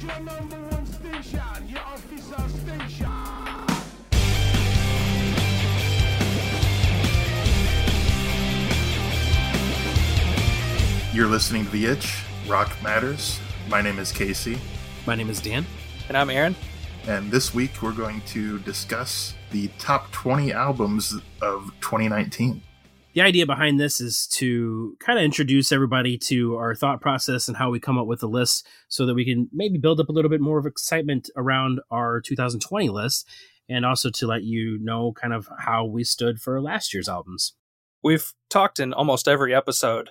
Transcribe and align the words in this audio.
is 0.00 0.04
your 0.04 0.20
number 0.20 0.56
one 0.56 0.86
station, 0.86 1.68
your 1.68 1.80
official 1.94 2.48
station. 2.48 3.10
You're 11.12 11.26
listening 11.26 11.64
to 11.66 11.70
The 11.70 11.86
Itch, 11.86 12.22
Rock 12.46 12.76
Matters. 12.82 13.40
My 13.68 13.82
name 13.82 13.98
is 13.98 14.12
Casey, 14.12 14.58
My 15.06 15.14
name 15.14 15.28
is 15.28 15.40
Dan. 15.40 15.66
And 16.08 16.16
I'm 16.16 16.30
Aaron. 16.30 16.54
and 17.06 17.30
this 17.30 17.54
week 17.54 17.82
we're 17.82 17.92
going 17.92 18.20
to 18.28 18.58
discuss 18.60 19.34
the 19.50 19.68
top 19.78 20.12
20 20.12 20.52
albums 20.52 21.14
of 21.42 21.72
2019. 21.80 22.62
The 23.12 23.22
idea 23.22 23.44
behind 23.44 23.80
this 23.80 24.00
is 24.00 24.28
to 24.34 24.96
kind 25.00 25.18
of 25.18 25.24
introduce 25.24 25.72
everybody 25.72 26.16
to 26.18 26.56
our 26.56 26.76
thought 26.76 27.00
process 27.00 27.48
and 27.48 27.56
how 27.56 27.68
we 27.70 27.80
come 27.80 27.98
up 27.98 28.06
with 28.06 28.20
the 28.20 28.28
list 28.28 28.68
so 28.88 29.04
that 29.04 29.14
we 29.14 29.24
can 29.24 29.48
maybe 29.52 29.78
build 29.78 29.98
up 29.98 30.08
a 30.08 30.12
little 30.12 30.30
bit 30.30 30.40
more 30.40 30.58
of 30.58 30.66
excitement 30.66 31.28
around 31.36 31.80
our 31.90 32.20
2020 32.20 32.88
list 32.88 33.26
and 33.68 33.84
also 33.84 34.10
to 34.10 34.28
let 34.28 34.44
you 34.44 34.78
know 34.80 35.12
kind 35.12 35.34
of 35.34 35.48
how 35.58 35.84
we 35.84 36.04
stood 36.04 36.40
for 36.40 36.60
last 36.60 36.94
year's 36.94 37.08
albums. 37.08 37.54
We've 38.02 38.32
talked 38.48 38.78
in 38.78 38.92
almost 38.92 39.26
every 39.26 39.52
episode 39.52 40.10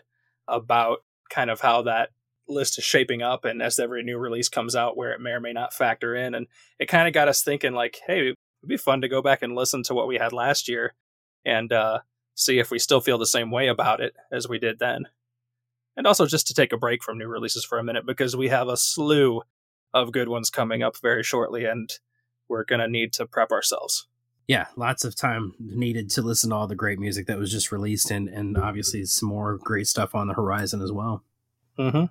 about 0.50 1.00
kind 1.30 1.50
of 1.50 1.62
how 1.62 1.84
that 1.84 2.10
list 2.50 2.78
is 2.78 2.84
shaping 2.84 3.22
up 3.22 3.46
and 3.46 3.62
as 3.62 3.80
every 3.80 4.04
new 4.04 4.18
release 4.18 4.50
comes 4.50 4.76
out 4.76 4.98
where 4.98 5.14
it 5.14 5.22
may 5.22 5.32
or 5.32 5.40
may 5.40 5.54
not 5.54 5.74
factor 5.74 6.16
in 6.16 6.34
and 6.34 6.48
it 6.80 6.88
kind 6.88 7.08
of 7.08 7.14
got 7.14 7.28
us 7.28 7.44
thinking 7.44 7.74
like 7.74 8.00
hey 8.08 8.22
it'd 8.22 8.36
be 8.66 8.76
fun 8.76 9.02
to 9.02 9.08
go 9.08 9.22
back 9.22 9.44
and 9.44 9.54
listen 9.54 9.84
to 9.84 9.94
what 9.94 10.08
we 10.08 10.18
had 10.18 10.34
last 10.34 10.68
year 10.68 10.96
and 11.46 11.72
uh, 11.72 12.00
see 12.40 12.58
if 12.60 12.72
we 12.72 12.80
still 12.80 13.02
feel 13.02 13.18
the 13.18 13.26
same 13.26 13.52
way 13.52 13.68
about 13.68 14.00
it 14.00 14.16
as 14.32 14.48
we 14.48 14.58
did 14.58 14.80
then 14.80 15.06
and 16.00 16.08
also 16.08 16.26
just 16.26 16.48
to 16.48 16.54
take 16.54 16.72
a 16.72 16.78
break 16.78 17.04
from 17.04 17.18
new 17.18 17.28
releases 17.28 17.66
for 17.66 17.78
a 17.78 17.84
minute 17.84 18.06
because 18.06 18.36
we 18.36 18.48
have 18.48 18.70
a 18.70 18.78
slew 18.78 19.42
of 19.94 20.14
good 20.14 20.30
ones 20.30 20.50
coming 20.50 20.82
up 20.82 20.96
very 21.02 21.24
shortly 21.24 21.66
and 21.66 22.00
we're 22.48 22.64
going 22.64 22.80
to 22.80 22.88
need 22.88 23.12
to 23.12 23.26
prep 23.26 23.52
ourselves 23.52 24.08
Yeah, 24.48 24.68
lots 24.78 25.04
of 25.04 25.16
time 25.16 25.54
needed 25.60 26.10
to 26.12 26.22
listen 26.22 26.52
to 26.52 26.56
all 26.56 26.68
the 26.68 26.76
great 26.76 27.00
music 27.00 27.28
that 27.28 27.38
was 27.38 27.52
just 27.52 27.72
released 27.72 28.10
and, 28.10 28.30
and 28.30 28.58
obviously 28.58 29.04
some 29.06 29.28
more 29.30 29.58
great 29.58 29.88
stuff 29.88 30.16
on 30.16 30.28
the 30.28 30.34
horizon 30.34 30.82
as 30.82 30.92
well. 30.92 31.24
Mm-hmm. 31.78 32.06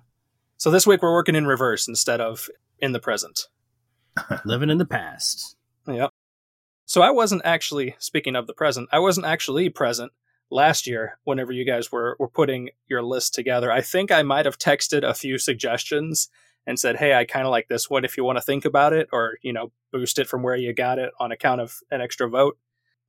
So 0.57 0.69
this 0.69 0.85
week 0.85 1.01
we're 1.01 1.13
working 1.13 1.35
in 1.35 1.47
reverse 1.47 1.87
instead 1.87 2.21
of 2.21 2.49
in 2.79 2.91
the 2.91 2.99
present. 2.99 3.47
Living 4.45 4.69
in 4.69 4.77
the 4.77 4.85
past. 4.85 5.55
Yep. 5.87 6.11
So 6.85 7.01
I 7.01 7.11
wasn't 7.11 7.41
actually 7.45 7.95
speaking 7.97 8.35
of 8.35 8.45
the 8.45 8.53
present. 8.53 8.89
I 8.91 8.99
wasn't 8.99 9.25
actually 9.25 9.69
present 9.69 10.11
last 10.51 10.87
year 10.87 11.17
whenever 11.23 11.51
you 11.51 11.65
guys 11.65 11.91
were 11.91 12.15
were 12.19 12.27
putting 12.27 12.69
your 12.87 13.03
list 13.03 13.33
together. 13.33 13.71
I 13.71 13.81
think 13.81 14.11
I 14.11 14.23
might 14.23 14.45
have 14.45 14.57
texted 14.57 15.03
a 15.03 15.13
few 15.13 15.37
suggestions 15.37 16.29
and 16.65 16.79
said, 16.79 16.97
"Hey, 16.97 17.13
I 17.13 17.25
kind 17.25 17.45
of 17.45 17.51
like 17.51 17.67
this 17.67 17.89
one 17.89 18.05
if 18.05 18.17
you 18.17 18.23
want 18.23 18.37
to 18.37 18.43
think 18.43 18.65
about 18.65 18.93
it 18.93 19.07
or, 19.11 19.37
you 19.41 19.53
know, 19.53 19.71
boost 19.91 20.19
it 20.19 20.27
from 20.27 20.43
where 20.43 20.55
you 20.55 20.73
got 20.73 20.99
it 20.99 21.11
on 21.19 21.31
account 21.31 21.61
of 21.61 21.79
an 21.91 22.01
extra 22.01 22.29
vote." 22.29 22.57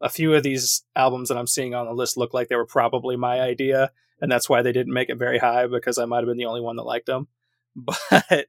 A 0.01 0.09
few 0.09 0.35
of 0.35 0.43
these 0.43 0.83
albums 0.97 1.29
that 1.29 1.37
I'm 1.37 1.47
seeing 1.47 1.75
on 1.75 1.87
the 1.87 1.93
list 1.93 2.17
look 2.17 2.33
like 2.33 2.49
they 2.49 2.57
were 2.57 2.67
probably 2.67 3.17
my 3.17 3.41
idea, 3.41 3.93
and 4.21 4.31
that's 4.31 4.49
why 4.49 4.63
they 4.63 4.73
didn't 4.73 4.95
make 4.95 5.11
it 5.11 5.19
very 5.19 5.39
high 5.39 5.67
because 5.67 5.99
I 5.99 6.07
might 6.07 6.19
have 6.19 6.27
been 6.27 6.39
the 6.39 6.47
only 6.47 6.63
one 6.63 6.77
that 6.77 6.85
liked 6.85 7.07
them. 7.07 7.29
But 7.77 8.49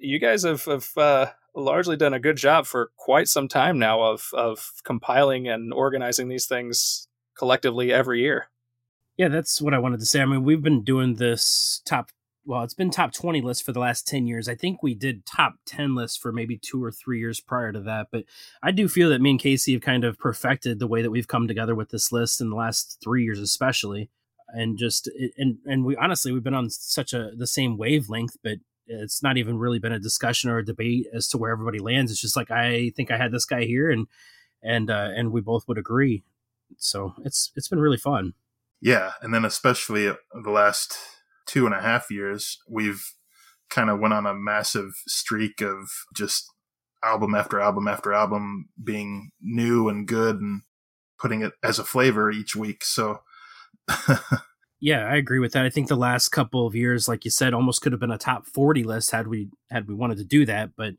you 0.00 0.18
guys 0.18 0.42
have, 0.42 0.64
have 0.64 0.90
uh, 0.96 1.26
largely 1.54 1.96
done 1.96 2.14
a 2.14 2.20
good 2.20 2.36
job 2.36 2.66
for 2.66 2.90
quite 2.96 3.28
some 3.28 3.48
time 3.48 3.78
now 3.78 4.02
of 4.02 4.30
of 4.32 4.72
compiling 4.84 5.48
and 5.48 5.72
organizing 5.72 6.28
these 6.28 6.46
things 6.46 7.08
collectively 7.42 7.92
every 7.92 8.20
year. 8.20 8.46
Yeah, 9.16 9.26
that's 9.26 9.60
what 9.60 9.74
I 9.74 9.78
wanted 9.80 9.98
to 9.98 10.06
say. 10.06 10.20
I 10.20 10.26
mean, 10.26 10.44
we've 10.44 10.62
been 10.62 10.84
doing 10.84 11.16
this 11.16 11.82
top, 11.84 12.10
well, 12.46 12.62
it's 12.62 12.72
been 12.72 12.88
top 12.88 13.12
20 13.12 13.40
lists 13.40 13.64
for 13.64 13.72
the 13.72 13.80
last 13.80 14.06
10 14.06 14.28
years. 14.28 14.48
I 14.48 14.54
think 14.54 14.80
we 14.80 14.94
did 14.94 15.26
top 15.26 15.54
10 15.66 15.96
lists 15.96 16.16
for 16.16 16.30
maybe 16.30 16.56
two 16.56 16.82
or 16.82 16.92
three 16.92 17.18
years 17.18 17.40
prior 17.40 17.72
to 17.72 17.80
that. 17.80 18.06
But 18.12 18.26
I 18.62 18.70
do 18.70 18.86
feel 18.86 19.10
that 19.10 19.20
me 19.20 19.30
and 19.30 19.40
Casey 19.40 19.72
have 19.72 19.82
kind 19.82 20.04
of 20.04 20.20
perfected 20.20 20.78
the 20.78 20.86
way 20.86 21.02
that 21.02 21.10
we've 21.10 21.26
come 21.26 21.48
together 21.48 21.74
with 21.74 21.88
this 21.88 22.12
list 22.12 22.40
in 22.40 22.48
the 22.48 22.54
last 22.54 23.00
three 23.02 23.24
years, 23.24 23.40
especially. 23.40 24.08
And 24.46 24.78
just, 24.78 25.10
and, 25.36 25.58
and 25.66 25.84
we 25.84 25.96
honestly, 25.96 26.30
we've 26.30 26.44
been 26.44 26.54
on 26.54 26.70
such 26.70 27.12
a, 27.12 27.32
the 27.36 27.48
same 27.48 27.76
wavelength, 27.76 28.36
but 28.44 28.58
it's 28.86 29.20
not 29.20 29.36
even 29.36 29.58
really 29.58 29.80
been 29.80 29.90
a 29.90 29.98
discussion 29.98 30.48
or 30.48 30.58
a 30.58 30.64
debate 30.64 31.08
as 31.12 31.26
to 31.30 31.38
where 31.38 31.50
everybody 31.50 31.80
lands. 31.80 32.12
It's 32.12 32.20
just 32.20 32.36
like, 32.36 32.52
I 32.52 32.92
think 32.94 33.10
I 33.10 33.16
had 33.16 33.32
this 33.32 33.46
guy 33.46 33.64
here 33.64 33.90
and, 33.90 34.06
and, 34.62 34.90
uh, 34.90 35.08
and 35.16 35.32
we 35.32 35.40
both 35.40 35.66
would 35.66 35.78
agree. 35.78 36.22
So 36.78 37.14
it's, 37.24 37.50
it's 37.56 37.68
been 37.68 37.80
really 37.80 37.96
fun. 37.96 38.34
Yeah, 38.80 39.12
and 39.20 39.32
then 39.32 39.44
especially 39.44 40.06
the 40.06 40.50
last 40.50 40.96
two 41.46 41.66
and 41.66 41.74
a 41.74 41.80
half 41.80 42.10
years, 42.10 42.58
we've 42.68 43.04
kind 43.70 43.90
of 43.90 44.00
went 44.00 44.14
on 44.14 44.26
a 44.26 44.34
massive 44.34 44.92
streak 45.06 45.60
of 45.60 45.88
just 46.14 46.50
album 47.04 47.34
after 47.34 47.60
album 47.60 47.88
after 47.88 48.12
album 48.12 48.68
being 48.82 49.30
new 49.40 49.88
and 49.88 50.06
good 50.06 50.40
and 50.40 50.62
putting 51.18 51.42
it 51.42 51.52
as 51.62 51.78
a 51.78 51.84
flavor 51.84 52.30
each 52.30 52.56
week. 52.56 52.84
So 52.84 53.20
Yeah, 54.82 55.06
I 55.06 55.14
agree 55.14 55.38
with 55.38 55.52
that. 55.52 55.64
I 55.64 55.70
think 55.70 55.86
the 55.86 55.94
last 55.94 56.30
couple 56.30 56.66
of 56.66 56.74
years, 56.74 57.06
like 57.06 57.24
you 57.24 57.30
said, 57.30 57.54
almost 57.54 57.82
could 57.82 57.92
have 57.92 58.00
been 58.00 58.10
a 58.10 58.18
top 58.18 58.48
forty 58.48 58.82
list 58.82 59.12
had 59.12 59.28
we 59.28 59.48
had 59.70 59.86
we 59.86 59.94
wanted 59.94 60.18
to 60.18 60.24
do 60.24 60.44
that, 60.46 60.70
but 60.76 60.94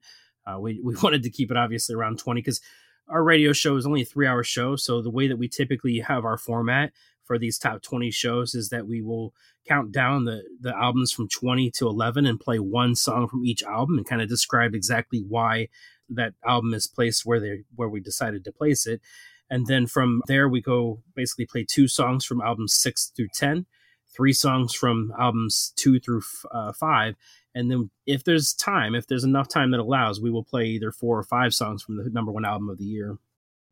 uh, 0.47 0.57
we 0.57 0.79
we 0.81 0.95
wanted 1.03 1.21
to 1.23 1.29
keep 1.29 1.51
it 1.51 1.57
obviously 1.57 1.93
around 1.93 2.17
twenty 2.17 2.39
because 2.39 2.61
our 3.09 3.23
radio 3.23 3.53
show 3.53 3.75
is 3.75 3.85
only 3.85 4.01
a 4.01 4.05
three 4.05 4.27
hour 4.27 4.43
show. 4.43 4.75
So 4.75 5.01
the 5.01 5.11
way 5.11 5.27
that 5.27 5.37
we 5.37 5.47
typically 5.47 5.99
have 5.99 6.25
our 6.25 6.37
format 6.37 6.91
for 7.23 7.37
these 7.37 7.57
top 7.57 7.81
twenty 7.81 8.11
shows 8.11 8.55
is 8.55 8.69
that 8.69 8.87
we 8.87 9.01
will 9.01 9.33
count 9.67 9.91
down 9.91 10.25
the 10.25 10.43
the 10.59 10.75
albums 10.75 11.11
from 11.11 11.27
twenty 11.29 11.71
to 11.71 11.87
eleven 11.87 12.25
and 12.25 12.39
play 12.39 12.59
one 12.59 12.95
song 12.95 13.27
from 13.27 13.45
each 13.45 13.63
album 13.63 13.97
and 13.97 14.07
kind 14.07 14.21
of 14.21 14.29
describe 14.29 14.73
exactly 14.73 15.23
why 15.27 15.67
that 16.09 16.33
album 16.45 16.73
is 16.73 16.87
placed 16.87 17.25
where 17.25 17.39
they 17.39 17.63
where 17.75 17.89
we 17.89 17.99
decided 17.99 18.43
to 18.43 18.51
place 18.51 18.85
it 18.85 19.01
and 19.49 19.67
then 19.67 19.87
from 19.87 20.21
there 20.27 20.49
we 20.49 20.61
go 20.61 21.01
basically 21.15 21.45
play 21.45 21.65
two 21.67 21.87
songs 21.87 22.25
from 22.25 22.41
albums 22.41 22.73
six 22.73 23.11
through 23.15 23.29
ten 23.33 23.65
three 24.13 24.33
songs 24.33 24.73
from 24.73 25.13
albums 25.17 25.73
two 25.75 25.99
through 25.99 26.21
uh, 26.51 26.73
five 26.73 27.15
and 27.55 27.69
then 27.69 27.89
if 28.05 28.23
there's 28.23 28.53
time 28.53 28.95
if 28.95 29.07
there's 29.07 29.23
enough 29.23 29.47
time 29.47 29.71
that 29.71 29.79
allows 29.79 30.19
we 30.19 30.31
will 30.31 30.43
play 30.43 30.65
either 30.65 30.91
four 30.91 31.17
or 31.17 31.23
five 31.23 31.53
songs 31.53 31.83
from 31.83 31.97
the 31.97 32.09
number 32.09 32.31
one 32.31 32.45
album 32.45 32.69
of 32.69 32.77
the 32.77 32.85
year. 32.85 33.17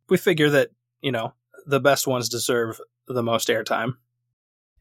We 0.09 0.17
figure 0.17 0.49
that, 0.49 0.71
you 1.01 1.11
know, 1.11 1.33
the 1.65 1.79
best 1.79 2.05
ones 2.05 2.27
deserve 2.27 2.79
the 3.07 3.23
most 3.23 3.47
airtime. 3.47 3.93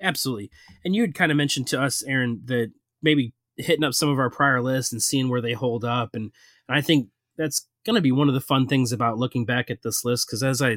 absolutely. 0.00 0.50
And 0.84 0.94
you 0.94 1.02
had 1.02 1.14
kind 1.14 1.30
of 1.30 1.36
mentioned 1.36 1.66
to 1.68 1.80
us 1.80 2.02
aaron 2.02 2.42
that 2.46 2.72
maybe 3.02 3.32
hitting 3.56 3.84
up 3.84 3.94
some 3.94 4.08
of 4.08 4.18
our 4.18 4.30
prior 4.30 4.60
lists 4.62 4.92
and 4.92 5.02
seeing 5.02 5.28
where 5.28 5.42
they 5.42 5.52
hold 5.52 5.84
up. 5.84 6.14
And, 6.14 6.32
and 6.68 6.78
i 6.78 6.80
think 6.80 7.08
that's 7.36 7.66
going 7.84 7.94
to 7.94 8.00
be 8.00 8.12
one 8.12 8.28
of 8.28 8.34
the 8.34 8.40
fun 8.40 8.66
things 8.66 8.92
about 8.92 9.18
looking 9.18 9.44
back 9.44 9.70
at 9.70 9.82
this 9.82 10.04
list 10.04 10.26
because 10.26 10.42
as 10.42 10.62
i 10.62 10.76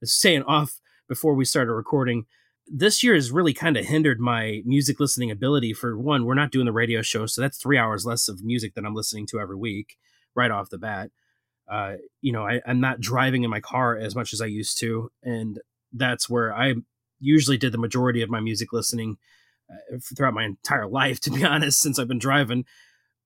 was 0.00 0.14
saying 0.14 0.42
off 0.44 0.80
before 1.08 1.34
we 1.34 1.44
started 1.44 1.72
recording 1.72 2.26
this 2.70 3.02
year 3.02 3.14
has 3.14 3.30
really 3.30 3.54
kind 3.54 3.76
of 3.76 3.86
hindered 3.86 4.20
my 4.20 4.62
music 4.64 5.00
listening 5.00 5.30
ability 5.30 5.72
for 5.72 5.96
one 5.98 6.24
we're 6.24 6.34
not 6.34 6.50
doing 6.50 6.66
the 6.66 6.72
radio 6.72 7.02
show 7.02 7.26
so 7.26 7.40
that's 7.40 7.58
three 7.58 7.78
hours 7.78 8.04
less 8.04 8.28
of 8.28 8.44
music 8.44 8.74
that 8.74 8.84
i'm 8.84 8.94
listening 8.94 9.26
to 9.26 9.40
every 9.40 9.56
week 9.56 9.96
right 10.34 10.50
off 10.50 10.70
the 10.70 10.78
bat. 10.78 11.10
Uh, 11.68 11.94
you 12.22 12.32
know 12.32 12.46
I, 12.46 12.60
i'm 12.66 12.80
not 12.80 13.00
driving 13.00 13.44
in 13.44 13.50
my 13.50 13.60
car 13.60 13.96
as 13.96 14.14
much 14.14 14.32
as 14.32 14.40
i 14.40 14.46
used 14.46 14.78
to 14.80 15.10
and 15.22 15.60
that's 15.92 16.28
where 16.28 16.54
i 16.54 16.74
usually 17.20 17.58
did 17.58 17.72
the 17.72 17.78
majority 17.78 18.22
of 18.22 18.30
my 18.30 18.40
music 18.40 18.72
listening 18.72 19.16
uh, 19.70 19.98
throughout 20.16 20.34
my 20.34 20.44
entire 20.44 20.86
life 20.86 21.20
to 21.22 21.30
be 21.30 21.44
honest 21.44 21.80
since 21.80 21.98
i've 21.98 22.08
been 22.08 22.18
driving. 22.18 22.64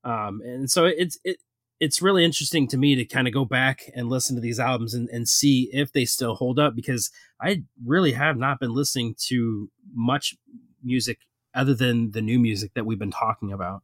Um, 0.04 0.40
and 0.44 0.70
so 0.70 0.84
it's 0.84 1.18
it 1.24 1.36
it's 1.82 2.00
really 2.00 2.24
interesting 2.24 2.68
to 2.68 2.78
me 2.78 2.94
to 2.94 3.04
kind 3.04 3.26
of 3.26 3.34
go 3.34 3.44
back 3.44 3.90
and 3.96 4.08
listen 4.08 4.36
to 4.36 4.40
these 4.40 4.60
albums 4.60 4.94
and, 4.94 5.08
and 5.08 5.28
see 5.28 5.68
if 5.72 5.92
they 5.92 6.04
still 6.04 6.36
hold 6.36 6.56
up 6.56 6.76
because 6.76 7.10
I 7.40 7.64
really 7.84 8.12
have 8.12 8.36
not 8.36 8.60
been 8.60 8.72
listening 8.72 9.16
to 9.26 9.68
much 9.92 10.36
music 10.80 11.18
other 11.56 11.74
than 11.74 12.12
the 12.12 12.22
new 12.22 12.38
music 12.38 12.74
that 12.74 12.86
we've 12.86 13.00
been 13.00 13.10
talking 13.10 13.50
about. 13.50 13.82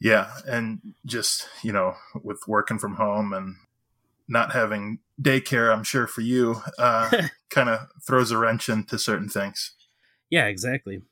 yeah, 0.00 0.32
and 0.44 0.80
just, 1.06 1.46
you 1.62 1.70
know, 1.70 1.94
with 2.20 2.40
working 2.48 2.80
from 2.80 2.96
home 2.96 3.32
and 3.32 3.54
not 4.26 4.50
having 4.50 4.98
daycare, 5.22 5.72
I'm 5.72 5.84
sure 5.84 6.08
for 6.08 6.22
you, 6.22 6.60
uh, 6.78 7.28
kind 7.48 7.68
of 7.68 7.86
throws 8.04 8.32
a 8.32 8.38
wrench 8.38 8.68
into 8.68 8.98
certain 8.98 9.28
things. 9.28 9.72
Yeah, 10.30 10.46
exactly. 10.46 11.02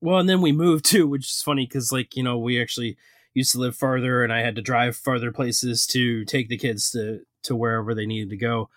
Well, 0.00 0.20
and 0.20 0.28
then 0.28 0.40
we 0.40 0.52
moved 0.52 0.84
too, 0.84 1.08
which 1.08 1.26
is 1.26 1.42
funny 1.42 1.66
because, 1.66 1.90
like, 1.90 2.14
you 2.14 2.22
know, 2.22 2.38
we 2.38 2.62
actually 2.62 2.96
used 3.34 3.52
to 3.52 3.58
live 3.58 3.76
farther 3.76 4.22
and 4.22 4.32
I 4.32 4.40
had 4.40 4.56
to 4.56 4.62
drive 4.62 4.96
farther 4.96 5.32
places 5.32 5.86
to 5.88 6.24
take 6.24 6.48
the 6.48 6.56
kids 6.56 6.90
to, 6.90 7.20
to 7.44 7.56
wherever 7.56 7.94
they 7.94 8.06
needed 8.06 8.30
to 8.30 8.36
go. 8.36 8.68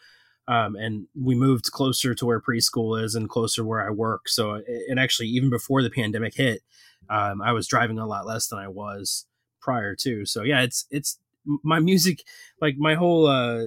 Um, 0.47 0.75
and 0.75 1.07
we 1.19 1.33
moved 1.35 1.71
closer 1.71 2.13
to 2.13 2.25
where 2.25 2.39
preschool 2.39 3.01
is 3.01 3.15
and 3.15 3.29
closer 3.29 3.65
where 3.65 3.85
I 3.85 3.89
work. 3.89 4.29
So, 4.29 4.53
it, 4.53 4.65
it 4.67 4.97
actually, 4.97 5.29
even 5.29 5.49
before 5.49 5.81
the 5.81 5.89
pandemic 5.89 6.35
hit, 6.35 6.61
um, 7.09 7.41
I 7.41 7.51
was 7.51 7.67
driving 7.67 7.97
a 7.97 8.05
lot 8.05 8.27
less 8.27 8.47
than 8.47 8.59
I 8.59 8.67
was 8.67 9.25
prior 9.59 9.95
to. 9.95 10.25
So, 10.25 10.43
yeah, 10.43 10.61
it's, 10.61 10.85
it's 10.91 11.19
my 11.63 11.79
music, 11.79 12.23
like 12.61 12.77
my 12.77 12.93
whole, 12.93 13.25
uh, 13.25 13.65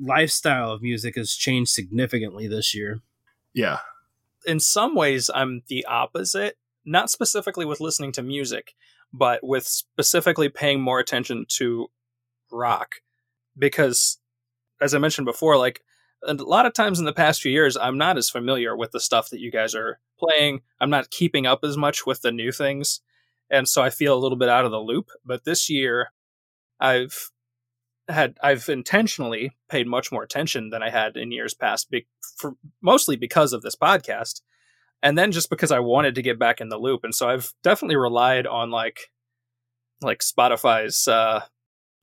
lifestyle 0.00 0.72
of 0.72 0.82
music 0.82 1.16
has 1.16 1.34
changed 1.34 1.70
significantly 1.70 2.46
this 2.46 2.74
year. 2.74 3.00
Yeah. 3.54 3.78
In 4.46 4.60
some 4.60 4.94
ways, 4.94 5.30
I'm 5.34 5.62
the 5.68 5.84
opposite, 5.86 6.58
not 6.84 7.10
specifically 7.10 7.64
with 7.64 7.80
listening 7.80 8.12
to 8.12 8.22
music, 8.22 8.74
but 9.12 9.40
with 9.42 9.66
specifically 9.66 10.48
paying 10.48 10.80
more 10.80 10.98
attention 10.98 11.46
to 11.48 11.88
rock 12.50 12.96
because 13.58 14.18
as 14.80 14.94
I 14.94 14.98
mentioned 14.98 15.26
before, 15.26 15.56
like 15.56 15.82
a 16.26 16.34
lot 16.34 16.66
of 16.66 16.72
times 16.72 16.98
in 16.98 17.04
the 17.04 17.12
past 17.12 17.40
few 17.40 17.52
years, 17.52 17.76
I'm 17.76 17.98
not 17.98 18.18
as 18.18 18.30
familiar 18.30 18.76
with 18.76 18.92
the 18.92 19.00
stuff 19.00 19.30
that 19.30 19.40
you 19.40 19.50
guys 19.50 19.74
are 19.74 20.00
playing. 20.18 20.62
I'm 20.80 20.90
not 20.90 21.10
keeping 21.10 21.46
up 21.46 21.60
as 21.64 21.76
much 21.76 22.06
with 22.06 22.22
the 22.22 22.32
new 22.32 22.52
things. 22.52 23.00
And 23.50 23.68
so 23.68 23.82
I 23.82 23.90
feel 23.90 24.14
a 24.14 24.20
little 24.20 24.38
bit 24.38 24.48
out 24.48 24.64
of 24.64 24.70
the 24.70 24.78
loop. 24.78 25.08
But 25.24 25.44
this 25.44 25.68
year, 25.68 26.12
I've 26.78 27.30
had 28.08 28.36
I've 28.42 28.68
intentionally 28.68 29.56
paid 29.68 29.86
much 29.86 30.12
more 30.12 30.22
attention 30.22 30.70
than 30.70 30.82
I 30.82 30.90
had 30.90 31.16
in 31.16 31.32
years 31.32 31.54
past, 31.54 31.90
be, 31.90 32.06
for, 32.36 32.54
mostly 32.80 33.16
because 33.16 33.52
of 33.52 33.62
this 33.62 33.76
podcast, 33.76 34.40
and 35.02 35.16
then 35.16 35.32
just 35.32 35.50
because 35.50 35.70
I 35.70 35.80
wanted 35.80 36.14
to 36.16 36.22
get 36.22 36.38
back 36.38 36.60
in 36.60 36.68
the 36.68 36.78
loop. 36.78 37.04
And 37.04 37.14
so 37.14 37.28
I've 37.28 37.52
definitely 37.62 37.96
relied 37.96 38.46
on 38.46 38.70
like 38.70 39.10
like 40.02 40.20
Spotify's 40.20 41.06
uh, 41.08 41.44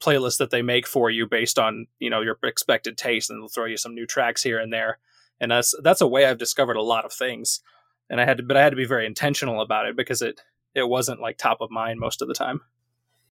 playlist 0.02 0.38
that 0.38 0.52
they 0.52 0.62
make 0.62 0.88
for 0.88 1.10
you 1.10 1.28
based 1.28 1.58
on 1.58 1.88
you 2.00 2.10
know 2.10 2.22
your 2.22 2.38
expected 2.44 2.98
taste, 2.98 3.30
and 3.30 3.42
they'll 3.42 3.48
throw 3.48 3.66
you 3.66 3.78
some 3.78 3.96
new 3.96 4.06
tracks 4.06 4.44
here 4.44 4.60
and 4.60 4.72
there. 4.72 5.00
And 5.40 5.52
that's 5.52 5.74
that's 5.84 6.02
a 6.02 6.08
way 6.08 6.26
I've 6.26 6.38
discovered 6.38 6.78
a 6.78 6.82
lot 6.82 7.06
of 7.06 7.14
things. 7.14 7.62
And 8.10 8.22
I 8.22 8.26
had 8.26 8.38
to, 8.38 8.44
but 8.44 8.58
I 8.58 8.64
had 8.64 8.70
to 8.70 8.78
be 8.78 8.86
very 8.86 9.06
intentional 9.06 9.62
about 9.62 9.86
it 9.86 9.96
because 9.96 10.22
it 10.22 10.42
it 10.74 10.88
wasn't 10.88 11.22
like 11.22 11.38
top 11.38 11.62
of 11.62 11.72
mind 11.72 12.00
most 12.00 12.22
of 12.22 12.28
the 12.28 12.34
time. 12.34 12.62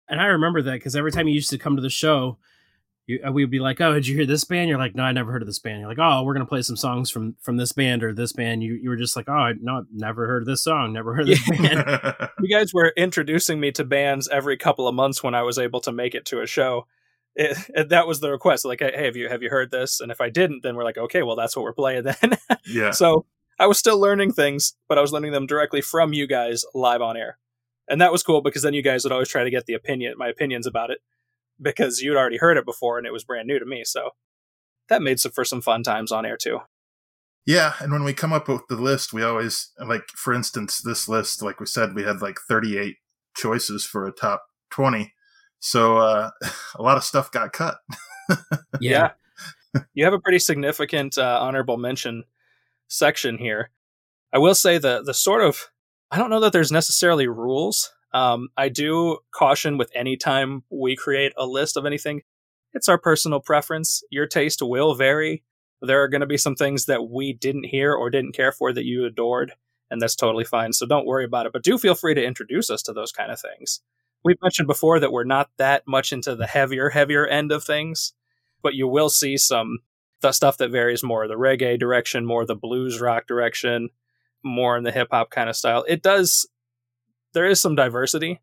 And 0.08 0.20
I 0.20 0.26
remember 0.26 0.62
that 0.62 0.72
because 0.72 0.96
every 0.96 1.12
time 1.12 1.28
you 1.28 1.34
used 1.34 1.50
to 1.50 1.58
come 1.58 1.76
to 1.76 1.82
the 1.82 1.90
show, 1.90 2.38
you, 3.08 3.20
uh, 3.26 3.32
we'd 3.32 3.50
be 3.50 3.58
like, 3.58 3.80
"Oh, 3.80 3.94
did 3.94 4.06
you 4.06 4.14
hear 4.14 4.26
this 4.26 4.44
band?" 4.44 4.68
You're 4.68 4.78
like, 4.78 4.94
"No, 4.94 5.02
I 5.02 5.12
never 5.12 5.32
heard 5.32 5.40
of 5.40 5.48
this 5.48 5.58
band." 5.58 5.80
You're 5.80 5.88
like, 5.88 5.98
"Oh, 5.98 6.22
we're 6.22 6.34
gonna 6.34 6.44
play 6.44 6.60
some 6.60 6.76
songs 6.76 7.10
from 7.10 7.36
from 7.40 7.56
this 7.56 7.72
band 7.72 8.04
or 8.04 8.12
this 8.12 8.34
band." 8.34 8.62
You 8.62 8.74
you 8.74 8.90
were 8.90 8.96
just 8.96 9.16
like, 9.16 9.28
"Oh, 9.28 9.32
I 9.32 9.54
no, 9.58 9.86
never 9.90 10.26
heard 10.26 10.42
of 10.42 10.46
this 10.46 10.62
song, 10.62 10.92
never 10.92 11.14
heard 11.14 11.28
of 11.28 11.38
this 11.38 11.48
band." 11.48 12.28
you 12.40 12.54
guys 12.54 12.74
were 12.74 12.92
introducing 12.98 13.60
me 13.60 13.72
to 13.72 13.84
bands 13.84 14.28
every 14.28 14.58
couple 14.58 14.86
of 14.86 14.94
months 14.94 15.22
when 15.22 15.34
I 15.34 15.42
was 15.42 15.58
able 15.58 15.80
to 15.80 15.92
make 15.92 16.14
it 16.14 16.26
to 16.26 16.42
a 16.42 16.46
show. 16.46 16.86
It, 17.34 17.56
it, 17.74 17.88
that 17.88 18.06
was 18.06 18.20
the 18.20 18.30
request. 18.30 18.66
Like, 18.66 18.80
hey, 18.80 19.06
have 19.06 19.16
you 19.16 19.30
have 19.30 19.42
you 19.42 19.48
heard 19.48 19.70
this? 19.70 20.00
And 20.00 20.12
if 20.12 20.20
I 20.20 20.28
didn't, 20.28 20.62
then 20.62 20.76
we're 20.76 20.84
like, 20.84 20.98
okay, 20.98 21.22
well, 21.22 21.36
that's 21.36 21.56
what 21.56 21.62
we're 21.62 21.72
playing 21.72 22.02
then. 22.02 22.36
yeah. 22.66 22.90
So 22.90 23.24
I 23.58 23.66
was 23.66 23.78
still 23.78 23.98
learning 23.98 24.32
things, 24.32 24.74
but 24.86 24.98
I 24.98 25.00
was 25.00 25.12
learning 25.12 25.32
them 25.32 25.46
directly 25.46 25.80
from 25.80 26.12
you 26.12 26.26
guys 26.26 26.66
live 26.74 27.00
on 27.00 27.16
air, 27.16 27.38
and 27.88 28.02
that 28.02 28.12
was 28.12 28.22
cool 28.22 28.42
because 28.42 28.62
then 28.62 28.74
you 28.74 28.82
guys 28.82 29.04
would 29.04 29.12
always 29.12 29.30
try 29.30 29.44
to 29.44 29.50
get 29.50 29.64
the 29.64 29.72
opinion, 29.72 30.12
my 30.18 30.28
opinions 30.28 30.66
about 30.66 30.90
it, 30.90 30.98
because 31.60 32.00
you'd 32.00 32.16
already 32.16 32.38
heard 32.38 32.56
it 32.56 32.64
before 32.64 32.98
and 32.98 33.06
it 33.06 33.12
was 33.12 33.24
brand 33.24 33.46
new 33.46 33.58
to 33.58 33.66
me. 33.66 33.82
So 33.84 34.10
that 34.88 35.02
made 35.02 35.20
some 35.20 35.32
for 35.32 35.44
some 35.44 35.60
fun 35.60 35.82
times 35.82 36.12
on 36.12 36.26
air 36.26 36.36
too. 36.36 36.60
Yeah, 37.46 37.74
and 37.80 37.92
when 37.92 38.04
we 38.04 38.12
come 38.12 38.32
up 38.32 38.46
with 38.46 38.66
the 38.68 38.76
list, 38.76 39.14
we 39.14 39.22
always 39.22 39.70
like, 39.82 40.06
for 40.08 40.34
instance, 40.34 40.80
this 40.80 41.08
list, 41.08 41.42
like 41.42 41.60
we 41.60 41.66
said, 41.66 41.94
we 41.94 42.02
had 42.02 42.20
like 42.20 42.38
38 42.46 42.96
choices 43.34 43.86
for 43.86 44.06
a 44.06 44.12
top 44.12 44.44
20. 44.70 45.14
So 45.58 45.96
uh, 45.96 46.30
a 46.76 46.82
lot 46.82 46.98
of 46.98 47.04
stuff 47.04 47.30
got 47.30 47.52
cut. 47.52 47.78
yeah. 48.80 49.12
you 49.94 50.04
have 50.04 50.12
a 50.12 50.20
pretty 50.20 50.38
significant 50.38 51.16
uh, 51.16 51.38
honorable 51.40 51.78
mention 51.78 52.24
section 52.88 53.38
here. 53.38 53.70
I 54.32 54.38
will 54.38 54.54
say 54.54 54.76
the 54.78 55.02
the 55.02 55.14
sort 55.14 55.42
of 55.42 55.70
I 56.10 56.18
don't 56.18 56.30
know 56.30 56.40
that 56.40 56.52
there's 56.52 56.72
necessarily 56.72 57.28
rules. 57.28 57.92
Um, 58.12 58.48
I 58.56 58.68
do 58.68 59.18
caution 59.32 59.78
with 59.78 59.90
any 59.94 60.16
time 60.16 60.64
we 60.70 60.96
create 60.96 61.32
a 61.36 61.46
list 61.46 61.76
of 61.76 61.84
anything, 61.84 62.22
it's 62.72 62.88
our 62.88 62.98
personal 62.98 63.40
preference. 63.40 64.02
Your 64.10 64.26
taste 64.26 64.60
will 64.62 64.94
vary 64.94 65.42
there 65.80 66.02
are 66.02 66.08
going 66.08 66.20
to 66.20 66.26
be 66.26 66.38
some 66.38 66.54
things 66.54 66.86
that 66.86 67.08
we 67.08 67.32
didn't 67.32 67.66
hear 67.66 67.92
or 67.94 68.10
didn't 68.10 68.32
care 68.32 68.52
for 68.52 68.72
that 68.72 68.84
you 68.84 69.04
adored, 69.04 69.52
and 69.90 70.00
that's 70.00 70.16
totally 70.16 70.44
fine. 70.44 70.72
So 70.72 70.86
don't 70.86 71.06
worry 71.06 71.24
about 71.24 71.46
it, 71.46 71.52
but 71.52 71.62
do 71.62 71.78
feel 71.78 71.94
free 71.94 72.14
to 72.14 72.24
introduce 72.24 72.70
us 72.70 72.82
to 72.82 72.92
those 72.92 73.12
kind 73.12 73.30
of 73.30 73.40
things. 73.40 73.80
We've 74.24 74.40
mentioned 74.42 74.66
before 74.66 74.98
that 75.00 75.12
we're 75.12 75.24
not 75.24 75.50
that 75.58 75.84
much 75.86 76.12
into 76.12 76.34
the 76.34 76.46
heavier, 76.46 76.90
heavier 76.90 77.26
end 77.26 77.52
of 77.52 77.62
things, 77.62 78.12
but 78.62 78.74
you 78.74 78.88
will 78.88 79.08
see 79.08 79.36
some 79.36 79.78
the 80.20 80.32
stuff 80.32 80.56
that 80.56 80.72
varies 80.72 81.04
more 81.04 81.28
the 81.28 81.34
reggae 81.34 81.78
direction, 81.78 82.26
more 82.26 82.44
the 82.44 82.56
blues 82.56 83.00
rock 83.00 83.28
direction, 83.28 83.88
more 84.42 84.76
in 84.76 84.82
the 84.82 84.90
hip 84.90 85.08
hop 85.12 85.30
kind 85.30 85.48
of 85.48 85.54
style. 85.54 85.84
It 85.86 86.02
does, 86.02 86.48
there 87.38 87.46
is 87.46 87.60
some 87.60 87.76
diversity, 87.76 88.40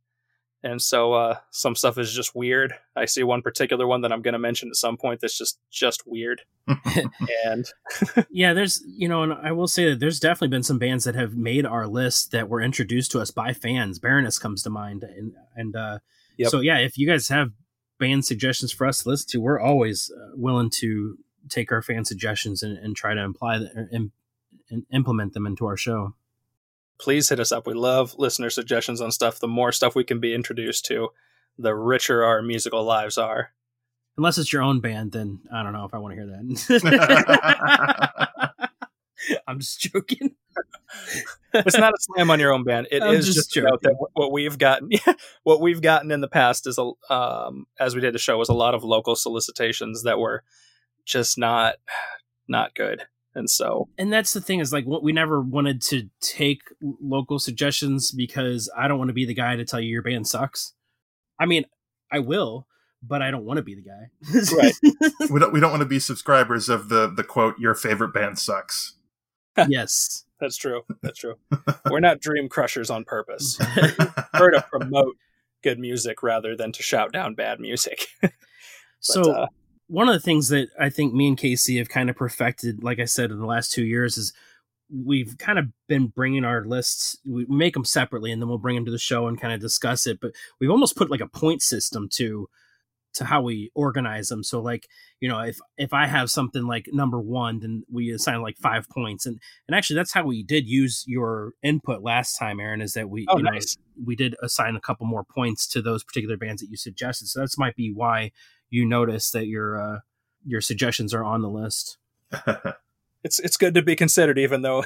and 0.64 0.82
so 0.82 1.12
uh, 1.12 1.40
some 1.52 1.76
stuff 1.76 1.98
is 1.98 2.14
just 2.14 2.34
weird. 2.34 2.74
I 2.96 3.04
see 3.04 3.24
one 3.24 3.42
particular 3.42 3.86
one 3.86 4.00
that 4.02 4.14
I'm 4.14 4.22
going 4.22 4.36
to 4.36 4.40
mention 4.40 4.70
at 4.70 4.78
some 4.78 4.96
point 4.96 5.20
that's 5.20 5.38
just 5.38 5.60
just 5.70 6.08
weird. 6.08 6.44
and 7.46 7.66
yeah, 8.30 8.54
there's 8.54 8.82
you 8.88 9.10
know, 9.10 9.22
and 9.22 9.34
I 9.34 9.52
will 9.52 9.68
say 9.68 9.90
that 9.90 10.00
there's 10.00 10.22
definitely 10.22 10.48
been 10.48 10.64
some 10.64 10.80
bands 10.80 11.04
that 11.04 11.14
have 11.16 11.36
made 11.36 11.66
our 11.66 11.88
list 11.88 12.32
that 12.32 12.48
were 12.48 12.62
introduced 12.62 13.12
to 13.12 13.20
us 13.20 13.32
by 13.32 13.52
fans. 13.52 14.00
Baroness 14.00 14.40
comes 14.40 14.64
to 14.64 14.70
mind, 14.70 15.04
and 15.04 15.34
and 15.58 15.76
uh, 15.76 16.00
yep. 16.38 16.50
so 16.50 16.62
yeah, 16.62 16.78
if 16.78 16.98
you 16.98 17.06
guys 17.06 17.28
have 17.28 17.52
band 18.00 18.24
suggestions 18.24 18.72
for 18.72 18.88
us 18.88 19.04
to 19.04 19.10
listen 19.10 19.28
to, 19.32 19.42
we're 19.42 19.60
always 19.60 20.10
uh, 20.10 20.30
willing 20.36 20.70
to 20.70 21.18
take 21.50 21.70
our 21.74 21.82
fan 21.82 22.06
suggestions 22.06 22.64
and, 22.64 22.78
and 22.78 22.96
try 22.96 23.14
to 23.14 23.22
imply 23.22 23.58
that 23.58 23.90
and, 23.92 24.12
and 24.70 24.86
implement 24.94 25.34
them 25.34 25.46
into 25.46 25.66
our 25.66 25.76
show 25.76 26.16
please 27.00 27.30
hit 27.30 27.40
us 27.40 27.52
up. 27.52 27.68
We 27.68 27.74
love 27.74 28.16
listener 28.18 28.50
suggestions 28.50 29.02
on 29.02 29.12
stuff. 29.12 29.40
The 29.40 29.48
more 29.48 29.72
stuff 29.72 29.96
we 29.96 30.04
can 30.04 30.20
be 30.20 30.34
introduced 30.34 30.86
to, 30.86 31.10
the 31.58 31.76
richer 31.76 32.24
our 32.24 32.42
musical 32.42 32.84
lives 32.84 33.18
are. 33.18 33.52
Unless 34.18 34.38
it's 34.38 34.54
your 34.54 34.62
own 34.62 34.80
band, 34.80 35.12
then 35.12 35.42
I 35.52 35.64
don't 35.64 35.74
know 35.74 35.86
if 35.86 35.94
I 35.94 35.98
want 35.98 36.16
to 36.16 36.22
hear 36.22 36.28
that. 36.28 38.70
I'm 39.48 39.60
just 39.60 39.82
joking. 39.82 40.36
it's 41.54 41.78
not 41.78 41.94
a 41.94 41.98
slam 42.00 42.32
on 42.32 42.40
your 42.40 42.54
own 42.54 42.64
band. 42.64 42.88
It 42.92 43.04
I'm 43.04 43.16
is 43.16 43.26
just, 43.26 43.52
just 43.52 43.66
that 43.66 44.08
what 44.14 44.32
we've 44.32 44.58
gotten, 44.58 44.90
what 45.44 45.60
we've 45.60 45.82
gotten 45.82 46.12
in 46.12 46.22
the 46.22 46.30
past 46.30 46.68
is 46.68 46.78
a, 46.78 46.92
um, 47.14 47.68
as 47.80 47.94
we 47.94 48.02
did 48.02 48.14
the 48.14 48.20
show, 48.20 48.38
was 48.38 48.50
a 48.50 48.54
lot 48.54 48.74
of 48.74 48.84
local 48.84 49.16
solicitations 49.16 50.04
that 50.04 50.20
were 50.20 50.44
just 51.06 51.38
not, 51.38 51.76
not 52.48 52.74
good 52.74 53.06
and 53.36 53.50
so 53.50 53.90
and 53.98 54.12
that's 54.12 54.34
the 54.34 54.42
thing 54.42 54.60
is 54.60 54.74
like 54.74 54.86
we 54.86 55.12
never 55.12 55.42
wanted 55.42 55.82
to 55.82 56.10
take 56.22 56.62
local 57.02 57.38
suggestions 57.38 58.12
because 58.12 58.72
i 58.78 58.88
don't 58.88 58.98
want 58.98 59.10
to 59.10 59.14
be 59.14 59.26
the 59.26 59.34
guy 59.34 59.56
to 59.56 59.66
tell 59.66 59.80
you 59.80 59.90
your 59.90 60.02
band 60.02 60.28
sucks. 60.28 60.74
I 61.40 61.46
mean 61.46 61.66
i 62.12 62.20
will 62.20 62.68
but 63.04 63.22
i 63.22 63.30
don't 63.30 63.46
want 63.46 63.58
to 63.58 63.64
be 63.64 63.76
the 63.76 63.84
guy. 63.84 64.10
Right. 64.58 64.74
We 65.30 65.40
don't 65.40 65.54
we 65.54 65.60
don't 65.60 65.72
want 65.72 65.82
to 65.82 65.88
be 65.88 66.00
subscribers 66.00 66.70
of 66.70 66.90
the 66.90 67.08
the 67.08 67.24
quote 67.24 67.60
your 67.60 67.76
favorite 67.76 68.14
band 68.14 68.40
sucks. 68.40 68.96
Yes. 69.70 70.26
That's 70.40 70.58
true. 70.58 70.82
That's 71.02 71.18
true. 71.18 71.36
We're 71.90 72.02
not 72.02 72.20
dream 72.20 72.50
crushers 72.50 72.90
on 72.90 73.06
purpose. 73.06 73.58
We're 74.38 74.52
to 74.52 74.66
promote 74.70 75.16
good 75.64 75.80
music 75.80 76.22
rather 76.22 76.58
than 76.58 76.74
to 76.74 76.84
shout 76.84 77.14
down 77.14 77.36
bad 77.36 77.62
music. 77.62 78.08
But, 78.22 78.32
so 79.00 79.32
uh, 79.32 79.48
one 79.88 80.08
of 80.08 80.14
the 80.14 80.20
things 80.20 80.50
that 80.50 80.70
I 80.80 80.90
think 80.90 81.14
me 81.14 81.28
and 81.28 81.38
Casey 81.38 81.78
have 81.78 81.90
kind 81.90 82.10
of 82.10 82.16
perfected, 82.16 82.84
like 82.84 83.00
I 83.00 83.06
said, 83.06 83.32
in 83.32 83.40
the 83.40 83.46
last 83.46 83.72
two 83.72 83.84
years 83.84 84.18
is 84.18 84.34
we've 84.90 85.38
kind 85.38 85.60
of 85.60 85.66
been 85.88 86.08
bringing 86.08 86.46
our 86.46 86.64
lists 86.64 87.18
we 87.26 87.46
make 87.48 87.74
them 87.74 87.86
separately 87.86 88.32
and 88.32 88.42
then 88.42 88.50
we'll 88.50 88.58
bring 88.58 88.76
them 88.76 88.86
to 88.86 88.92
the 88.92 88.98
show 88.98 89.28
and 89.28 89.42
kind 89.42 89.54
of 89.54 89.60
discuss 89.60 90.06
it 90.06 90.20
but 90.22 90.32
we've 90.60 90.70
almost 90.70 90.96
put 90.96 91.10
like 91.10 91.22
a 91.22 91.28
point 91.28 91.62
system 91.62 92.08
to 92.08 92.48
to 93.14 93.26
how 93.26 93.42
we 93.42 93.72
organize 93.74 94.28
them 94.28 94.44
so 94.44 94.62
like 94.62 94.88
you 95.22 95.28
know 95.28 95.40
if 95.40 95.58
if 95.78 95.94
i 95.94 96.06
have 96.06 96.30
something 96.30 96.68
like 96.68 96.86
number 96.92 97.20
one 97.20 97.60
then 97.60 97.84
we 97.92 98.12
assign 98.12 98.42
like 98.42 98.58
five 98.58 98.88
points. 98.90 99.26
And 99.26 99.40
and 99.68 99.76
actually 99.76 99.96
that's 99.96 100.14
how 100.14 100.24
we 100.24 100.44
did 100.44 100.68
use 100.68 101.04
your 101.08 101.54
input 101.64 102.04
last 102.04 102.34
time 102.34 102.60
aaron 102.60 102.82
is 102.82 102.94
that 102.94 103.10
we 103.10 103.26
oh, 103.30 103.38
nice. 103.38 103.78
know, 103.78 104.04
we 104.06 104.16
did 104.16 104.36
assign 104.44 104.76
a 104.76 104.82
couple 104.82 105.08
more 105.08 105.24
points 105.24 105.66
to 105.68 105.82
those 105.82 106.04
particular 106.04 106.38
bands 106.38 106.62
that 106.62 106.70
you 106.70 106.78
suggested. 106.78 107.28
So 107.28 107.40
that's 107.40 107.58
might 107.58 107.76
be 107.76 107.92
why 107.92 108.32
you 108.70 108.86
notice 108.86 109.32
that 109.32 109.48
your 109.48 109.82
uh, 109.82 110.00
your 110.46 110.62
suggestions 110.62 111.14
are 111.14 111.24
on 111.24 111.42
the 111.42 111.50
list. 111.50 111.98
it's 113.24 113.40
it's 113.40 113.58
good 113.58 113.74
to 113.76 113.82
be 113.82 113.96
considered, 113.96 114.38
even 114.38 114.62
though 114.62 114.84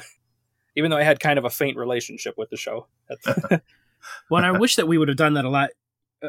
even 0.76 0.90
though 0.90 0.96
I 0.96 1.02
had 1.02 1.20
kind 1.20 1.38
of 1.38 1.44
a 1.44 1.50
faint 1.50 1.76
relationship 1.76 2.36
with 2.36 2.50
the 2.50 2.56
show. 2.56 2.86
well, 4.30 4.44
I 4.44 4.50
wish 4.52 4.76
that 4.76 4.88
we 4.88 4.98
would 4.98 5.08
have 5.08 5.16
done 5.16 5.34
that 5.34 5.44
a 5.44 5.50
lot 5.50 5.70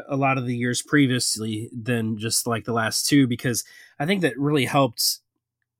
a 0.08 0.16
lot 0.16 0.38
of 0.38 0.46
the 0.46 0.56
years 0.56 0.82
previously 0.82 1.68
than 1.72 2.16
just 2.16 2.46
like 2.46 2.64
the 2.64 2.72
last 2.72 3.06
two 3.06 3.26
because 3.26 3.64
I 3.98 4.06
think 4.06 4.22
that 4.22 4.38
really 4.38 4.64
helped 4.64 5.18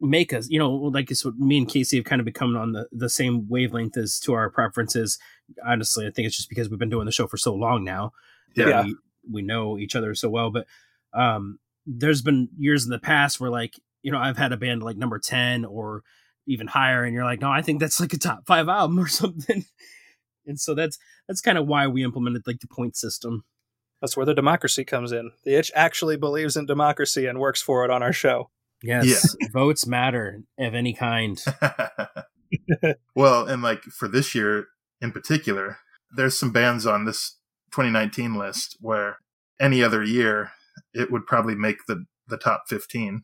make 0.01 0.33
us, 0.33 0.49
you 0.51 0.59
know, 0.59 0.71
like 0.71 1.11
it's 1.11 1.25
what 1.25 1.39
me 1.39 1.59
and 1.59 1.69
Casey 1.69 1.97
have 1.97 2.05
kind 2.05 2.21
of 2.21 2.27
become 2.27 2.57
on 2.57 2.73
the, 2.73 2.89
the 2.93 3.09
same 3.09 3.49
wavelength 3.49 3.97
as 3.97 4.19
to 4.21 4.35
our 4.35 4.51
preferences. 4.51 5.19
Honestly, 5.65 6.07
I 6.07 6.11
think 6.11 6.27
it's 6.27 6.37
just 6.37 6.49
because 6.49 6.69
we've 6.69 6.79
been 6.79 6.91
doing 6.91 7.07
the 7.07 7.13
show 7.13 7.27
for 7.27 7.37
so 7.37 7.55
long 7.55 7.85
now. 7.85 8.13
Yeah. 8.55 8.85
We, 8.85 8.97
we 9.31 9.43
know 9.43 9.79
each 9.79 9.97
other 9.97 10.15
so 10.15 10.29
well. 10.29 10.51
But 10.51 10.67
um, 11.15 11.59
there's 11.87 12.23
been 12.23 12.49
years 12.57 12.85
in 12.85 12.91
the 12.91 12.99
past 12.99 13.41
where 13.41 13.51
like 13.51 13.79
you 14.03 14.13
know 14.13 14.19
I've 14.19 14.37
had 14.37 14.53
a 14.53 14.57
band 14.57 14.83
like 14.83 14.97
number 14.97 15.19
ten 15.19 15.65
or 15.65 16.03
even 16.47 16.67
higher, 16.67 17.05
and 17.05 17.15
you're 17.15 17.25
like, 17.25 17.41
no, 17.41 17.51
I 17.51 17.63
think 17.63 17.81
that's 17.81 18.01
like 18.01 18.13
a 18.13 18.19
top 18.19 18.47
five 18.47 18.69
album 18.69 18.99
or 18.99 19.07
something. 19.09 19.65
and 20.47 20.59
so 20.59 20.75
that's 20.75 20.99
that's 21.29 21.41
kind 21.41 21.59
of 21.59 21.67
why 21.67 21.87
we 21.87 22.05
implemented 22.05 22.43
like 22.47 22.61
the 22.61 22.69
point 22.69 22.97
system. 22.97 23.45
That's 24.01 24.17
where 24.17 24.27
the 24.27 24.35
democracy 24.35 24.85
comes 24.85 25.13
in. 25.13 25.31
The 25.45 25.55
itch 25.55 25.71
actually 25.77 26.17
believes 26.17 26.57
in 26.57 26.67
democracy 26.67 27.27
and 27.27 27.39
works 27.39 27.63
for 27.63 27.85
it 27.85 27.91
on 27.91 28.03
our 28.03 28.13
show. 28.13 28.51
Yes, 28.83 29.37
yeah. 29.41 29.49
votes 29.53 29.87
matter 29.87 30.43
of 30.59 30.75
any 30.75 30.93
kind. 30.93 31.43
well, 33.15 33.47
and 33.47 33.63
like 33.63 33.83
for 33.83 34.09
this 34.09 34.35
year 34.35 34.67
in 35.01 35.13
particular, 35.13 35.79
there's 36.17 36.39
some 36.39 36.51
bands 36.51 36.85
on 36.85 37.05
this 37.05 37.39
2019 37.71 38.35
list, 38.35 38.77
where 38.81 39.19
any 39.61 39.83
other 39.85 40.03
year 40.03 40.51
it 40.95 41.11
would 41.11 41.27
probably 41.27 41.55
make 41.55 41.79
the 41.87 42.05
the 42.29 42.37
top 42.37 42.65
15. 42.69 43.23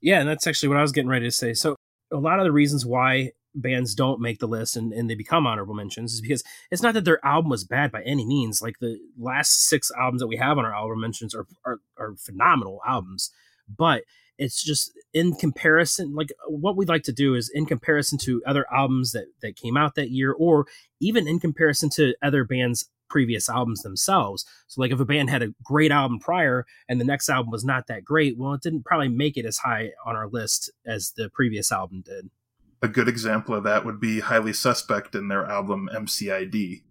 Yeah, 0.00 0.20
and 0.20 0.28
that's 0.28 0.46
actually 0.46 0.70
what 0.70 0.78
I 0.78 0.82
was 0.82 0.92
getting 0.92 1.10
ready 1.10 1.26
to 1.26 1.30
say. 1.30 1.52
So 1.52 1.76
a 2.12 2.16
lot 2.16 2.38
of 2.38 2.44
the 2.44 2.52
reasons 2.52 2.86
why 2.86 3.32
bands 3.54 3.94
don't 3.94 4.20
make 4.20 4.38
the 4.38 4.46
list 4.46 4.76
and, 4.76 4.92
and 4.92 5.10
they 5.10 5.14
become 5.14 5.46
honorable 5.46 5.74
mentions 5.74 6.14
is 6.14 6.20
because 6.20 6.42
it's 6.70 6.82
not 6.82 6.94
that 6.94 7.04
their 7.04 7.24
album 7.24 7.50
was 7.50 7.64
bad 7.64 7.90
by 7.90 8.02
any 8.02 8.24
means. 8.24 8.62
Like 8.62 8.76
the 8.80 8.98
last 9.18 9.68
six 9.68 9.90
albums 9.98 10.20
that 10.20 10.28
we 10.28 10.36
have 10.36 10.56
on 10.58 10.64
our 10.64 10.74
album 10.74 11.00
mentions 11.00 11.34
are 11.34 11.46
are, 11.64 11.78
are 11.98 12.14
phenomenal 12.16 12.80
albums, 12.86 13.30
but 13.68 14.02
it's 14.38 14.64
just 14.64 14.92
in 15.12 15.34
comparison 15.34 16.14
like 16.14 16.32
what 16.48 16.74
we'd 16.76 16.88
like 16.88 17.02
to 17.02 17.12
do 17.12 17.34
is 17.34 17.50
in 17.52 17.66
comparison 17.66 18.16
to 18.16 18.42
other 18.46 18.64
albums 18.72 19.12
that 19.12 19.26
that 19.42 19.54
came 19.54 19.76
out 19.76 19.94
that 19.94 20.10
year 20.10 20.32
or 20.32 20.66
even 20.98 21.28
in 21.28 21.38
comparison 21.38 21.90
to 21.90 22.14
other 22.22 22.42
bands 22.42 22.88
previous 23.10 23.48
albums 23.48 23.82
themselves 23.82 24.44
so 24.68 24.80
like 24.80 24.90
if 24.92 25.00
a 25.00 25.04
band 25.04 25.28
had 25.28 25.42
a 25.42 25.52
great 25.62 25.90
album 25.90 26.18
prior 26.18 26.64
and 26.88 27.00
the 27.00 27.04
next 27.04 27.28
album 27.28 27.50
was 27.50 27.64
not 27.64 27.86
that 27.88 28.04
great 28.04 28.38
well 28.38 28.54
it 28.54 28.62
didn't 28.62 28.84
probably 28.84 29.08
make 29.08 29.36
it 29.36 29.44
as 29.44 29.58
high 29.58 29.90
on 30.06 30.16
our 30.16 30.28
list 30.28 30.70
as 30.86 31.12
the 31.16 31.28
previous 31.34 31.70
album 31.72 32.02
did 32.04 32.30
A 32.82 32.88
good 32.88 33.08
example 33.08 33.54
of 33.54 33.64
that 33.64 33.84
would 33.84 34.00
be 34.00 34.20
Highly 34.20 34.54
Suspect 34.54 35.14
in 35.14 35.28
their 35.28 35.44
album 35.44 35.88
MCID. 35.94 36.82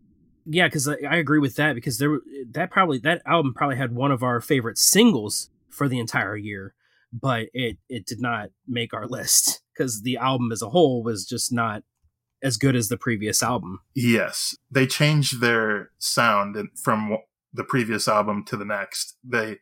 yeah 0.46 0.68
because 0.68 0.88
I, 0.88 0.96
I 1.10 1.16
agree 1.16 1.40
with 1.40 1.56
that 1.56 1.74
because 1.74 1.98
there 1.98 2.20
that 2.52 2.70
probably 2.70 3.00
that 3.00 3.22
album 3.26 3.54
probably 3.56 3.78
had 3.78 3.96
one 3.96 4.12
of 4.12 4.22
our 4.22 4.42
favorite 4.42 4.78
singles 4.78 5.50
for 5.70 5.88
the 5.88 6.00
entire 6.00 6.36
year 6.38 6.74
but 7.14 7.48
it 7.54 7.78
it 7.88 8.06
did 8.06 8.22
not 8.22 8.50
make 8.68 8.94
our 8.94 9.08
list 9.08 9.62
because 9.74 10.02
the 10.02 10.18
album 10.18 10.52
as 10.52 10.62
a 10.62 10.70
whole 10.70 11.02
was 11.04 11.26
just 11.26 11.52
not 11.52 11.84
as 12.42 12.58
good 12.58 12.76
as 12.76 12.88
the 12.88 12.98
previous 12.98 13.44
album 13.44 13.80
Yes, 13.94 14.56
they 14.72 14.88
changed 14.88 15.42
their 15.42 15.92
sound 15.98 16.56
from 16.82 17.18
the 17.54 17.64
previous 17.64 18.08
album 18.08 18.44
to 18.46 18.58
the 18.58 18.66
next. 18.66 19.18
They 19.24 19.58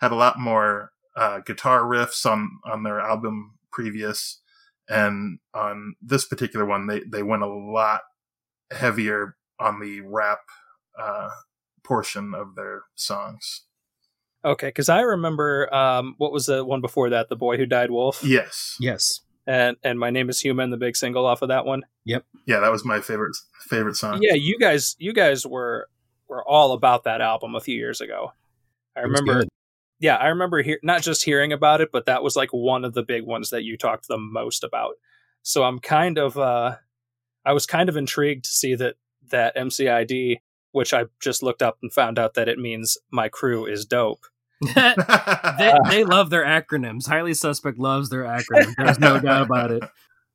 had 0.00 0.12
a 0.12 0.16
lot 0.16 0.38
more 0.38 0.92
uh, 1.16 1.40
guitar 1.40 1.82
riffs 1.82 2.24
on 2.30 2.60
on 2.64 2.82
their 2.82 3.00
album 3.00 3.58
previous, 3.72 4.40
and 4.88 5.38
on 5.54 5.94
this 6.00 6.24
particular 6.24 6.66
one, 6.66 6.86
they 6.86 7.00
they 7.00 7.22
went 7.22 7.42
a 7.42 7.46
lot 7.46 8.02
heavier 8.70 9.36
on 9.58 9.80
the 9.80 10.00
rap 10.00 10.40
uh, 10.98 11.30
portion 11.84 12.34
of 12.34 12.54
their 12.54 12.82
songs. 12.94 13.64
Okay, 14.44 14.68
because 14.68 14.88
I 14.88 15.00
remember 15.00 15.72
um, 15.74 16.14
what 16.18 16.32
was 16.32 16.46
the 16.46 16.64
one 16.64 16.80
before 16.80 17.10
that? 17.10 17.28
The 17.28 17.36
Boy 17.36 17.56
Who 17.56 17.66
Died 17.66 17.90
Wolf. 17.90 18.22
Yes, 18.22 18.76
yes 18.78 19.20
And 19.48 19.78
and 19.82 19.98
My 19.98 20.10
Name 20.10 20.28
Is 20.28 20.40
Human, 20.40 20.68
the 20.68 20.76
big 20.76 20.94
single 20.94 21.24
off 21.24 21.40
of 21.40 21.48
that 21.48 21.64
one. 21.64 21.82
Yep. 22.04 22.24
Yeah, 22.46 22.60
that 22.60 22.70
was 22.70 22.84
my 22.84 23.00
favorite 23.00 23.34
favorite 23.68 23.96
song. 23.96 24.20
Yeah, 24.20 24.34
you 24.34 24.58
guys 24.58 24.94
you 24.98 25.14
guys 25.14 25.46
were 25.46 25.88
were 26.28 26.46
all 26.46 26.72
about 26.72 27.04
that 27.04 27.22
album 27.22 27.54
a 27.54 27.60
few 27.60 27.74
years 27.74 28.02
ago. 28.02 28.32
I 28.94 29.00
It 29.00 29.04
remember 29.04 29.44
yeah, 30.00 30.16
I 30.16 30.28
remember 30.28 30.62
hear, 30.62 30.78
not 30.82 31.02
just 31.02 31.24
hearing 31.24 31.52
about 31.52 31.80
it, 31.80 31.90
but 31.90 32.06
that 32.06 32.22
was 32.22 32.36
like 32.36 32.50
one 32.50 32.84
of 32.84 32.94
the 32.94 33.02
big 33.02 33.24
ones 33.24 33.50
that 33.50 33.64
you 33.64 33.76
talked 33.76 34.06
the 34.06 34.18
most 34.18 34.62
about. 34.62 34.94
So 35.42 35.64
I'm 35.64 35.78
kind 35.78 36.18
of 36.18 36.36
uh 36.38 36.76
I 37.44 37.52
was 37.52 37.66
kind 37.66 37.88
of 37.88 37.96
intrigued 37.96 38.44
to 38.44 38.50
see 38.50 38.74
that 38.74 38.96
that 39.30 39.56
MCID, 39.56 40.40
which 40.72 40.92
I 40.92 41.06
just 41.20 41.42
looked 41.42 41.62
up 41.62 41.78
and 41.82 41.92
found 41.92 42.18
out 42.18 42.34
that 42.34 42.48
it 42.48 42.58
means 42.58 42.98
my 43.10 43.28
crew 43.28 43.66
is 43.66 43.86
dope. 43.86 44.26
They, 44.62 45.74
they 45.88 46.04
love 46.04 46.30
their 46.30 46.44
acronyms 46.44 47.06
highly 47.06 47.34
suspect 47.34 47.78
loves 47.78 48.08
their 48.10 48.24
acronyms 48.24 48.74
there's 48.76 48.98
no 48.98 49.20
doubt 49.20 49.42
about 49.42 49.70
it 49.70 49.82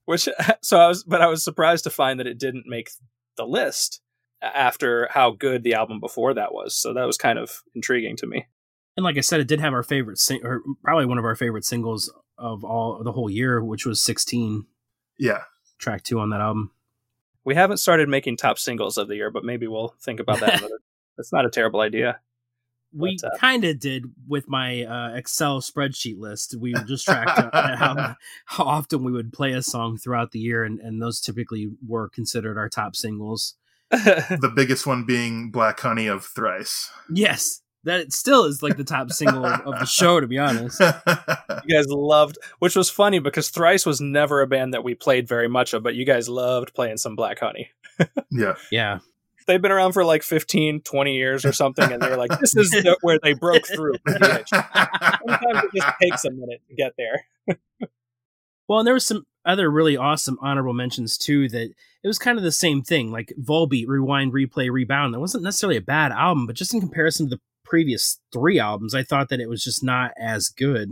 Which 0.05 0.27
so 0.61 0.79
I 0.79 0.87
was 0.87 1.03
but 1.03 1.21
I 1.21 1.27
was 1.27 1.43
surprised 1.43 1.83
to 1.85 1.89
find 1.89 2.19
that 2.19 2.27
it 2.27 2.37
didn't 2.37 2.65
make 2.67 2.89
the 3.37 3.45
list 3.45 4.01
after 4.41 5.07
how 5.11 5.31
good 5.31 5.63
the 5.63 5.73
album 5.73 5.99
before 6.01 6.33
that 6.33 6.53
was. 6.53 6.75
So 6.75 6.93
that 6.93 7.05
was 7.05 7.17
kind 7.17 7.39
of 7.39 7.61
intriguing 7.73 8.17
to 8.17 8.27
me. 8.27 8.45
and 8.97 9.03
like 9.05 9.17
i 9.17 9.21
said 9.21 9.39
it 9.39 9.47
did 9.47 9.59
have 9.61 9.73
our 9.73 9.83
favorite 9.83 10.17
sing- 10.19 10.45
or 10.45 10.61
probably 10.83 11.05
one 11.05 11.17
of 11.17 11.23
our 11.25 11.35
favorite 11.35 11.63
singles 11.65 12.11
of 12.37 12.63
all 12.65 13.01
the 13.03 13.11
whole 13.13 13.29
year 13.29 13.63
which 13.63 13.85
was 13.85 14.01
16 14.01 14.65
yeah, 15.17 15.43
track 15.79 16.03
two 16.03 16.19
on 16.19 16.29
that 16.31 16.41
album 16.41 16.71
We 17.45 17.55
haven't 17.55 17.77
started 17.77 18.09
making 18.09 18.35
top 18.37 18.57
singles 18.59 18.97
of 18.97 19.07
the 19.07 19.15
year, 19.15 19.31
but 19.31 19.43
maybe 19.45 19.67
we'll 19.67 19.95
think 20.01 20.19
about 20.19 20.39
that 20.41 20.53
another. 20.59 20.79
That's 21.17 21.31
not 21.31 21.45
a 21.45 21.49
terrible 21.49 21.79
idea. 21.81 22.19
We 22.95 23.17
uh, 23.23 23.38
kind 23.38 23.63
of 23.63 23.79
did 23.79 24.05
with 24.27 24.47
my 24.47 24.83
uh, 24.83 25.15
Excel 25.15 25.62
spreadsheet 25.62 26.19
list. 26.19 26.55
We 26.59 26.73
just 26.85 27.05
tracked 27.05 27.29
how, 27.53 28.15
how 28.45 28.63
often 28.63 29.03
we 29.03 29.12
would 29.12 29.33
play 29.33 29.53
a 29.53 29.62
song 29.62 29.97
throughout 29.97 30.31
the 30.31 30.39
year, 30.39 30.63
and, 30.63 30.79
and 30.79 31.01
those 31.01 31.19
typically 31.19 31.71
were 31.85 32.09
considered 32.09 32.57
our 32.57 32.69
top 32.69 32.95
singles. 32.95 33.55
the 33.89 34.51
biggest 34.55 34.88
one 34.88 35.03
being 35.05 35.51
Black 35.51 35.79
Honey 35.79 36.07
of 36.07 36.25
Thrice. 36.25 36.89
Yes, 37.09 37.62
that 37.83 38.00
it 38.00 38.13
still 38.13 38.45
is 38.45 38.63
like 38.63 38.77
the 38.77 38.83
top 38.83 39.12
single 39.12 39.45
of, 39.45 39.62
of 39.62 39.79
the 39.79 39.85
show, 39.85 40.19
to 40.19 40.27
be 40.27 40.39
honest. 40.39 40.79
you 41.67 41.75
guys 41.75 41.88
loved, 41.88 42.38
which 42.59 42.75
was 42.75 42.89
funny 42.89 43.19
because 43.19 43.50
Thrice 43.50 43.85
was 43.85 44.01
never 44.01 44.41
a 44.41 44.47
band 44.47 44.73
that 44.73 44.83
we 44.83 44.95
played 44.95 45.27
very 45.27 45.47
much 45.47 45.73
of, 45.73 45.83
but 45.83 45.95
you 45.95 46.05
guys 46.05 46.29
loved 46.29 46.73
playing 46.73 46.97
some 46.97 47.15
Black 47.15 47.39
Honey. 47.39 47.69
yeah, 48.31 48.55
Yeah, 48.71 49.00
They've 49.45 49.62
been 49.62 49.71
around 49.71 49.93
for 49.93 50.05
like 50.05 50.23
15, 50.23 50.81
20 50.81 51.15
years 51.15 51.45
or 51.45 51.51
something, 51.53 51.91
and 51.91 52.01
they're 52.01 52.17
like, 52.17 52.39
this 52.39 52.55
is 52.55 52.69
the, 52.71 52.97
where 53.01 53.19
they 53.21 53.33
broke 53.33 53.67
through. 53.67 53.95
Sometimes 54.07 54.43
it 54.51 55.71
just 55.75 55.88
takes 56.01 56.25
a 56.25 56.31
minute 56.31 56.62
to 56.69 56.75
get 56.75 56.93
there. 56.97 57.27
Well, 58.69 58.79
and 58.79 58.88
there 58.88 58.93
was 58.93 59.05
some 59.05 59.25
other 59.45 59.69
really 59.69 59.97
awesome 59.97 60.38
honorable 60.41 60.73
mentions 60.73 61.17
too. 61.17 61.50
That 61.50 61.69
it 62.03 62.07
was 62.07 62.17
kind 62.17 62.38
of 62.38 62.43
the 62.43 62.51
same 62.51 62.81
thing, 62.81 63.12
like 63.12 63.33
Volbeat, 63.39 63.88
Rewind, 63.88 64.31
Replay, 64.33 64.71
Rebound. 64.71 65.13
That 65.13 65.19
wasn't 65.19 65.43
necessarily 65.43 65.77
a 65.77 65.81
bad 65.81 66.12
album, 66.12 66.47
but 66.47 66.55
just 66.55 66.73
in 66.73 66.79
comparison 66.79 67.29
to 67.29 67.35
the 67.35 67.41
previous 67.65 68.19
three 68.31 68.59
albums, 68.59 68.95
I 68.95 69.03
thought 69.03 69.29
that 69.29 69.41
it 69.41 69.50
was 69.50 69.63
just 69.63 69.83
not 69.83 70.12
as 70.17 70.47
good. 70.47 70.91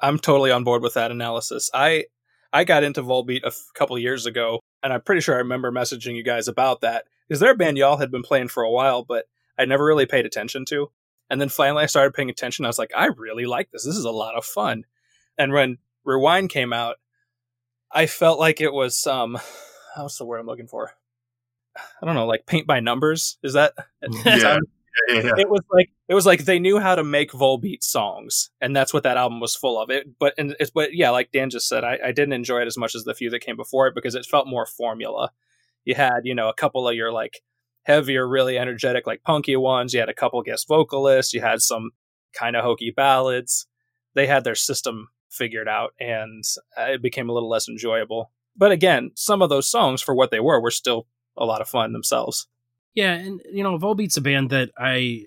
I'm 0.00 0.18
totally 0.18 0.50
on 0.50 0.64
board 0.64 0.82
with 0.82 0.94
that 0.94 1.10
analysis. 1.10 1.70
I 1.72 2.06
I 2.52 2.64
got 2.64 2.84
into 2.84 3.02
Volbeat 3.02 3.44
a 3.44 3.48
f- 3.48 3.70
couple 3.74 3.98
years 3.98 4.26
ago, 4.26 4.60
and 4.82 4.92
I'm 4.92 5.00
pretty 5.02 5.20
sure 5.20 5.34
I 5.34 5.38
remember 5.38 5.70
messaging 5.70 6.16
you 6.16 6.22
guys 6.22 6.48
about 6.48 6.80
that 6.82 7.04
because 7.26 7.40
they're 7.40 7.52
a 7.52 7.56
band 7.56 7.78
y'all 7.78 7.96
had 7.96 8.10
been 8.10 8.22
playing 8.22 8.48
for 8.48 8.62
a 8.62 8.70
while, 8.70 9.04
but 9.04 9.26
I 9.58 9.64
never 9.64 9.84
really 9.84 10.06
paid 10.06 10.26
attention 10.26 10.64
to. 10.66 10.90
And 11.28 11.40
then 11.40 11.48
finally, 11.48 11.82
I 11.82 11.86
started 11.86 12.14
paying 12.14 12.30
attention. 12.30 12.64
I 12.64 12.68
was 12.68 12.78
like, 12.78 12.92
I 12.96 13.06
really 13.06 13.46
like 13.46 13.70
this. 13.70 13.84
This 13.84 13.96
is 13.96 14.04
a 14.04 14.10
lot 14.10 14.36
of 14.36 14.44
fun. 14.44 14.84
And 15.36 15.52
when 15.52 15.78
Rewind 16.04 16.50
came 16.50 16.72
out, 16.72 16.96
I 17.90 18.06
felt 18.06 18.38
like 18.38 18.60
it 18.60 18.72
was 18.72 19.06
um, 19.06 19.36
some. 19.36 19.42
What's 20.02 20.18
the 20.18 20.26
word 20.26 20.38
I'm 20.38 20.46
looking 20.46 20.68
for? 20.68 20.92
I 21.76 22.06
don't 22.06 22.14
know, 22.14 22.26
like 22.26 22.46
paint 22.46 22.66
by 22.66 22.80
numbers. 22.80 23.38
Is 23.42 23.54
that? 23.54 23.74
Mm-hmm. 24.04 24.28
yeah, 24.28 24.58
yeah, 25.08 25.20
yeah. 25.22 25.32
it 25.38 25.48
was 25.48 25.62
like 25.70 25.90
it 26.08 26.14
was 26.14 26.26
like 26.26 26.44
they 26.44 26.58
knew 26.58 26.78
how 26.78 26.94
to 26.94 27.04
make 27.04 27.32
Volbeat 27.32 27.82
songs, 27.82 28.50
and 28.60 28.74
that's 28.74 28.94
what 28.94 29.02
that 29.02 29.16
album 29.16 29.40
was 29.40 29.54
full 29.54 29.80
of. 29.80 29.90
It, 29.90 30.18
but 30.18 30.34
and 30.38 30.56
it's 30.58 30.70
but 30.70 30.94
yeah, 30.94 31.10
like 31.10 31.32
Dan 31.32 31.50
just 31.50 31.68
said, 31.68 31.84
I, 31.84 31.98
I 32.04 32.12
didn't 32.12 32.32
enjoy 32.32 32.60
it 32.60 32.66
as 32.66 32.78
much 32.78 32.94
as 32.94 33.04
the 33.04 33.14
few 33.14 33.30
that 33.30 33.40
came 33.40 33.56
before 33.56 33.86
it 33.86 33.94
because 33.94 34.14
it 34.14 34.26
felt 34.26 34.46
more 34.46 34.66
formula. 34.66 35.32
You 35.86 35.94
had 35.94 36.20
you 36.24 36.34
know 36.34 36.50
a 36.50 36.54
couple 36.54 36.86
of 36.86 36.94
your 36.94 37.10
like 37.10 37.40
heavier, 37.84 38.28
really 38.28 38.58
energetic, 38.58 39.06
like 39.06 39.22
punky 39.22 39.56
ones. 39.56 39.94
You 39.94 40.00
had 40.00 40.10
a 40.10 40.14
couple 40.14 40.42
guest 40.42 40.68
vocalists. 40.68 41.32
You 41.32 41.40
had 41.40 41.62
some 41.62 41.92
kind 42.34 42.56
of 42.56 42.64
hokey 42.64 42.92
ballads. 42.94 43.66
They 44.14 44.26
had 44.26 44.44
their 44.44 44.54
system 44.54 45.08
figured 45.30 45.68
out, 45.68 45.94
and 45.98 46.44
uh, 46.76 46.92
it 46.92 47.02
became 47.02 47.30
a 47.30 47.32
little 47.32 47.48
less 47.48 47.68
enjoyable. 47.68 48.32
But 48.56 48.72
again, 48.72 49.12
some 49.14 49.40
of 49.40 49.48
those 49.48 49.70
songs, 49.70 50.02
for 50.02 50.14
what 50.14 50.30
they 50.30 50.40
were, 50.40 50.60
were 50.60 50.70
still 50.70 51.06
a 51.38 51.44
lot 51.46 51.62
of 51.62 51.68
fun 51.68 51.92
themselves. 51.92 52.46
Yeah, 52.94 53.12
and 53.12 53.40
you 53.50 53.62
know, 53.62 53.78
Volbeat's 53.78 54.16
a 54.16 54.22
band 54.22 54.50
that 54.50 54.70
I 54.78 55.24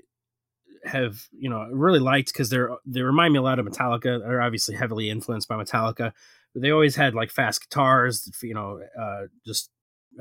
have 0.86 1.28
you 1.32 1.50
know 1.50 1.68
really 1.72 2.00
liked 2.00 2.32
because 2.34 2.50
they're 2.50 2.72
they 2.86 3.02
remind 3.02 3.34
me 3.34 3.40
a 3.40 3.44
lot 3.44 3.60
of 3.60 3.66
Metallica. 3.66 4.20
They're 4.20 4.42
obviously 4.42 4.76
heavily 4.76 5.10
influenced 5.10 5.48
by 5.48 5.56
Metallica, 5.56 6.14
they 6.56 6.72
always 6.72 6.96
had 6.96 7.14
like 7.14 7.32
fast 7.32 7.62
guitars, 7.62 8.30
you 8.42 8.54
know, 8.54 8.80
uh, 9.00 9.28
just 9.46 9.70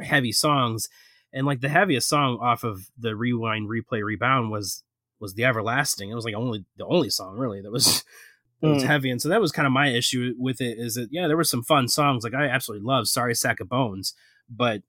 heavy 0.03 0.33
songs. 0.33 0.89
And 1.33 1.47
like 1.47 1.61
the 1.61 1.69
heaviest 1.69 2.09
song 2.09 2.39
off 2.41 2.65
of 2.65 2.89
the 2.99 3.15
Rewind, 3.15 3.69
Replay, 3.69 4.03
Rebound 4.03 4.51
was 4.51 4.83
was 5.21 5.35
the 5.35 5.45
Everlasting. 5.45 6.11
It 6.11 6.15
was 6.15 6.25
like 6.25 6.35
only 6.35 6.65
the 6.77 6.87
only 6.87 7.11
song 7.11 7.37
really 7.37 7.61
that 7.61 7.71
was 7.73 8.05
that 8.63 8.69
was 8.71 8.83
Mm. 8.83 8.87
heavy, 8.87 9.11
and 9.11 9.23
so 9.23 9.29
that 9.29 9.41
was 9.41 9.53
kind 9.53 9.67
of 9.67 9.73
my 9.73 9.89
issue 9.89 10.35
with 10.39 10.61
it. 10.61 10.79
Is 10.79 10.95
that 10.95 11.09
yeah, 11.13 11.27
there 11.29 11.37
were 11.37 11.45
some 11.45 11.63
fun 11.63 11.87
songs 11.89 12.25
like 12.25 12.35
I 12.35 12.47
absolutely 12.47 12.87
love 12.87 13.07
"Sorry 13.09 13.35
Sack 13.35 13.61
of 13.61 13.69
Bones," 13.69 14.15
but 14.51 14.83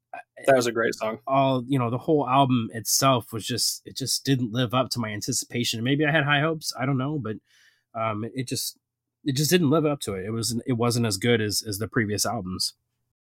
That 0.46 0.56
was 0.56 0.66
a 0.66 0.72
great 0.72 0.94
song. 0.94 1.18
all 1.26 1.62
you 1.68 1.78
know 1.78 1.90
the 1.90 1.98
whole 1.98 2.26
album 2.28 2.68
itself 2.72 3.32
was 3.32 3.46
just 3.46 3.82
it 3.84 3.96
just 3.96 4.24
didn't 4.24 4.52
live 4.52 4.72
up 4.74 4.88
to 4.90 4.98
my 4.98 5.10
anticipation 5.10 5.84
maybe 5.84 6.04
i 6.06 6.10
had 6.10 6.24
high 6.24 6.40
hopes 6.40 6.72
i 6.80 6.86
don't 6.86 6.96
know 6.96 7.18
but 7.18 7.36
um 7.94 8.24
it 8.34 8.48
just 8.48 8.78
it 9.24 9.36
just 9.36 9.50
didn't 9.50 9.68
live 9.70 9.84
up 9.84 10.00
to 10.00 10.14
it 10.14 10.24
it 10.24 10.30
was 10.30 10.58
it 10.66 10.72
wasn't 10.72 11.04
as 11.06 11.18
good 11.18 11.40
as 11.42 11.62
as 11.68 11.78
the 11.78 11.86
previous 11.86 12.24
albums 12.24 12.72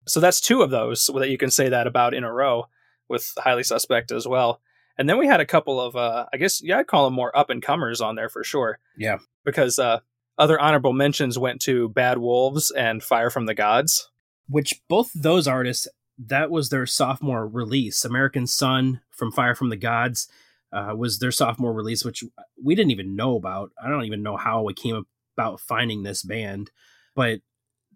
So 0.06 0.20
that's 0.20 0.40
two 0.40 0.62
of 0.62 0.70
those 0.70 1.10
that 1.14 1.30
you 1.30 1.38
can 1.38 1.50
say 1.50 1.68
that 1.68 1.86
about 1.86 2.14
in 2.14 2.24
a 2.24 2.32
row 2.32 2.66
with 3.08 3.32
highly 3.38 3.62
suspect 3.62 4.12
as 4.12 4.26
well. 4.26 4.60
And 4.96 5.08
then 5.08 5.18
we 5.18 5.26
had 5.26 5.40
a 5.40 5.46
couple 5.46 5.80
of, 5.80 5.96
uh, 5.96 6.26
I 6.32 6.36
guess, 6.36 6.62
yeah, 6.62 6.78
I'd 6.78 6.86
call 6.86 7.04
them 7.04 7.14
more 7.14 7.36
up 7.36 7.50
and 7.50 7.62
comers 7.62 8.00
on 8.00 8.14
there 8.14 8.28
for 8.28 8.44
sure. 8.44 8.78
Yeah. 8.96 9.18
Because 9.44 9.78
uh, 9.78 10.00
other 10.38 10.58
honorable 10.58 10.92
mentions 10.92 11.38
went 11.38 11.60
to 11.62 11.88
Bad 11.88 12.18
Wolves 12.18 12.70
and 12.70 13.02
Fire 13.02 13.30
from 13.30 13.46
the 13.46 13.54
Gods. 13.54 14.10
which 14.48 14.82
both 14.88 15.10
those 15.14 15.48
artists 15.48 15.88
that 16.18 16.50
was 16.50 16.68
their 16.68 16.86
sophomore 16.86 17.46
release 17.48 18.04
american 18.04 18.46
sun 18.46 19.00
from 19.10 19.32
fire 19.32 19.54
from 19.54 19.68
the 19.68 19.76
gods 19.76 20.28
uh, 20.74 20.92
was 20.96 21.18
their 21.20 21.30
sophomore 21.30 21.72
release, 21.72 22.04
which 22.04 22.24
we 22.62 22.74
didn't 22.74 22.90
even 22.90 23.14
know 23.14 23.36
about. 23.36 23.70
I 23.82 23.88
don't 23.88 24.04
even 24.06 24.24
know 24.24 24.36
how 24.36 24.62
we 24.62 24.74
came 24.74 25.04
about 25.36 25.60
finding 25.60 26.02
this 26.02 26.24
band, 26.24 26.72
but 27.14 27.40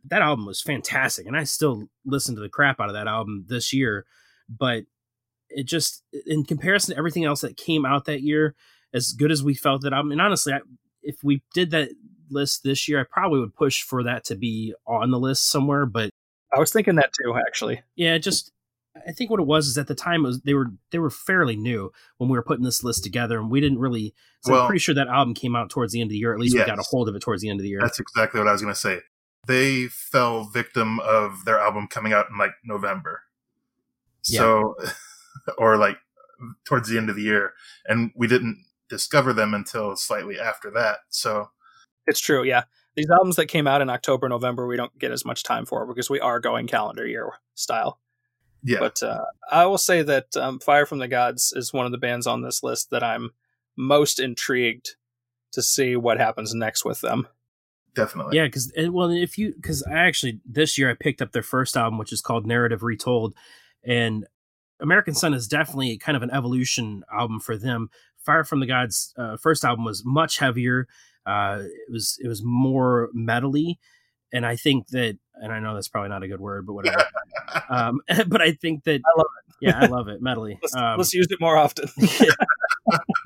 that 0.06 0.22
album 0.22 0.46
was 0.46 0.62
fantastic, 0.62 1.26
and 1.26 1.36
I 1.36 1.44
still 1.44 1.84
listen 2.04 2.34
to 2.34 2.40
the 2.40 2.48
crap 2.48 2.80
out 2.80 2.88
of 2.88 2.94
that 2.94 3.06
album 3.08 3.44
this 3.48 3.72
year. 3.72 4.06
But 4.48 4.84
it 5.50 5.66
just, 5.66 6.02
in 6.26 6.44
comparison 6.44 6.94
to 6.94 6.98
everything 6.98 7.24
else 7.24 7.40
that 7.42 7.56
came 7.56 7.84
out 7.84 8.04
that 8.06 8.22
year, 8.22 8.54
as 8.92 9.12
good 9.12 9.30
as 9.30 9.42
we 9.42 9.54
felt 9.54 9.82
that 9.82 9.92
album, 9.92 10.12
and 10.12 10.20
honestly, 10.20 10.52
I, 10.52 10.60
if 11.02 11.16
we 11.22 11.42
did 11.54 11.70
that 11.70 11.90
list 12.30 12.62
this 12.62 12.88
year, 12.88 13.00
I 13.00 13.04
probably 13.10 13.40
would 13.40 13.54
push 13.54 13.82
for 13.82 14.02
that 14.04 14.24
to 14.26 14.36
be 14.36 14.74
on 14.86 15.10
the 15.10 15.18
list 15.18 15.50
somewhere. 15.50 15.86
But 15.86 16.10
I 16.54 16.58
was 16.58 16.72
thinking 16.72 16.96
that 16.96 17.12
too, 17.22 17.34
actually. 17.46 17.82
Yeah, 17.96 18.18
just 18.18 18.52
I 19.06 19.12
think 19.12 19.30
what 19.30 19.40
it 19.40 19.46
was 19.46 19.66
is 19.68 19.78
at 19.78 19.86
the 19.86 19.94
time 19.94 20.24
it 20.24 20.28
was 20.28 20.40
they 20.42 20.54
were 20.54 20.68
they 20.90 20.98
were 20.98 21.10
fairly 21.10 21.56
new 21.56 21.92
when 22.16 22.28
we 22.28 22.36
were 22.36 22.42
putting 22.42 22.64
this 22.64 22.82
list 22.82 23.04
together, 23.04 23.38
and 23.38 23.50
we 23.50 23.60
didn't 23.60 23.78
really. 23.78 24.14
So 24.42 24.52
Well- 24.52 24.62
I'm 24.62 24.66
pretty 24.68 24.80
sure 24.80 24.94
that 24.94 25.08
album 25.08 25.34
came 25.34 25.54
out 25.56 25.70
towards 25.70 25.92
the 25.92 26.00
end 26.00 26.08
of 26.08 26.12
the 26.12 26.18
year. 26.18 26.32
At 26.32 26.40
least 26.40 26.56
we 26.56 26.64
got 26.64 26.78
a 26.78 26.82
hold 26.82 27.08
of 27.08 27.14
it 27.14 27.20
towards 27.20 27.42
the 27.42 27.50
end 27.50 27.60
of 27.60 27.64
the 27.64 27.70
year. 27.70 27.80
That's 27.80 28.00
exactly 28.00 28.40
what 28.40 28.48
I 28.48 28.52
was 28.52 28.62
going 28.62 28.74
to 28.74 28.80
say. 28.80 29.00
They 29.46 29.86
fell 29.86 30.44
victim 30.44 31.00
of 31.00 31.44
their 31.44 31.58
album 31.58 31.88
coming 31.88 32.12
out 32.12 32.26
in 32.30 32.38
like 32.38 32.52
November. 32.64 33.22
So, 34.22 34.74
or 35.58 35.76
like 35.76 35.98
towards 36.64 36.88
the 36.88 36.98
end 36.98 37.10
of 37.10 37.16
the 37.16 37.22
year. 37.22 37.52
And 37.86 38.10
we 38.14 38.26
didn't 38.26 38.64
discover 38.88 39.32
them 39.32 39.54
until 39.54 39.96
slightly 39.96 40.38
after 40.38 40.70
that. 40.72 40.98
So, 41.08 41.50
It's 42.06 42.20
true, 42.20 42.42
yeah. 42.42 42.64
These 42.96 43.10
albums 43.10 43.36
that 43.36 43.46
came 43.46 43.66
out 43.66 43.80
in 43.80 43.90
October, 43.90 44.28
November, 44.28 44.66
we 44.66 44.76
don't 44.76 44.96
get 44.98 45.12
as 45.12 45.24
much 45.24 45.44
time 45.44 45.66
for 45.66 45.86
because 45.86 46.10
we 46.10 46.20
are 46.20 46.40
going 46.40 46.66
calendar 46.66 47.06
year 47.06 47.30
style. 47.54 48.00
yeah. 48.64 48.80
But 48.80 49.02
uh, 49.02 49.24
I 49.50 49.66
will 49.66 49.78
say 49.78 50.02
that 50.02 50.36
um, 50.36 50.58
Fire 50.58 50.84
from 50.84 50.98
the 50.98 51.08
Gods 51.08 51.52
is 51.54 51.72
one 51.72 51.86
of 51.86 51.92
the 51.92 51.98
bands 51.98 52.26
on 52.26 52.42
this 52.42 52.62
list 52.62 52.90
that 52.90 53.04
I'm 53.04 53.30
most 53.76 54.18
intrigued 54.18 54.96
to 55.52 55.62
see 55.62 55.96
what 55.96 56.18
happens 56.18 56.54
next 56.54 56.84
with 56.84 57.00
them. 57.00 57.28
Definitely. 57.98 58.36
Yeah, 58.36 58.44
because 58.44 58.72
well, 58.90 59.10
if 59.10 59.36
you 59.36 59.52
because 59.54 59.82
I 59.82 59.94
actually 59.94 60.40
this 60.46 60.78
year 60.78 60.90
I 60.90 60.94
picked 60.94 61.20
up 61.20 61.32
their 61.32 61.42
first 61.42 61.76
album, 61.76 61.98
which 61.98 62.12
is 62.12 62.20
called 62.20 62.46
Narrative 62.46 62.82
Retold, 62.82 63.34
and 63.84 64.26
American 64.80 65.14
Sun 65.14 65.34
is 65.34 65.48
definitely 65.48 65.98
kind 65.98 66.16
of 66.16 66.22
an 66.22 66.30
evolution 66.30 67.02
album 67.12 67.40
for 67.40 67.56
them. 67.56 67.90
Fire 68.24 68.44
from 68.44 68.60
the 68.60 68.66
Gods' 68.66 69.12
uh, 69.16 69.36
first 69.36 69.64
album 69.64 69.84
was 69.84 70.04
much 70.04 70.38
heavier. 70.38 70.86
Uh, 71.26 71.62
it 71.62 71.92
was 71.92 72.18
it 72.22 72.28
was 72.28 72.42
more 72.42 73.08
metally, 73.14 73.78
and 74.32 74.46
I 74.46 74.56
think 74.56 74.88
that, 74.88 75.18
and 75.34 75.52
I 75.52 75.58
know 75.60 75.74
that's 75.74 75.88
probably 75.88 76.10
not 76.10 76.22
a 76.22 76.28
good 76.28 76.40
word, 76.40 76.66
but 76.66 76.74
whatever. 76.74 77.04
um, 77.68 78.00
but 78.28 78.40
I 78.40 78.52
think 78.52 78.84
that 78.84 79.00
I 79.04 79.18
love 79.18 79.26
it. 79.26 79.54
Yeah, 79.60 79.78
I 79.80 79.86
love 79.86 80.08
it 80.08 80.22
metally. 80.22 80.56
Let's, 80.62 80.76
Um, 80.76 80.98
let's 80.98 81.12
use 81.12 81.26
it 81.30 81.40
more 81.40 81.56
often. 81.56 81.88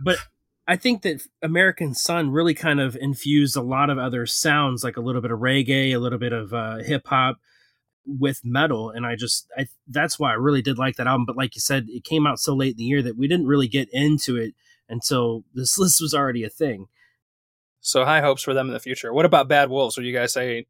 but 0.03 0.17
I 0.67 0.77
think 0.77 1.03
that 1.03 1.23
American 1.43 1.95
Sun 1.95 2.31
really 2.31 2.55
kind 2.55 2.81
of 2.81 2.97
infused 2.97 3.57
a 3.57 3.63
lot 3.63 3.91
of 3.91 3.99
other 3.99 4.27
sounds, 4.27 4.85
like 4.85 4.97
a 4.97 5.01
little 5.01 5.21
bit 5.21 5.33
of 5.33 5.41
reggae, 5.41 5.93
a 5.93 5.99
little 5.99 6.19
bit 6.19 6.33
of 6.33 6.55
uh, 6.55 6.77
hip 6.79 7.07
hop 7.09 7.39
with 8.07 8.41
metal, 8.45 8.91
and 8.91 9.07
I 9.07 9.17
just 9.17 9.49
I 9.57 9.67
that's 9.89 10.19
why 10.19 10.31
I 10.31 10.35
really 10.35 10.63
did 10.63 10.79
like 10.79 10.97
that 10.97 11.07
album. 11.07 11.27
But 11.27 11.37
like 11.37 11.55
you 11.57 11.61
said, 11.61 11.87
it 11.89 12.05
came 12.05 12.27
out 12.27 12.39
so 12.39 12.55
late 12.55 12.73
in 12.73 12.77
the 12.79 12.85
year 12.85 13.03
that 13.03 13.17
we 13.17 13.29
didn't 13.29 13.47
really 13.47 13.69
get 13.69 13.89
into 13.93 14.37
it 14.37 14.55
until 14.89 15.45
this 15.55 15.79
list 15.81 16.01
was 16.01 16.15
already 16.15 16.45
a 16.45 16.51
thing. 16.51 16.87
so 17.81 18.05
high 18.05 18.21
hopes 18.21 18.43
for 18.43 18.55
them 18.55 18.69
in 18.69 18.73
the 18.73 18.81
future. 18.81 19.13
What 19.13 19.27
about 19.27 19.49
Bad 19.49 19.71
Wolves? 19.71 19.97
Would 19.97 20.07
you 20.07 20.13
guys 20.15 20.33
say 20.33 20.67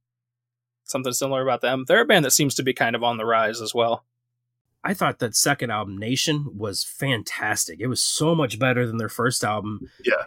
something 0.85 1.13
similar 1.13 1.43
about 1.43 1.61
them? 1.61 1.85
They're 1.87 2.03
a 2.03 2.07
band 2.07 2.25
that 2.25 2.31
seems 2.33 2.55
to 2.57 2.63
be 2.63 2.73
kind 2.75 2.97
of 2.97 3.03
on 3.05 3.19
the 3.19 3.27
rise 3.27 3.61
as 3.61 3.75
well. 3.75 4.05
I 4.85 4.95
thought 4.95 5.21
that 5.21 5.37
second 5.37 5.71
album, 5.71 5.97
Nation, 5.97 6.47
was 6.57 6.83
fantastic. 6.85 7.79
It 7.81 7.87
was 7.87 8.03
so 8.03 8.35
much 8.35 8.59
better 8.59 8.87
than 8.87 8.97
their 8.99 9.09
first 9.09 9.45
album. 9.45 9.89
Yeah. 10.05 10.25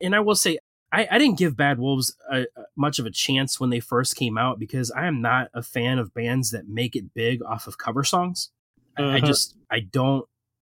And 0.00 0.14
I 0.14 0.20
will 0.20 0.34
say, 0.36 0.58
I, 0.92 1.08
I 1.10 1.18
didn't 1.18 1.38
give 1.38 1.56
Bad 1.56 1.78
Wolves 1.78 2.14
a, 2.30 2.42
a- 2.42 2.46
much 2.76 2.98
of 2.98 3.06
a 3.06 3.10
chance 3.10 3.58
when 3.58 3.70
they 3.70 3.80
first 3.80 4.16
came 4.16 4.38
out 4.38 4.58
because 4.58 4.90
I 4.90 5.06
am 5.06 5.20
not 5.20 5.48
a 5.54 5.62
fan 5.62 5.98
of 5.98 6.14
bands 6.14 6.50
that 6.50 6.68
make 6.68 6.94
it 6.94 7.14
big 7.14 7.42
off 7.42 7.66
of 7.66 7.78
cover 7.78 8.04
songs. 8.04 8.50
I, 8.96 9.02
I 9.16 9.20
Mhm. 9.20 9.26
just, 9.26 9.56
I 9.70 9.80
don't, 9.80 10.26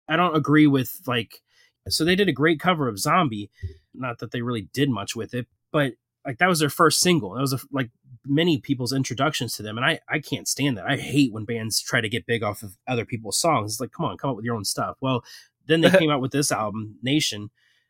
I 0.07 0.15
don't 0.15 0.35
agree 0.35 0.67
with 0.67 1.01
like, 1.07 1.41
so 1.89 2.03
they 2.05 2.15
did 2.15 2.29
a 2.29 2.33
great 2.33 2.59
cover 2.59 2.87
of 2.87 2.99
Zombie. 2.99 3.49
Not 3.93 4.19
that 4.19 4.31
they 4.31 4.41
really 4.41 4.69
did 4.73 4.89
much 4.89 5.15
with 5.15 5.33
it, 5.33 5.47
but 5.71 5.93
like 6.25 6.37
that 6.39 6.47
was 6.49 6.59
their 6.59 6.69
first 6.69 6.99
single. 6.99 7.33
That 7.33 7.41
was 7.41 7.53
a, 7.53 7.59
like 7.71 7.89
many 8.27 8.59
people's 8.59 8.93
introductions 8.93 9.55
to 9.55 9.63
them, 9.63 9.77
and 9.77 9.85
I 9.85 9.99
I 10.09 10.19
can't 10.19 10.47
stand 10.47 10.77
that. 10.77 10.85
I 10.85 10.97
hate 10.97 11.33
when 11.33 11.45
bands 11.45 11.81
try 11.81 12.01
to 12.01 12.09
get 12.09 12.25
big 12.25 12.43
off 12.43 12.63
of 12.63 12.77
other 12.87 13.05
people's 13.05 13.39
songs. 13.39 13.73
It's 13.73 13.81
like, 13.81 13.91
come 13.91 14.05
on, 14.05 14.17
come 14.17 14.29
up 14.29 14.35
with 14.35 14.45
your 14.45 14.55
own 14.55 14.65
stuff. 14.65 14.97
Well, 15.01 15.23
then 15.65 15.81
they 15.81 15.89
came 15.99 16.09
out 16.09 16.21
with 16.21 16.31
this 16.31 16.51
album, 16.51 16.97
Nation, 17.01 17.49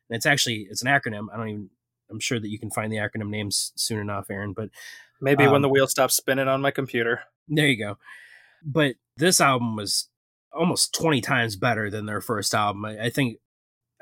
and 0.10 0.16
it's 0.16 0.26
actually 0.26 0.68
it's 0.70 0.82
an 0.82 0.88
acronym. 0.88 1.28
I 1.34 1.38
don't 1.38 1.50
even. 1.50 1.70
I'm 2.10 2.22
sure 2.22 2.40
that 2.40 2.48
you 2.48 2.58
can 2.58 2.72
find 2.72 2.90
the 2.92 2.98
acronym 2.98 3.28
names 3.30 3.74
soon 3.76 4.00
enough, 4.00 4.30
Aaron. 4.30 4.54
But 4.54 4.70
Maybe 5.20 5.46
Um, 5.46 5.52
when 5.52 5.62
the 5.62 5.70
wheel 5.70 5.88
stops 5.88 6.16
spinning 6.16 6.48
on 6.48 6.62
my 6.62 6.72
computer. 6.72 7.22
there 7.48 7.68
you 7.68 7.78
go. 7.78 7.98
But 8.64 8.96
this 9.18 9.42
album 9.42 9.76
was 9.76 10.10
almost 10.54 10.94
20 10.96 11.22
times 11.22 11.56
better 11.56 11.90
than 11.90 12.06
their 12.06 12.22
first 12.22 12.54
album. 12.54 12.86
I, 12.86 13.06
I 13.06 13.10
think 13.10 13.38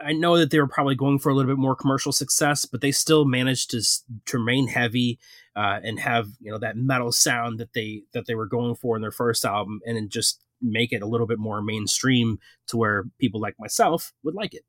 I 0.03 0.13
know 0.13 0.38
that 0.38 0.51
they 0.51 0.60
were 0.60 0.67
probably 0.67 0.95
going 0.95 1.19
for 1.19 1.29
a 1.29 1.36
little 1.36 1.51
bit 1.51 1.60
more 1.60 1.75
commercial 1.75 2.12
success, 2.12 2.65
but 2.65 2.81
they 2.81 2.91
still 2.91 3.25
managed 3.25 3.71
to, 3.71 3.81
to 4.25 4.38
remain 4.38 4.67
heavy 4.67 5.19
uh, 5.55 5.79
and 5.84 5.99
have 5.99 6.29
you 6.41 6.51
know 6.51 6.58
that 6.58 6.77
metal 6.77 7.12
sound 7.12 7.60
that 7.60 7.73
they 7.73 8.03
that 8.13 8.25
they 8.25 8.36
were 8.36 8.45
going 8.45 8.75
for 8.75 8.95
in 8.95 9.01
their 9.01 9.12
first 9.12 9.45
album, 9.45 9.79
and 9.86 9.95
then 9.95 10.10
just 10.10 10.43
make 10.62 10.91
it 10.91 11.01
a 11.01 11.05
little 11.05 11.27
bit 11.27 11.39
more 11.39 11.62
mainstream 11.62 12.39
to 12.67 12.77
where 12.77 13.05
people 13.19 13.39
like 13.39 13.55
myself 13.60 14.13
would 14.23 14.36
like 14.36 14.53
it. 14.53 14.63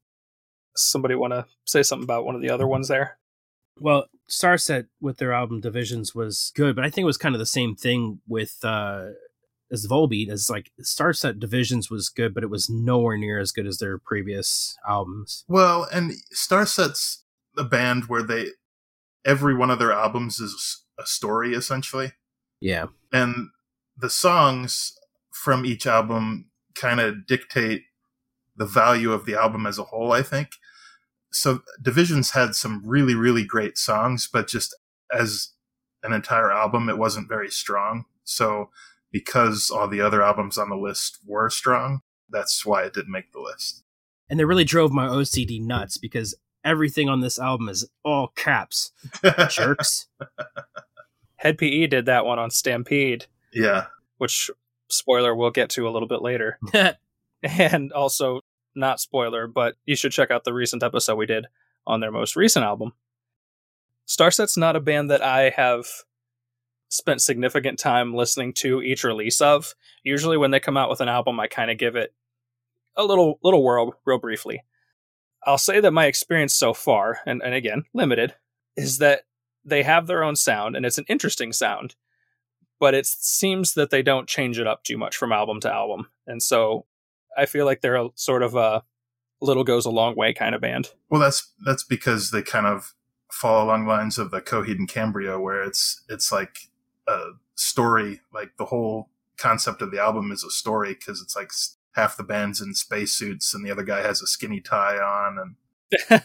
Somebody 0.77 1.15
want 1.15 1.33
to 1.33 1.47
say 1.65 1.83
something 1.83 2.05
about 2.05 2.25
one 2.25 2.35
of 2.35 2.43
the 2.43 2.51
other 2.51 2.67
ones 2.67 2.89
there? 2.89 3.19
Well, 3.79 4.07
Starset 4.29 4.87
with 5.01 5.19
their 5.19 5.33
album 5.33 5.61
Divisions 5.61 6.15
was 6.15 6.53
good, 6.55 6.77
but 6.77 6.85
I 6.85 6.91
think 6.91 7.05
it 7.05 7.07
was 7.07 7.19
kind 7.19 7.35
of 7.35 7.39
the 7.39 7.47
same 7.47 7.75
thing 7.75 8.21
with 8.29 8.59
uh 8.63 9.09
as 9.71 9.87
Volbeat 9.87 10.29
as 10.31 10.49
like 10.49 10.71
Starset 10.81 11.39
Divisions 11.41 11.91
was 11.91 12.09
good, 12.09 12.35
but 12.35 12.43
it 12.45 12.51
was 12.51 12.71
nowhere 12.71 13.17
near 13.17 13.39
as 13.39 13.53
good 13.53 13.67
as 13.67 13.79
their 13.79 13.99
previous 13.99 14.77
albums. 14.89 15.45
Well, 15.49 15.87
and 15.93 16.13
Starset's 16.35 17.25
a 17.57 17.65
band 17.65 18.05
where 18.05 18.23
they 18.23 18.49
every 19.25 19.55
one 19.55 19.71
of 19.71 19.79
their 19.79 19.93
albums 19.93 20.39
is 20.39 20.85
a 20.99 21.05
story 21.07 21.55
essentially, 21.55 22.13
Yeah. 22.61 22.87
and 23.13 23.49
the 23.97 24.11
songs 24.11 24.97
from 25.33 25.67
each 25.67 25.87
album 25.87 26.51
kind 26.75 27.01
of 27.01 27.27
dictate 27.27 27.85
the 28.57 28.67
value 28.67 29.13
of 29.13 29.27
the 29.27 29.35
album 29.35 29.67
as 29.67 29.79
a 29.79 29.85
whole. 29.85 30.13
I 30.13 30.23
think 30.23 30.51
so. 31.33 31.63
Divisions 31.83 32.31
had 32.31 32.55
some 32.55 32.83
really 32.85 33.15
really 33.15 33.45
great 33.45 33.77
songs, 33.79 34.29
but 34.33 34.47
just 34.49 34.75
as 35.13 35.51
an 36.03 36.13
entire 36.13 36.53
album, 36.53 36.89
it 36.89 36.99
wasn't 36.99 37.29
very 37.29 37.51
strong. 37.51 38.05
So 38.25 38.71
because 39.17 39.71
all 39.71 39.89
the 39.89 40.03
other 40.03 40.23
albums 40.23 40.59
on 40.59 40.69
the 40.69 40.77
list 40.77 41.21
were 41.25 41.49
strong, 41.49 42.01
that's 42.29 42.67
why 42.67 42.83
it 42.83 42.93
didn't 42.93 43.11
make 43.11 43.33
the 43.33 43.41
list. 43.41 43.83
And 44.29 44.39
they 44.39 44.45
really 44.45 44.65
drove 44.65 44.93
my 44.93 45.07
OCD 45.07 45.59
nuts 45.59 45.97
because 45.97 46.35
everything 46.63 47.09
on 47.09 47.21
this 47.21 47.39
album 47.39 47.71
is 47.71 47.89
all 48.05 48.29
caps. 48.37 48.93
Jerks. 49.51 50.09
Hed 51.37 51.57
PE 51.57 51.87
did 51.87 52.05
that 52.05 52.27
one 52.27 52.39
on 52.39 52.51
Stampede, 52.51 53.25
yeah. 53.55 53.87
which 54.19 54.51
spoiler 54.91 55.35
we'll 55.35 55.51
get 55.51 55.71
to 55.71 55.89
a 55.89 55.91
little 55.91 56.09
bit 56.09 56.21
later. 56.21 56.59
and 57.43 57.93
also 57.93 58.41
not 58.75 59.01
spoiler, 59.01 59.47
but 59.47 59.77
you 59.87 59.97
should 59.97 60.13
check 60.13 60.31
out 60.31 60.45
the 60.45 60.53
recent 60.53 60.83
episode 60.83 61.17
we 61.17 61.25
did 61.25 61.47
on 61.87 62.01
their 62.01 62.13
most 62.13 62.37
recent 62.37 62.67
album. 62.67 62.93
Starset's 64.07 64.59
not 64.59 64.77
a 64.77 64.81
band 64.81 65.11
that 65.11 65.23
I 65.23 65.51
have 65.57 65.87
spent 66.89 67.21
significant 67.21 67.79
time 67.79 68.15
listening 68.15 68.53
to 68.55 68.83
each 68.83 69.05
release 69.05 69.41
of. 69.41 69.75
Usually 70.03 70.37
when 70.37 70.51
they 70.51 70.61
come 70.61 70.77
out 70.77 70.91
with 70.91 71.01
an 71.01 71.09
album, 71.09 71.41
I 71.41 71.47
kind 71.47 71.71
of 71.71 71.79
give 71.79 71.97
it 71.97 72.15
a 72.97 73.05
little 73.05 73.39
little 73.43 73.63
whirl 73.63 73.95
real 74.05 74.19
briefly. 74.19 74.63
I'll 75.45 75.59
say 75.59 75.81
that 75.81 75.93
my 75.93 76.07
experience 76.07 76.55
so 76.55 76.75
far, 76.75 77.21
and, 77.25 77.41
and 77.43 77.55
again, 77.55 77.85
limited, 77.95 78.35
is 78.77 78.99
that 78.99 79.23
they 79.65 79.83
have 79.83 80.07
their 80.07 80.25
own 80.25 80.37
sound 80.37 80.77
and 80.77 80.85
it's 80.85 80.99
an 80.99 81.05
interesting 81.09 81.53
sound, 81.53 81.95
but 82.81 82.95
it 82.95 83.07
seems 83.07 83.75
that 83.75 83.91
they 83.91 84.03
don't 84.03 84.29
change 84.29 84.59
it 84.59 84.67
up 84.67 84.83
too 84.83 84.99
much 84.99 85.17
from 85.17 85.33
album 85.33 85.61
to 85.61 85.73
album. 85.73 86.09
And 86.27 86.43
so 86.43 86.87
I 87.37 87.47
feel 87.47 87.65
like 87.65 87.81
they're 87.81 87.97
a 87.97 88.09
sort 88.15 88.43
of 88.43 88.55
a 88.55 88.83
little 89.41 89.65
goes 89.65 89.87
a 89.87 89.91
long 89.91 90.17
way 90.17 90.33
kind 90.33 90.55
of 90.55 90.61
band. 90.61 90.91
Well, 91.11 91.21
that's 91.21 91.53
that's 91.65 91.85
because 91.85 92.31
they 92.31 92.43
kind 92.43 92.67
of 92.67 92.95
fall 93.31 93.65
along 93.65 93.87
lines 93.87 94.19
of 94.19 94.31
the 94.31 94.41
Coheed 94.41 94.79
and 94.79 94.89
Cambria, 94.89 95.39
where 95.39 95.63
it's 95.63 96.03
it's 96.09 96.33
like 96.33 96.69
a 97.07 97.31
story. 97.55 98.21
Like 98.33 98.57
the 98.59 98.67
whole 98.67 99.11
concept 99.39 99.83
of 99.83 99.91
the 99.91 100.01
album 100.01 100.33
is 100.33 100.45
a 100.45 100.51
story 100.51 100.95
because 100.95 101.21
it's 101.21 101.37
like 101.37 101.51
half 101.93 102.17
the 102.17 102.25
band's 102.25 102.61
in 102.61 102.75
spacesuits 102.75 103.55
and 103.55 103.65
the 103.65 103.71
other 103.71 103.83
guy 103.83 104.03
has 104.03 104.23
a 104.23 104.27
skinny 104.27 104.61
tie 104.61 104.99
on, 104.99 105.39
and 105.39 105.57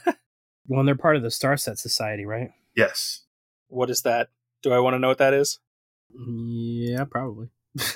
well, 0.67 0.80
and 0.80 0.88
they're 0.88 0.96
part 0.96 1.15
of 1.15 1.24
the 1.24 1.30
Starset 1.30 1.78
Society, 1.78 2.26
right? 2.26 2.52
yes, 2.76 3.24
what 3.67 3.89
is 3.89 4.02
that? 4.04 4.30
Do 4.62 4.72
I 4.72 4.80
want 4.80 4.94
to 4.96 5.00
know 5.00 5.08
what 5.08 5.17
that 5.17 5.34
is? 5.34 5.60
Yeah, 6.13 7.06
probably. 7.06 7.50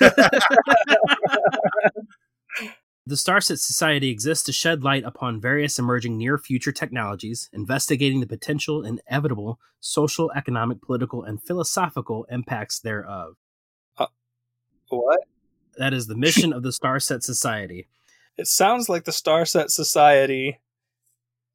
The 3.08 3.14
Starset 3.14 3.60
Society 3.60 4.10
exists 4.10 4.44
to 4.46 4.52
shed 4.52 4.82
light 4.82 5.04
upon 5.04 5.40
various 5.40 5.78
emerging 5.78 6.18
near 6.18 6.38
future 6.38 6.72
technologies, 6.72 7.48
investigating 7.52 8.18
the 8.18 8.26
potential 8.26 8.84
inevitable 8.84 9.60
social, 9.78 10.32
economic, 10.32 10.82
political, 10.82 11.22
and 11.22 11.40
philosophical 11.40 12.26
impacts 12.30 12.80
thereof. 12.80 13.36
Uh, 13.96 14.06
what? 14.88 15.20
That 15.78 15.94
is 15.94 16.08
the 16.08 16.16
mission 16.16 16.52
of 16.52 16.64
the 16.64 16.70
Starset 16.70 17.22
Society. 17.22 17.86
It 18.36 18.48
sounds 18.48 18.88
like 18.88 19.04
the 19.04 19.12
Starset 19.12 19.70
Society. 19.70 20.58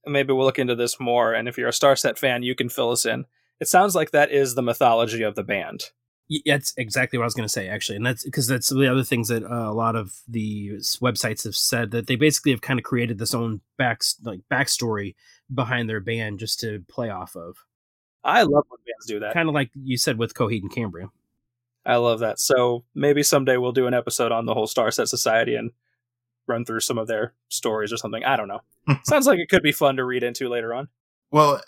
Maybe 0.06 0.32
we'll 0.32 0.46
look 0.46 0.58
into 0.58 0.76
this 0.76 1.02
more, 1.02 1.34
and 1.34 1.50
if 1.50 1.58
you're 1.58 1.68
a 1.68 1.74
Starset 1.74 2.18
fan, 2.18 2.44
you 2.44 2.56
can 2.56 2.70
fill 2.70 2.92
us 2.92 3.06
in. 3.06 3.26
It 3.60 3.68
sounds 3.68 3.94
like 3.94 4.12
that 4.12 4.32
is 4.32 4.56
the 4.56 4.62
mythology 4.62 5.22
of 5.22 5.36
the 5.36 5.44
band. 5.44 5.90
Y- 6.32 6.40
That's 6.46 6.74
exactly 6.78 7.20
what 7.20 7.24
I 7.24 7.28
was 7.28 7.34
going 7.34 7.46
to 7.48 7.52
say, 7.52 7.68
actually, 7.68 7.98
and 7.98 8.06
that's 8.06 8.24
because 8.24 8.48
that's 8.48 8.70
the 8.70 8.90
other 8.90 9.04
things 9.04 9.28
that 9.28 9.44
uh, 9.44 9.70
a 9.70 9.74
lot 9.74 9.98
of 9.98 10.14
the 10.30 10.70
websites 11.02 11.44
have 11.44 11.56
said 11.58 11.92
that 11.92 12.08
they 12.08 12.16
basically 12.16 12.52
have 12.54 12.62
kind 12.62 12.80
of 12.80 12.86
created 12.86 13.18
this 13.20 13.34
own 13.34 13.60
back 13.78 14.02
like 14.24 14.40
backstory 14.50 15.16
behind 15.54 15.90
their 15.90 16.00
band 16.00 16.40
just 16.40 16.60
to 16.62 16.84
play 16.88 17.10
off 17.10 17.36
of, 17.36 17.58
I 18.24 18.44
love 18.44 18.64
when 18.70 18.80
bands 18.86 19.06
do 19.08 19.20
that. 19.20 19.34
kind 19.34 19.50
of 19.50 19.54
like 19.56 19.72
you 19.76 19.98
said 19.98 20.18
with 20.18 20.34
Coheed 20.34 20.62
and 20.62 20.72
Cambria. 20.74 21.10
I 21.86 21.96
love 21.98 22.20
that. 22.20 22.40
So 22.40 22.86
maybe 22.96 23.24
someday 23.24 23.58
we'll 23.58 23.72
do 23.74 23.88
an 23.88 23.94
episode 23.94 24.32
on 24.32 24.46
the 24.46 24.54
whole 24.54 24.68
Starset 24.68 25.08
Society 25.10 25.56
and 25.56 25.72
run 26.48 26.64
through 26.64 26.82
some 26.82 26.98
of 27.00 27.08
their 27.08 27.34
stories 27.50 27.92
or 27.92 27.98
something. 27.98 28.24
I 28.24 28.36
don't 28.38 28.48
know. 28.48 28.62
Sounds 29.04 29.26
like 29.28 29.40
it 29.40 29.50
could 29.50 29.64
be 29.64 29.72
fun 29.72 29.98
to 29.98 30.06
read 30.06 30.22
into 30.24 30.48
later 30.48 30.74
on. 30.74 30.88
Well, 31.32 31.60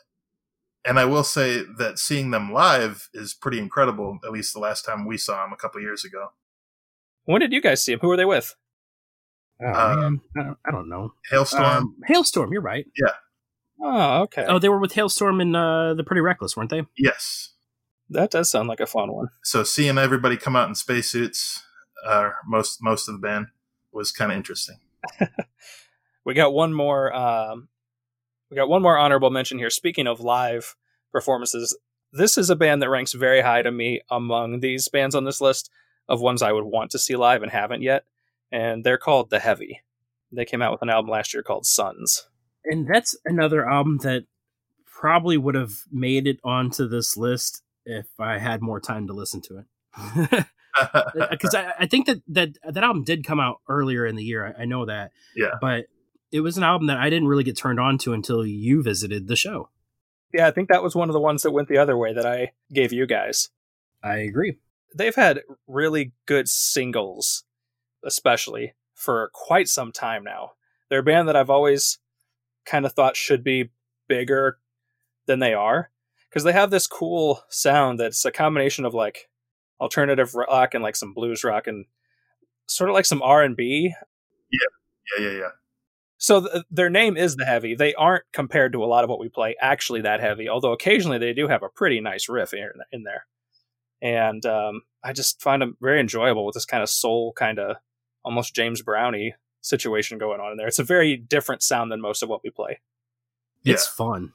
and 0.85 0.99
I 0.99 1.05
will 1.05 1.23
say 1.23 1.63
that 1.77 1.99
seeing 1.99 2.31
them 2.31 2.51
live 2.51 3.09
is 3.13 3.33
pretty 3.33 3.59
incredible. 3.59 4.19
At 4.25 4.31
least 4.31 4.53
the 4.53 4.59
last 4.59 4.83
time 4.85 5.05
we 5.05 5.17
saw 5.17 5.43
them 5.43 5.53
a 5.53 5.57
couple 5.57 5.81
years 5.81 6.03
ago. 6.05 6.29
When 7.25 7.39
did 7.41 7.53
you 7.53 7.61
guys 7.61 7.81
see 7.83 7.93
them? 7.93 7.99
Who 8.01 8.07
were 8.09 8.17
they 8.17 8.25
with? 8.25 8.55
Oh 9.63 9.67
Uh, 9.67 9.95
man, 9.95 10.21
I 10.37 10.43
don't, 10.43 10.57
I 10.65 10.71
don't 10.71 10.89
know. 10.89 11.13
Halestorm. 11.31 11.59
Um, 11.77 11.95
Halestorm, 12.09 12.51
you're 12.51 12.61
right. 12.61 12.85
Yeah. 13.01 13.13
Oh, 13.81 14.21
okay. 14.23 14.45
Oh, 14.47 14.59
they 14.59 14.69
were 14.69 14.79
with 14.79 14.93
Halestorm 14.93 15.41
and 15.41 15.55
uh, 15.55 15.93
the 15.93 16.03
Pretty 16.03 16.21
Reckless, 16.21 16.55
weren't 16.57 16.69
they? 16.69 16.83
yes. 16.97 17.51
that 18.09 18.31
does 18.31 18.49
sound 18.51 18.67
like 18.67 18.79
a 18.79 18.85
fun 18.85 19.11
one. 19.13 19.27
So 19.43 19.63
seeing 19.63 19.97
everybody 19.97 20.37
come 20.37 20.55
out 20.55 20.67
in 20.69 20.75
spacesuits, 20.75 21.63
uh, 22.05 22.31
most 22.45 22.79
most 22.81 23.07
of 23.07 23.13
the 23.13 23.19
band, 23.19 23.47
was 23.91 24.11
kind 24.11 24.31
of 24.31 24.37
interesting. 24.37 24.77
We 26.25 26.33
got 26.33 26.53
one 26.53 26.73
more. 26.73 27.13
Um, 27.13 27.67
we 28.53 28.57
got 28.57 28.69
one 28.69 28.83
more 28.83 28.99
honorable 28.99 29.31
mention 29.31 29.57
here. 29.57 29.71
Speaking 29.71 30.05
of 30.05 30.19
live 30.19 30.75
performances, 31.11 31.75
this 32.11 32.37
is 32.37 32.51
a 32.51 32.55
band 32.55 32.83
that 32.83 32.89
ranks 32.89 33.13
very 33.13 33.41
high 33.41 33.63
to 33.63 33.71
me 33.71 34.01
among 34.11 34.59
these 34.59 34.87
bands 34.89 35.15
on 35.15 35.23
this 35.23 35.41
list 35.41 35.71
of 36.07 36.21
ones 36.21 36.43
I 36.43 36.51
would 36.51 36.65
want 36.65 36.91
to 36.91 36.99
see 36.99 37.15
live 37.15 37.41
and 37.41 37.51
haven't 37.51 37.81
yet. 37.81 38.03
And 38.51 38.83
they're 38.83 38.99
called 38.99 39.31
The 39.31 39.39
Heavy. 39.39 39.81
They 40.31 40.45
came 40.45 40.61
out 40.61 40.71
with 40.71 40.83
an 40.83 40.89
album 40.91 41.09
last 41.09 41.33
year 41.33 41.41
called 41.41 41.65
Sons. 41.65 42.27
And 42.65 42.87
that's 42.87 43.17
another 43.25 43.67
album 43.67 43.97
that 44.03 44.25
probably 44.85 45.37
would 45.37 45.55
have 45.55 45.73
made 45.91 46.27
it 46.27 46.37
onto 46.43 46.87
this 46.87 47.17
list 47.17 47.63
if 47.85 48.05
I 48.19 48.37
had 48.37 48.61
more 48.61 48.79
time 48.79 49.07
to 49.07 49.13
listen 49.13 49.41
to 49.41 49.63
it. 50.29 50.45
Because 51.29 51.53
I, 51.53 51.71
I 51.79 51.85
think 51.85 52.07
that, 52.07 52.21
that 52.29 52.49
that 52.63 52.83
album 52.83 53.03
did 53.03 53.23
come 53.23 53.39
out 53.39 53.61
earlier 53.69 54.05
in 54.05 54.15
the 54.15 54.23
year. 54.23 54.55
I, 54.57 54.63
I 54.63 54.65
know 54.65 54.85
that. 54.85 55.11
Yeah. 55.35 55.51
But 55.61 55.85
it 56.33 56.41
was 56.41 56.57
an 56.57 56.63
album 56.63 56.87
that 56.87 56.97
I 56.97 57.11
didn't 57.11 57.27
really 57.27 57.43
get 57.43 57.55
turned 57.55 57.79
on 57.79 57.99
to 57.99 58.11
until 58.11 58.43
you 58.43 58.81
visited 58.81 59.27
the 59.27 59.35
show. 59.35 59.69
Yeah, 60.33 60.47
I 60.47 60.51
think 60.51 60.67
that 60.69 60.81
was 60.81 60.95
one 60.95 61.07
of 61.07 61.13
the 61.13 61.19
ones 61.19 61.43
that 61.43 61.51
went 61.51 61.67
the 61.67 61.77
other 61.77 61.95
way 61.95 62.11
that 62.11 62.25
I 62.25 62.53
gave 62.73 62.91
you 62.91 63.05
guys. 63.05 63.49
I 64.03 64.17
agree. 64.17 64.57
They've 64.95 65.13
had 65.13 65.41
really 65.67 66.13
good 66.25 66.49
singles, 66.49 67.43
especially 68.03 68.73
for 68.95 69.29
quite 69.31 69.67
some 69.67 69.91
time 69.91 70.23
now. 70.23 70.53
They're 70.89 70.99
a 70.99 71.03
band 71.03 71.27
that 71.27 71.35
I've 71.35 71.51
always 71.51 71.99
kind 72.65 72.85
of 72.85 72.93
thought 72.93 73.15
should 73.15 73.43
be 73.43 73.69
bigger 74.07 74.57
than 75.27 75.37
they 75.37 75.53
are 75.53 75.91
because 76.29 76.43
they 76.43 76.51
have 76.51 76.71
this 76.71 76.87
cool 76.87 77.43
sound 77.49 77.99
that's 77.99 78.25
a 78.25 78.31
combination 78.31 78.85
of 78.85 78.95
like 78.95 79.29
alternative 79.79 80.33
rock 80.33 80.73
and 80.73 80.83
like 80.83 80.95
some 80.95 81.13
blues 81.13 81.43
rock 81.43 81.67
and 81.67 81.85
sort 82.65 82.89
of 82.89 82.95
like 82.95 83.05
some 83.05 83.21
R&B 83.21 83.93
Yeah, 84.51 84.59
yeah, 85.19 85.29
yeah, 85.29 85.37
yeah. 85.37 85.49
So 86.23 86.39
th- 86.39 86.63
their 86.71 86.89
name 86.89 87.17
is 87.17 87.36
the 87.36 87.43
heavy. 87.43 87.75
They 87.75 87.93
aren't 87.95 88.23
compared 88.31 88.71
to 88.71 88.83
a 88.83 88.88
lot 88.88 89.03
of 89.03 89.09
what 89.09 89.19
we 89.19 89.27
play 89.27 89.57
actually 89.59 89.99
that 90.03 90.21
heavy, 90.21 90.47
although 90.47 90.71
occasionally 90.71 91.17
they 91.17 91.33
do 91.33 91.49
have 91.49 91.63
a 91.63 91.67
pretty 91.67 91.99
nice 91.99 92.29
riff 92.29 92.53
in, 92.53 92.69
in 92.93 93.03
there. 93.03 93.25
And 94.01 94.45
um, 94.45 94.83
I 95.03 95.12
just 95.12 95.41
find 95.41 95.62
them 95.62 95.75
very 95.81 95.99
enjoyable 95.99 96.45
with 96.45 96.53
this 96.53 96.63
kind 96.63 96.81
of 96.81 96.88
soul, 96.88 97.33
kind 97.33 97.59
of 97.59 97.75
almost 98.23 98.55
James 98.55 98.81
Brownie 98.81 99.36
situation 99.59 100.17
going 100.17 100.39
on 100.39 100.53
in 100.53 100.57
there. 100.57 100.67
It's 100.67 100.79
a 100.79 100.86
very 100.86 101.17
different 101.17 101.62
sound 101.62 101.91
than 101.91 101.99
most 101.99 102.23
of 102.23 102.29
what 102.29 102.41
we 102.41 102.51
play. 102.51 102.79
It's 103.65 103.86
fun. 103.86 104.31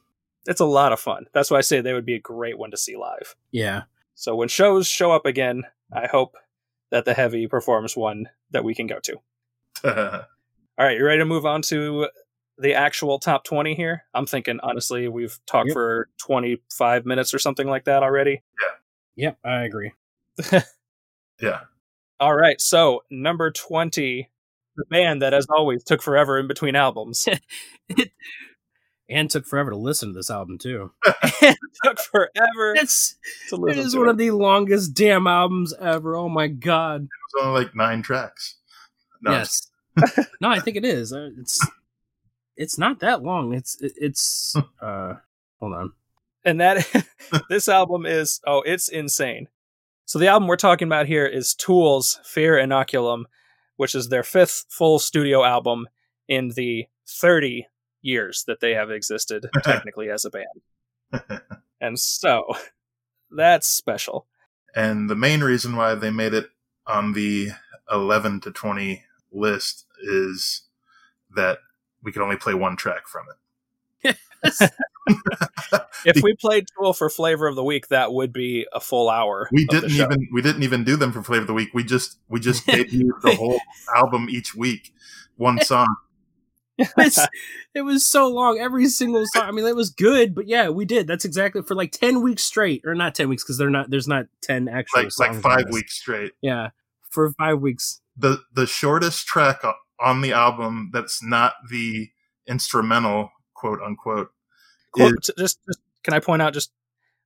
It's 0.46 0.61
a 0.61 0.66
lot 0.66 0.92
of 0.92 1.01
fun. 1.01 1.24
That's 1.33 1.51
why 1.51 1.57
I 1.57 1.62
say 1.62 1.81
they 1.81 1.94
would 1.94 2.05
be 2.05 2.16
a 2.16 2.20
great 2.20 2.59
one 2.59 2.70
to 2.70 2.77
see 2.77 2.98
live. 2.98 3.35
Yeah. 3.51 3.85
So 4.14 4.37
when 4.37 4.48
shows 4.48 4.88
show 4.88 5.11
up 5.11 5.24
again, 5.24 5.62
I 5.90 6.07
hope 6.07 6.37
that 6.90 7.07
the 7.07 7.14
heavy 7.14 7.46
performs 7.46 7.96
one 7.96 8.29
that 8.51 8.62
we 8.62 8.74
can 8.74 8.87
go 8.87 8.98
to. 9.05 10.27
Yeah. 10.79 10.83
All 10.83 10.87
right, 10.88 10.97
you 10.99 11.05
ready 11.05 11.19
to 11.19 11.25
move 11.25 11.45
on 11.47 11.62
to 11.62 12.09
the 12.59 12.75
actual 12.75 13.19
top 13.19 13.45
20 13.45 13.75
here? 13.75 14.05
I'm 14.14 14.27
thinking, 14.27 14.61
honestly, 14.62 15.09
we've 15.09 15.38
talked 15.47 15.69
Yep. 15.69 15.75
for 15.75 16.09
25 16.19 17.05
minutes 17.07 17.35
or 17.35 17.38
something 17.38 17.67
like 17.69 17.85
that 17.85 18.03
already. 18.03 18.43
Yeah. 19.17 19.27
Yep, 19.29 19.38
I 19.45 19.62
agree. 19.64 19.93
yeah. 21.41 21.61
All 22.21 22.35
right, 22.35 22.61
so 22.61 23.03
number 23.11 23.51
20, 23.51 24.29
the 24.77 24.85
band 24.91 25.23
that, 25.23 25.35
as 25.35 25.47
always, 25.51 25.83
took 25.85 26.03
forever 26.03 26.38
in 26.38 26.47
between 26.49 26.77
albums. 26.77 27.29
and 29.09 29.31
took 29.31 29.47
forever 29.47 29.71
to 29.71 29.77
listen 29.77 30.09
to 30.11 30.14
this 30.14 30.31
album 30.31 30.59
too. 30.59 30.93
took 31.85 31.99
forever 31.99 32.75
It's 32.77 33.17
to 33.49 33.57
it 33.67 33.75
to 33.91 33.99
one 33.99 34.09
it. 34.09 34.11
of 34.12 34.19
the 34.19 34.31
longest 34.33 34.95
damn 34.95 35.27
albums 35.27 35.75
ever. 35.81 36.14
Oh 36.14 36.29
my 36.29 36.47
god. 36.49 37.03
It 37.05 37.09
was 37.37 37.45
only 37.45 37.64
like 37.64 37.75
nine 37.75 38.03
tracks. 38.03 38.57
No, 39.23 39.33
yes. 39.33 39.69
no, 40.40 40.48
I 40.50 40.61
think 40.61 40.76
it 40.76 40.84
is. 40.84 41.12
Uh, 41.12 41.30
It's 41.40 41.64
it's 42.56 42.78
not 42.78 43.00
that 43.00 43.22
long. 43.22 43.54
It's 43.54 43.76
it's 43.80 44.54
uh 44.82 45.14
hold 45.61 45.74
on. 45.74 45.92
and 46.44 46.61
that 46.61 46.87
this 47.48 47.68
album 47.68 48.06
is 48.06 48.40
oh 48.46 48.62
it's 48.64 48.88
insane 48.88 49.48
so 50.04 50.18
the 50.18 50.28
album 50.28 50.48
we're 50.48 50.56
talking 50.56 50.87
about 50.88 51.06
here 51.06 51.26
is 51.26 51.52
tool's 51.54 52.20
fear 52.24 52.54
inoculum 52.54 53.24
which 53.76 53.94
is 53.94 54.08
their 54.08 54.22
fifth 54.22 54.64
full 54.70 54.98
studio 55.00 55.44
album 55.44 55.87
in 56.28 56.50
the 56.50 56.87
30 57.08 57.66
years 58.02 58.44
that 58.46 58.61
they 58.61 58.72
have 58.74 58.90
existed 58.90 59.46
technically 59.64 60.08
as 60.11 60.24
a 60.24 60.30
band 60.30 61.42
and 61.80 61.98
so 61.98 62.44
that's 63.30 63.66
special 63.66 64.26
And 64.76 65.11
the 65.11 65.16
main 65.16 65.40
reason 65.42 65.74
why 65.76 65.94
they 65.96 66.11
made 66.11 66.34
it 66.34 66.50
on 66.87 67.12
the 67.14 67.50
11 67.90 68.40
to 68.42 68.50
20 68.52 69.02
list 69.32 69.87
is 70.02 70.62
that 71.34 71.58
we 72.02 72.12
can 72.12 72.22
only 72.22 72.37
play 72.37 72.54
one 72.54 72.76
track 72.76 73.06
from 73.06 73.26
it. 73.30 73.37
if 76.04 76.22
we 76.22 76.34
played 76.37 76.66
tool 76.76 76.92
for 76.92 77.11
flavor 77.11 77.46
of 77.46 77.56
the 77.56 77.64
week 77.64 77.88
that 77.88 78.12
would 78.12 78.32
be 78.32 78.66
a 78.72 78.78
full 78.78 79.11
hour 79.11 79.48
We 79.50 79.66
didn't 79.66 79.90
even 79.90 80.28
we 80.32 80.42
didn't 80.42 80.62
even 80.62 80.84
do 80.84 80.96
them 80.96 81.12
for 81.12 81.22
flavor 81.22 81.42
of 81.42 81.46
the 81.46 81.54
week. 81.54 81.70
We 81.74 81.82
just 81.82 82.18
we 82.28 82.40
just 82.40 82.66
gave 82.66 82.92
you 82.92 83.12
the 83.22 83.34
whole 83.34 83.61
album 83.96 84.28
each 84.30 84.54
week, 84.54 84.92
one 85.37 85.61
song. 85.61 85.96
It's, 86.96 87.18
it 87.74 87.82
was 87.82 88.06
so 88.06 88.28
long. 88.28 88.61
Every 88.61 88.87
single 88.87 89.24
song. 89.34 89.42
I 89.42 89.50
mean, 89.50 89.66
it 89.66 89.74
was 89.74 89.90
good, 89.90 90.32
but 90.32 90.46
yeah, 90.46 90.68
we 90.68 90.84
did. 90.84 91.08
That's 91.08 91.24
exactly 91.24 91.61
for 91.62 91.74
like 91.74 91.90
ten 91.90 92.22
weeks 92.22 92.44
straight, 92.44 92.82
or 92.84 92.94
not 92.94 93.16
ten 93.16 93.28
weeks 93.28 93.42
because 93.42 93.58
they're 93.58 93.68
not. 93.68 93.90
There's 93.90 94.06
not 94.06 94.26
ten 94.42 94.68
actual. 94.68 95.00
Like 95.00 95.04
like 95.06 95.12
songs 95.12 95.37
on 95.38 95.42
five 95.42 95.64
weeks 95.72 95.98
straight. 95.98 96.34
Yeah, 96.40 96.68
for 97.11 97.32
five 97.32 97.61
weeks. 97.61 98.00
The 98.16 98.42
the 98.52 98.64
shortest 98.68 99.26
track 99.26 99.64
o- 99.64 99.74
on 100.00 100.20
the 100.20 100.32
album 100.32 100.90
that's 100.92 101.22
not 101.22 101.54
the 101.70 102.08
instrumental 102.46 103.30
quote 103.54 103.80
unquote 103.84 104.28
Quote, 104.92 105.12
is- 105.20 105.30
just, 105.38 105.58
just 105.66 105.80
can 106.02 106.14
I 106.14 106.20
point 106.20 106.40
out 106.42 106.54
just 106.54 106.70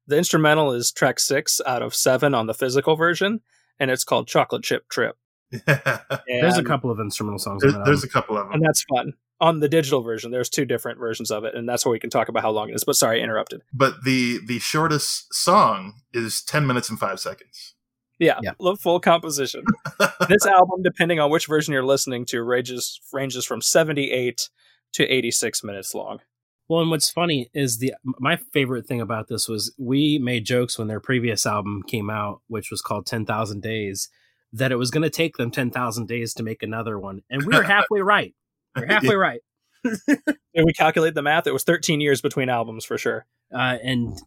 the 0.07 0.17
instrumental 0.19 0.73
is 0.73 0.91
track 0.91 1.21
six 1.21 1.61
out 1.65 1.83
of 1.83 1.95
seven 1.95 2.35
on 2.35 2.47
the 2.47 2.55
physical 2.55 2.97
version, 2.97 3.41
and 3.79 3.91
it's 3.91 4.03
called 4.05 4.27
Chocolate 4.27 4.65
Chip 4.65 4.89
Trip. 4.89 5.17
There's 5.67 6.59
a 6.59 6.65
couple 6.65 6.91
of 6.91 6.99
instrumental 6.99 7.39
songs. 7.39 7.63
on 7.63 7.69
there's, 7.69 7.75
that 7.75 7.85
there's 7.85 8.05
a 8.05 8.09
couple 8.09 8.37
of 8.37 8.47
them. 8.47 8.55
and 8.55 8.65
that's 8.65 8.85
fun. 8.85 9.13
On 9.41 9.61
the 9.61 9.69
digital 9.69 10.03
version, 10.03 10.31
there's 10.31 10.49
two 10.49 10.65
different 10.65 10.99
versions 10.99 11.31
of 11.31 11.45
it, 11.45 11.55
and 11.55 11.69
that's 11.69 11.85
where 11.85 11.91
we 11.93 11.99
can 11.99 12.11
talk 12.11 12.29
about 12.29 12.43
how 12.43 12.51
long 12.51 12.71
it 12.71 12.75
is. 12.75 12.85
But 12.85 12.97
sorry, 12.97 13.21
I 13.21 13.25
interrupted. 13.25 13.63
But 13.73 14.05
the 14.05 14.39
the 14.47 14.59
shortest 14.61 15.35
song 15.35 15.95
is 16.13 16.43
10 16.43 16.67
minutes 16.67 16.89
and 16.91 16.99
5 16.99 17.21
seconds. 17.21 17.75
Yeah, 18.23 18.39
Yeah. 18.43 18.53
the 18.61 18.77
full 18.77 19.01
composition. 19.01 19.65
this 20.29 20.47
album, 20.47 20.83
depending 20.83 21.19
on 21.21 21.31
which 21.31 21.47
version 21.47 21.73
you're 21.75 21.85
listening 21.85 22.25
to, 22.27 22.43
ranges 22.43 23.01
ranges 23.13 23.45
from 23.45 23.61
78 23.61 24.49
to 24.95 25.05
86 25.07 25.65
minutes 25.65 25.95
long. 25.95 26.21
Well, 26.69 26.81
and 26.81 26.91
what's 26.91 27.11
funny 27.11 27.51
is 27.53 27.79
the 27.79 27.95
my 28.19 28.37
favorite 28.53 28.87
thing 28.87 29.01
about 29.01 29.29
this 29.29 29.49
was 29.49 29.75
we 29.79 30.19
made 30.23 30.47
jokes 30.47 30.79
when 30.79 30.89
their 30.89 31.01
previous 31.01 31.45
album 31.45 31.83
came 31.87 32.09
out, 32.09 32.41
which 32.47 32.71
was 32.71 32.81
called 32.81 33.05
Ten 33.07 33.27
Thousand 33.27 33.61
Days, 33.63 34.09
that 34.53 34.73
it 34.73 34.77
was 34.77 34.91
going 34.91 35.03
to 35.03 35.11
take 35.11 35.37
them 35.37 35.51
10,000 35.51 36.07
days 36.07 36.33
to 36.35 36.43
make 36.43 36.63
another 36.63 36.99
one. 36.99 37.23
And 37.29 37.43
we 37.45 37.55
were 37.57 37.63
halfway 37.65 38.01
right. 38.03 38.35
We're 38.77 38.87
halfway 38.87 39.17
right. 39.17 39.41
If 39.85 40.65
we 40.65 40.73
calculate 40.73 41.15
the 41.15 41.23
math, 41.23 41.47
it 41.47 41.53
was 41.53 41.65
13 41.65 42.01
years 42.01 42.21
between 42.23 42.49
albums 42.49 42.85
for 42.85 42.97
sure. 42.97 43.27
Uh, 43.53 43.79
and 43.83 44.19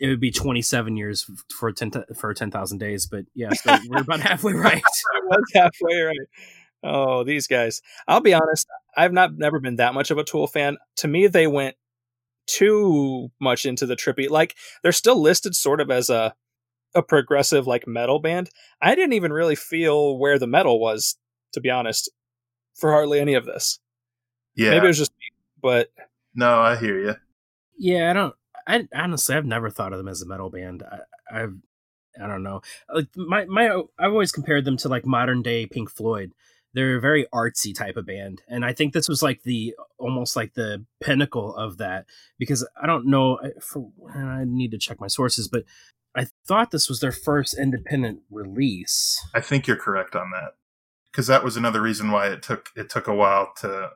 it 0.00 0.08
would 0.08 0.20
be 0.20 0.30
27 0.30 0.96
years 0.96 1.28
for 1.56 1.72
10 1.72 1.92
for 2.16 2.34
10,000 2.34 2.78
days, 2.78 3.06
but 3.06 3.24
yeah, 3.34 3.52
so 3.52 3.76
we're 3.88 4.00
about 4.00 4.20
halfway 4.28 4.52
right. 4.52 4.76
it 5.14 5.24
was 5.24 5.44
halfway 5.54 6.00
right. 6.00 6.16
Oh, 6.82 7.24
these 7.24 7.46
guys. 7.46 7.80
I'll 8.06 8.20
be 8.20 8.34
honest, 8.34 8.66
I've 8.96 9.12
not 9.12 9.36
never 9.36 9.58
been 9.60 9.76
that 9.76 9.94
much 9.94 10.10
of 10.10 10.18
a 10.18 10.24
Tool 10.24 10.46
fan. 10.46 10.76
To 10.96 11.08
me, 11.08 11.26
they 11.26 11.46
went 11.46 11.76
too 12.46 13.30
much 13.40 13.64
into 13.64 13.86
the 13.86 13.96
trippy. 13.96 14.28
Like 14.28 14.54
they're 14.82 14.92
still 14.92 15.20
listed 15.20 15.54
sort 15.54 15.80
of 15.80 15.90
as 15.90 16.10
a 16.10 16.34
a 16.94 17.02
progressive 17.02 17.66
like 17.66 17.86
metal 17.86 18.20
band. 18.20 18.50
I 18.80 18.94
didn't 18.94 19.14
even 19.14 19.32
really 19.32 19.56
feel 19.56 20.16
where 20.18 20.38
the 20.38 20.46
metal 20.46 20.78
was, 20.80 21.16
to 21.52 21.60
be 21.60 21.70
honest, 21.70 22.10
for 22.74 22.92
hardly 22.92 23.18
any 23.20 23.34
of 23.34 23.46
this. 23.46 23.80
Yeah. 24.54 24.70
Maybe 24.70 24.84
it 24.84 24.88
was 24.88 24.98
just 24.98 25.12
me, 25.12 25.26
but 25.60 25.88
no, 26.34 26.60
I 26.60 26.76
hear 26.76 26.98
you. 26.98 27.14
Yeah, 27.76 28.10
I 28.10 28.12
don't. 28.12 28.34
I 28.66 28.88
honestly, 28.94 29.34
I've 29.34 29.46
never 29.46 29.70
thought 29.70 29.92
of 29.92 29.98
them 29.98 30.08
as 30.08 30.22
a 30.22 30.26
metal 30.26 30.50
band. 30.50 30.82
I, 30.82 31.42
I've, 31.42 31.56
I 32.22 32.26
don't 32.26 32.42
know. 32.42 32.62
Like 32.92 33.08
my 33.16 33.44
my, 33.46 33.82
I've 33.98 34.12
always 34.12 34.32
compared 34.32 34.64
them 34.64 34.76
to 34.78 34.88
like 34.88 35.04
modern 35.04 35.42
day 35.42 35.66
Pink 35.66 35.90
Floyd. 35.90 36.32
They're 36.72 36.96
a 36.96 37.00
very 37.00 37.26
artsy 37.32 37.72
type 37.74 37.96
of 37.96 38.06
band, 38.06 38.42
and 38.48 38.64
I 38.64 38.72
think 38.72 38.92
this 38.92 39.08
was 39.08 39.22
like 39.22 39.42
the 39.42 39.76
almost 39.98 40.34
like 40.34 40.54
the 40.54 40.84
pinnacle 41.00 41.54
of 41.54 41.78
that. 41.78 42.06
Because 42.38 42.66
I 42.80 42.86
don't 42.86 43.06
know, 43.06 43.38
for 43.60 43.90
and 44.12 44.28
I 44.28 44.44
need 44.44 44.72
to 44.72 44.78
check 44.78 45.00
my 45.00 45.06
sources, 45.06 45.46
but 45.46 45.64
I 46.16 46.26
thought 46.46 46.70
this 46.70 46.88
was 46.88 47.00
their 47.00 47.12
first 47.12 47.56
independent 47.58 48.20
release. 48.30 49.24
I 49.34 49.40
think 49.40 49.66
you're 49.66 49.76
correct 49.76 50.14
on 50.14 50.30
that. 50.30 50.54
Because 51.10 51.26
that 51.28 51.44
was 51.44 51.56
another 51.56 51.80
reason 51.80 52.10
why 52.10 52.28
it 52.28 52.42
took 52.42 52.70
it 52.76 52.88
took 52.88 53.06
a 53.06 53.14
while 53.14 53.52
to 53.58 53.90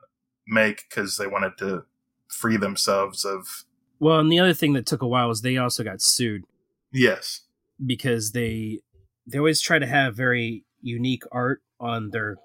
make 0.47 0.85
because 0.89 1.17
they 1.17 1.27
wanted 1.27 1.57
to 1.59 1.83
free 2.27 2.57
themselves 2.57 3.25
of 3.25 3.65
Well, 3.99 4.19
and 4.19 4.31
the 4.31 4.39
other 4.39 4.53
thing 4.53 4.73
that 4.73 4.85
took 4.85 5.01
a 5.01 5.07
while 5.07 5.27
was 5.27 5.41
they 5.41 5.57
also 5.57 5.83
got 5.83 6.01
sued 6.01 6.43
yes 6.91 7.41
because 7.85 8.31
they 8.31 8.79
they 9.27 9.37
always 9.37 9.61
try 9.61 9.77
to 9.77 9.85
have 9.85 10.15
very 10.15 10.63
unique 10.81 11.23
art 11.31 11.61
on 11.79 12.09
their 12.09 12.37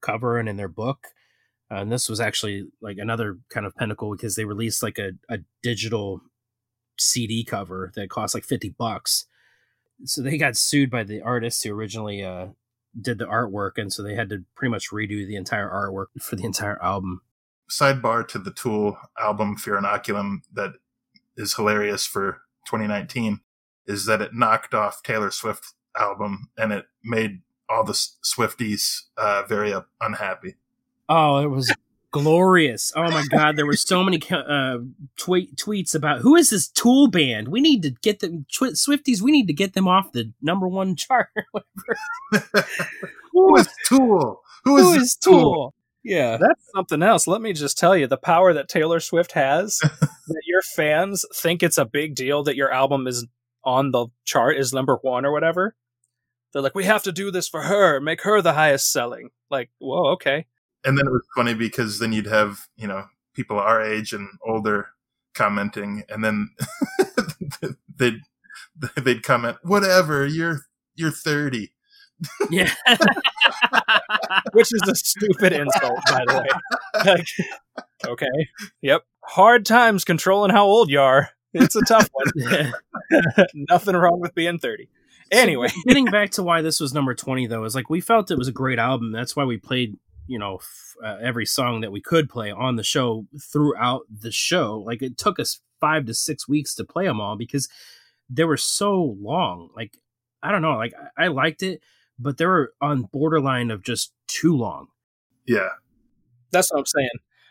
cover 0.00 0.38
and 0.38 0.48
in 0.48 0.56
their 0.56 0.68
book. 0.68 1.08
Uh, 1.70 1.76
and 1.76 1.92
this 1.92 2.08
was 2.08 2.20
actually 2.20 2.66
like 2.80 2.96
another 2.98 3.38
kind 3.50 3.66
of 3.66 3.74
pinnacle 3.74 4.12
because 4.12 4.36
they 4.36 4.44
released 4.44 4.82
like 4.82 4.98
a, 4.98 5.12
a 5.28 5.38
digital 5.62 6.20
CD 6.98 7.44
cover 7.44 7.92
that 7.96 8.10
cost 8.10 8.34
like 8.34 8.44
50 8.44 8.70
bucks. 8.70 9.26
So 10.04 10.22
they 10.22 10.38
got 10.38 10.56
sued 10.56 10.90
by 10.90 11.02
the 11.04 11.20
artists 11.22 11.62
who 11.62 11.74
originally 11.74 12.22
uh, 12.22 12.48
did 13.00 13.18
the 13.18 13.26
artwork. 13.26 13.72
And 13.76 13.92
so 13.92 14.02
they 14.02 14.14
had 14.14 14.28
to 14.28 14.44
pretty 14.54 14.70
much 14.70 14.90
redo 14.90 15.26
the 15.26 15.36
entire 15.36 15.68
artwork 15.68 16.06
for 16.20 16.36
the 16.36 16.44
entire 16.44 16.80
album. 16.82 17.22
sidebar 17.68 18.26
to 18.28 18.38
the 18.38 18.52
Tool 18.52 18.96
album 19.20 19.56
Fear 19.56 19.80
Inoculum 19.80 20.38
that 20.52 20.74
is 21.36 21.54
hilarious 21.54 22.06
for 22.06 22.42
2019 22.66 23.40
is 23.86 24.06
that 24.06 24.20
it 24.20 24.34
knocked 24.34 24.74
off 24.74 25.02
Taylor 25.02 25.30
Swift 25.30 25.74
album 25.98 26.50
and 26.58 26.72
it 26.72 26.86
made 27.04 27.42
all 27.68 27.84
the 27.84 27.92
Swifties 27.92 29.02
uh, 29.16 29.42
very 29.48 29.72
uh, 29.72 29.82
unhappy. 30.00 30.54
Oh, 31.08 31.38
it 31.38 31.50
was 31.50 31.72
glorious. 32.10 32.92
Oh 32.96 33.10
my 33.10 33.26
god, 33.28 33.56
there 33.56 33.66
were 33.66 33.76
so 33.76 34.02
many 34.02 34.20
uh, 34.30 34.78
tweet 35.16 35.56
tweets 35.56 35.94
about 35.94 36.20
who 36.20 36.36
is 36.36 36.50
this 36.50 36.68
Tool 36.68 37.08
band? 37.08 37.48
We 37.48 37.60
need 37.60 37.82
to 37.82 37.90
get 37.90 38.20
them 38.20 38.46
tw- 38.50 38.74
Swifties. 38.74 39.20
We 39.20 39.30
need 39.30 39.46
to 39.46 39.52
get 39.52 39.74
them 39.74 39.86
off 39.86 40.12
the 40.12 40.32
number 40.40 40.66
one 40.68 40.96
chart. 40.96 41.28
Who 43.32 43.56
is 43.56 43.68
Tool? 43.86 44.40
Who 44.64 44.78
is, 44.78 44.84
Who 44.84 44.98
this 44.98 45.16
Tool? 45.16 45.74
Yeah, 46.06 46.36
that's 46.36 46.70
something 46.72 47.02
else. 47.02 47.26
Let 47.26 47.40
me 47.40 47.52
just 47.52 47.76
tell 47.76 47.96
you 47.96 48.06
the 48.06 48.16
power 48.16 48.52
that 48.52 48.68
Taylor 48.68 49.00
Swift 49.00 49.32
has 49.32 49.78
that 49.82 50.42
your 50.46 50.62
fans 50.62 51.24
think 51.34 51.64
it's 51.64 51.78
a 51.78 51.84
big 51.84 52.14
deal 52.14 52.44
that 52.44 52.54
your 52.54 52.72
album 52.72 53.08
is 53.08 53.26
on 53.64 53.90
the 53.90 54.06
chart 54.24 54.56
is 54.56 54.72
number 54.72 54.98
one 55.02 55.26
or 55.26 55.32
whatever. 55.32 55.74
They're 56.52 56.62
like, 56.62 56.76
we 56.76 56.84
have 56.84 57.02
to 57.02 57.12
do 57.12 57.32
this 57.32 57.48
for 57.48 57.62
her, 57.62 58.00
make 58.00 58.22
her 58.22 58.40
the 58.40 58.52
highest 58.52 58.92
selling. 58.92 59.30
Like, 59.50 59.70
whoa, 59.78 60.12
okay. 60.12 60.46
And 60.84 60.96
then 60.96 61.08
it 61.08 61.10
was 61.10 61.26
funny 61.34 61.54
because 61.54 61.98
then 61.98 62.12
you'd 62.12 62.26
have, 62.26 62.60
you 62.76 62.86
know, 62.86 63.06
people 63.34 63.58
our 63.58 63.82
age 63.82 64.12
and 64.12 64.28
older 64.46 64.90
commenting 65.34 66.04
and 66.08 66.24
then 66.24 66.50
they'd 67.96 68.20
they'd 68.96 69.24
comment, 69.24 69.56
whatever, 69.62 70.24
you're 70.24 70.60
you're 70.94 71.10
30. 71.10 71.72
Yeah. 72.50 72.72
Which 74.52 74.72
is 74.72 74.82
a 74.88 74.94
stupid 74.94 75.52
insult, 75.52 75.98
by 76.10 76.24
the 76.26 76.34
way. 76.38 77.04
Like, 77.04 77.26
okay. 78.06 78.26
Yep. 78.82 79.02
Hard 79.24 79.66
times 79.66 80.04
controlling 80.04 80.50
how 80.50 80.64
old 80.64 80.90
you 80.90 81.00
are. 81.00 81.30
It's 81.52 81.76
a 81.76 81.82
tough 81.82 82.08
one. 82.12 82.72
Nothing 83.54 83.96
wrong 83.96 84.20
with 84.20 84.34
being 84.34 84.58
30. 84.58 84.88
Anyway, 85.32 85.68
So, 85.68 85.80
getting 85.86 86.04
back 86.06 86.30
to 86.32 86.42
why 86.42 86.62
this 86.62 86.78
was 86.80 86.94
number 86.94 87.14
20 87.14 87.46
though 87.48 87.64
is 87.64 87.74
like 87.74 87.90
we 87.90 88.00
felt 88.00 88.30
it 88.30 88.38
was 88.38 88.48
a 88.48 88.52
great 88.52 88.78
album. 88.78 89.10
That's 89.12 89.34
why 89.34 89.44
we 89.44 89.56
played, 89.56 89.96
you 90.26 90.38
know, 90.38 90.56
f- 90.56 90.94
uh, 91.04 91.16
every 91.20 91.46
song 91.46 91.80
that 91.80 91.90
we 91.90 92.00
could 92.00 92.28
play 92.28 92.50
on 92.52 92.76
the 92.76 92.84
show 92.84 93.26
throughout 93.40 94.02
the 94.08 94.30
show. 94.30 94.78
Like 94.86 95.02
it 95.02 95.18
took 95.18 95.40
us 95.40 95.60
5 95.80 96.06
to 96.06 96.14
6 96.14 96.48
weeks 96.48 96.74
to 96.76 96.84
play 96.84 97.06
them 97.06 97.20
all 97.20 97.36
because 97.36 97.68
they 98.30 98.44
were 98.44 98.56
so 98.56 99.16
long. 99.20 99.70
Like 99.74 99.98
I 100.42 100.52
don't 100.52 100.62
know, 100.62 100.76
like 100.76 100.92
I, 101.18 101.24
I 101.24 101.28
liked 101.28 101.62
it, 101.62 101.80
but 102.18 102.38
they 102.38 102.46
were 102.46 102.72
on 102.80 103.02
borderline 103.02 103.70
of 103.70 103.82
just 103.82 104.12
too 104.28 104.56
long. 104.56 104.88
Yeah. 105.46 105.68
that's 106.50 106.72
what 106.72 106.80
I'm 106.80 106.86
saying. 106.86 107.10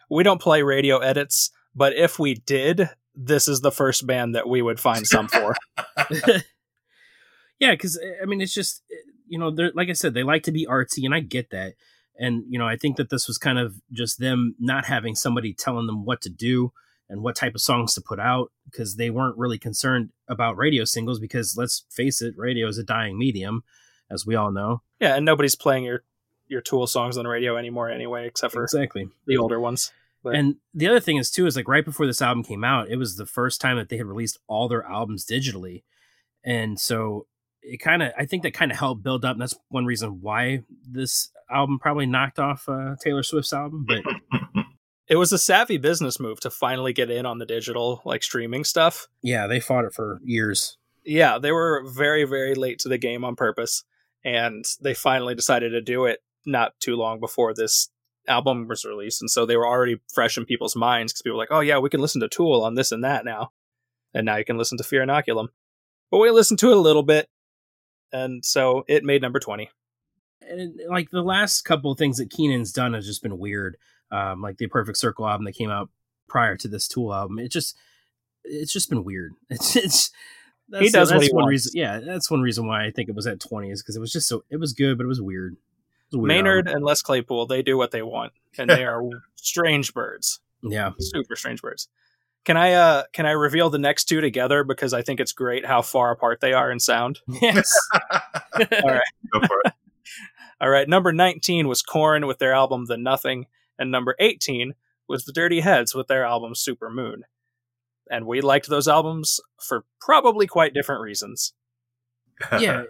We 0.10 0.24
don't 0.24 0.42
play 0.42 0.62
radio 0.62 1.00
edits, 1.00 1.52
but 1.74 1.94
if 1.94 2.20
we 2.20 2.36
did, 2.36 2.90
this 3.16 3.48
is 3.48 3.62
the 3.62 3.72
first 3.72 4.06
band 4.06 4.36
that 4.36 4.48
we 4.48 4.62
would 4.62 4.80
find 4.80 5.08
some 5.08 5.28
for. 5.28 5.56
yeah, 7.60 7.72
because 7.72 7.98
eh, 7.98 8.22
I 8.22 8.26
mean, 8.26 8.42
it's 8.42 8.54
just 8.54 8.84
eh, 8.92 8.96
you 9.28 9.40
know, 9.40 9.52
they're 9.52 9.72
like 9.74 9.90
I 9.90 9.94
said, 9.94 10.14
they 10.14 10.24
like 10.24 10.44
to 10.44 10.52
be 10.52 10.68
artsy, 10.68 11.06
and 11.06 11.16
I 11.16 11.22
get 11.22 11.50
that. 11.52 11.74
And 12.18 12.44
you 12.50 12.60
know, 12.60 12.68
I 12.68 12.78
think 12.78 12.98
that 12.98 13.10
this 13.10 13.28
was 13.28 13.38
kind 13.38 13.58
of 13.58 13.76
just 13.92 14.20
them 14.20 14.56
not 14.60 14.86
having 14.86 15.16
somebody 15.16 15.54
telling 15.54 15.88
them 15.88 16.06
what 16.06 16.22
to 16.22 16.30
do 16.30 16.72
and 17.10 17.22
what 17.22 17.36
type 17.36 17.56
of 17.56 17.62
songs 17.62 17.94
to 17.94 18.02
put 18.02 18.20
out 18.20 18.52
because 18.70 18.96
they 18.96 19.10
weren't 19.10 19.38
really 19.38 19.60
concerned 19.60 20.10
about 20.28 20.58
radio 20.58 20.86
singles 20.86 21.20
because 21.20 21.56
let's 21.58 21.86
face 21.92 22.22
it, 22.22 22.34
radio 22.38 22.68
is 22.68 22.78
a 22.78 22.84
dying 22.84 23.18
medium, 23.18 23.64
as 24.16 24.26
we 24.26 24.34
all 24.34 24.52
know. 24.52 24.82
yeah, 25.00 25.16
and 25.16 25.24
nobody's 25.26 25.56
playing 25.56 25.84
your 25.84 26.04
your 26.48 26.62
Tool 26.62 26.88
songs 26.88 27.18
on 27.18 27.24
the 27.26 27.30
radio 27.30 27.58
anymore 27.58 27.90
anyway, 27.92 28.26
except 28.28 28.54
for 28.54 28.64
Exactly. 28.64 29.10
the 29.28 29.38
older 29.38 29.60
ones. 29.60 29.92
But- 30.24 30.36
And 30.36 30.56
the 30.74 30.88
other 30.88 31.00
thing 31.00 31.18
is 31.18 31.30
too 31.30 31.46
is 31.46 31.56
like 31.56 31.68
right 31.68 31.86
before 31.86 32.08
this 32.08 32.22
album 32.22 32.44
came 32.44 32.64
out, 32.64 32.90
it 32.90 32.98
was 32.98 33.16
the 33.18 33.26
first 33.28 33.62
time 33.62 33.78
that 33.78 33.90
they 33.90 33.98
had 33.98 34.08
released 34.08 34.40
all 34.48 34.68
their 34.68 34.84
albums 34.86 35.26
digitally, 35.26 35.84
and 36.44 36.80
so 36.80 37.28
it 37.62 37.78
kind 37.78 38.02
of 38.04 38.12
I 38.18 38.26
think 38.26 38.44
that 38.44 38.54
kind 38.54 38.72
of 38.72 38.78
helped 38.78 39.04
build 39.04 39.26
up. 39.26 39.34
And 39.34 39.42
that's 39.42 39.56
one 39.70 39.86
reason 39.86 40.22
why 40.22 40.64
this 40.88 41.32
album 41.50 41.78
probably 41.80 42.06
knocked 42.06 42.40
off 42.40 42.68
uh, 42.70 42.96
Taylor 43.04 43.24
Swift's 43.24 43.54
album. 43.54 43.86
But 43.88 44.04
It 45.08 45.18
was 45.18 45.32
a 45.32 45.38
savvy 45.38 45.78
business 45.78 46.20
move 46.20 46.40
to 46.40 46.50
finally 46.50 46.92
get 46.92 47.12
in 47.12 47.28
on 47.28 47.38
the 47.38 47.46
digital 47.46 48.02
like 48.06 48.24
streaming 48.24 48.64
stuff. 48.64 49.08
yeah, 49.22 49.46
they 49.46 49.60
fought 49.60 49.86
it 49.86 49.94
for 49.94 50.20
years. 50.24 50.78
Yeah, 51.04 51.38
they 51.38 51.52
were 51.52 51.84
very 51.88 52.24
very 52.24 52.56
late 52.56 52.80
to 52.80 52.90
the 52.90 52.98
game 52.98 53.24
on 53.24 53.36
purpose 53.36 53.84
and 54.26 54.66
they 54.82 54.94
finally 54.94 55.36
decided 55.36 55.70
to 55.70 55.82
do 55.82 56.04
it 56.06 56.20
not 56.46 56.74
too 56.82 56.96
long 56.96 57.22
before 57.22 57.54
this 57.54 57.90
album 58.28 58.68
was 58.68 58.84
released 58.84 59.22
and 59.22 59.30
so 59.30 59.46
they 59.46 59.56
were 59.56 59.68
already 59.68 60.02
fresh 60.12 60.36
in 60.36 60.46
people's 60.46 60.76
minds 60.76 61.14
cuz 61.14 61.22
people 61.22 61.38
were 61.38 61.44
like, 61.44 61.52
"Oh 61.52 61.62
yeah, 61.62 61.78
we 61.78 61.90
can 61.90 62.02
listen 62.02 62.20
to 62.22 62.28
Tool 62.28 62.64
on 62.64 62.76
this 62.76 62.92
and 62.92 63.04
that 63.04 63.24
now." 63.24 63.52
And 64.14 64.26
now 64.26 64.36
you 64.38 64.46
can 64.46 64.58
listen 64.58 64.78
to 64.78 64.84
Fear 64.84 65.06
Inoculum. 65.06 65.50
But 66.10 66.20
we 66.20 66.32
listened 66.32 66.60
to 66.60 66.72
it 66.72 66.78
a 66.78 66.80
little 66.80 67.04
bit 67.04 67.30
and 68.12 68.46
so 68.46 68.84
it 68.88 69.04
made 69.04 69.22
number 69.22 69.40
20. 69.40 69.70
And 70.42 70.80
like 70.88 71.10
the 71.10 71.22
last 71.22 71.64
couple 71.64 71.92
of 71.92 71.98
things 71.98 72.18
that 72.18 72.30
Keenan's 72.30 72.72
done 72.72 72.94
has 72.94 73.06
just 73.06 73.24
been 73.24 73.38
weird. 73.38 73.78
Um, 74.12 74.42
like 74.42 74.58
the 74.58 74.68
Perfect 74.68 74.98
Circle 74.98 75.28
album 75.28 75.46
that 75.46 75.56
came 75.56 75.72
out 75.72 75.90
prior 76.28 76.56
to 76.58 76.68
this 76.68 76.88
Tool 76.88 77.14
album, 77.14 77.40
it 77.40 77.52
just 77.52 77.78
it's 78.44 78.72
just 78.72 78.90
been 78.90 79.04
weird. 79.04 79.34
It's 79.50 79.76
it's 79.76 80.12
that's, 80.70 80.84
He 80.86 80.90
does 80.90 81.12
what 81.12 81.22
he 81.24 81.30
one 81.30 81.44
wants. 81.44 81.50
reason. 81.52 81.72
Yeah, 81.76 82.00
that's 82.00 82.30
one 82.32 82.42
reason 82.42 82.68
why 82.68 82.86
I 82.86 82.92
think 82.92 83.10
it 83.10 83.16
was 83.16 83.28
at 83.28 83.40
twenty 83.40 83.72
is 83.72 83.82
because 83.82 83.96
it 83.96 84.00
was 84.00 84.12
just 84.12 84.28
so 84.28 84.44
it 84.50 84.58
was 84.58 84.74
good, 84.74 84.98
but 84.98 85.04
it 85.04 85.08
was 85.08 85.22
weird. 85.22 85.54
It 85.54 85.58
was 86.12 86.18
weird 86.22 86.28
Maynard 86.28 86.68
album. 86.68 86.76
and 86.78 86.86
Les 86.86 87.02
Claypool, 87.02 87.46
they 87.48 87.62
do 87.62 87.78
what 87.78 87.92
they 87.92 88.02
want 88.02 88.34
and 88.58 88.70
they 88.70 88.86
are 88.86 89.02
strange 89.36 89.94
birds. 89.94 90.40
yeah, 90.62 90.92
super 91.00 91.36
strange 91.36 91.62
birds. 91.62 91.88
Can 92.46 92.58
I 92.58 92.74
uh 92.74 93.04
can 93.12 93.26
I 93.26 93.32
reveal 93.32 93.70
the 93.72 93.80
next 93.80 94.06
two 94.06 94.22
together 94.22 94.64
because 94.64 94.94
I 94.94 95.02
think 95.02 95.20
it's 95.20 95.32
great 95.32 95.66
how 95.66 95.82
far 95.82 96.12
apart 96.12 96.42
they 96.42 96.54
are 96.54 96.70
in 96.72 96.80
sound. 96.80 97.20
yes, 97.42 97.74
All 98.14 98.60
right. 98.62 99.02
Go 99.34 99.40
for 99.42 99.60
it. 99.66 99.74
All 100.62 100.70
right, 100.70 100.88
number 100.88 101.12
19 101.12 101.68
was 101.68 101.82
Korn 101.82 102.28
with 102.28 102.38
their 102.40 102.54
album 102.54 102.86
The 102.86 102.98
Nothing 102.98 103.48
and 103.78 103.92
number 103.92 104.16
18 104.20 104.74
was 105.08 105.26
the 105.26 105.34
Dirty 105.34 105.60
Heads 105.60 105.94
with 105.94 106.08
their 106.08 106.24
album 106.24 106.56
Super 106.56 106.90
Moon. 106.90 107.24
And 108.10 108.28
we 108.28 108.42
liked 108.42 108.68
those 108.68 108.88
albums 108.88 109.40
for 109.60 109.84
probably 110.00 110.48
quite 110.48 110.74
different 110.74 111.02
reasons. 111.02 111.54
yeah. 112.60 112.84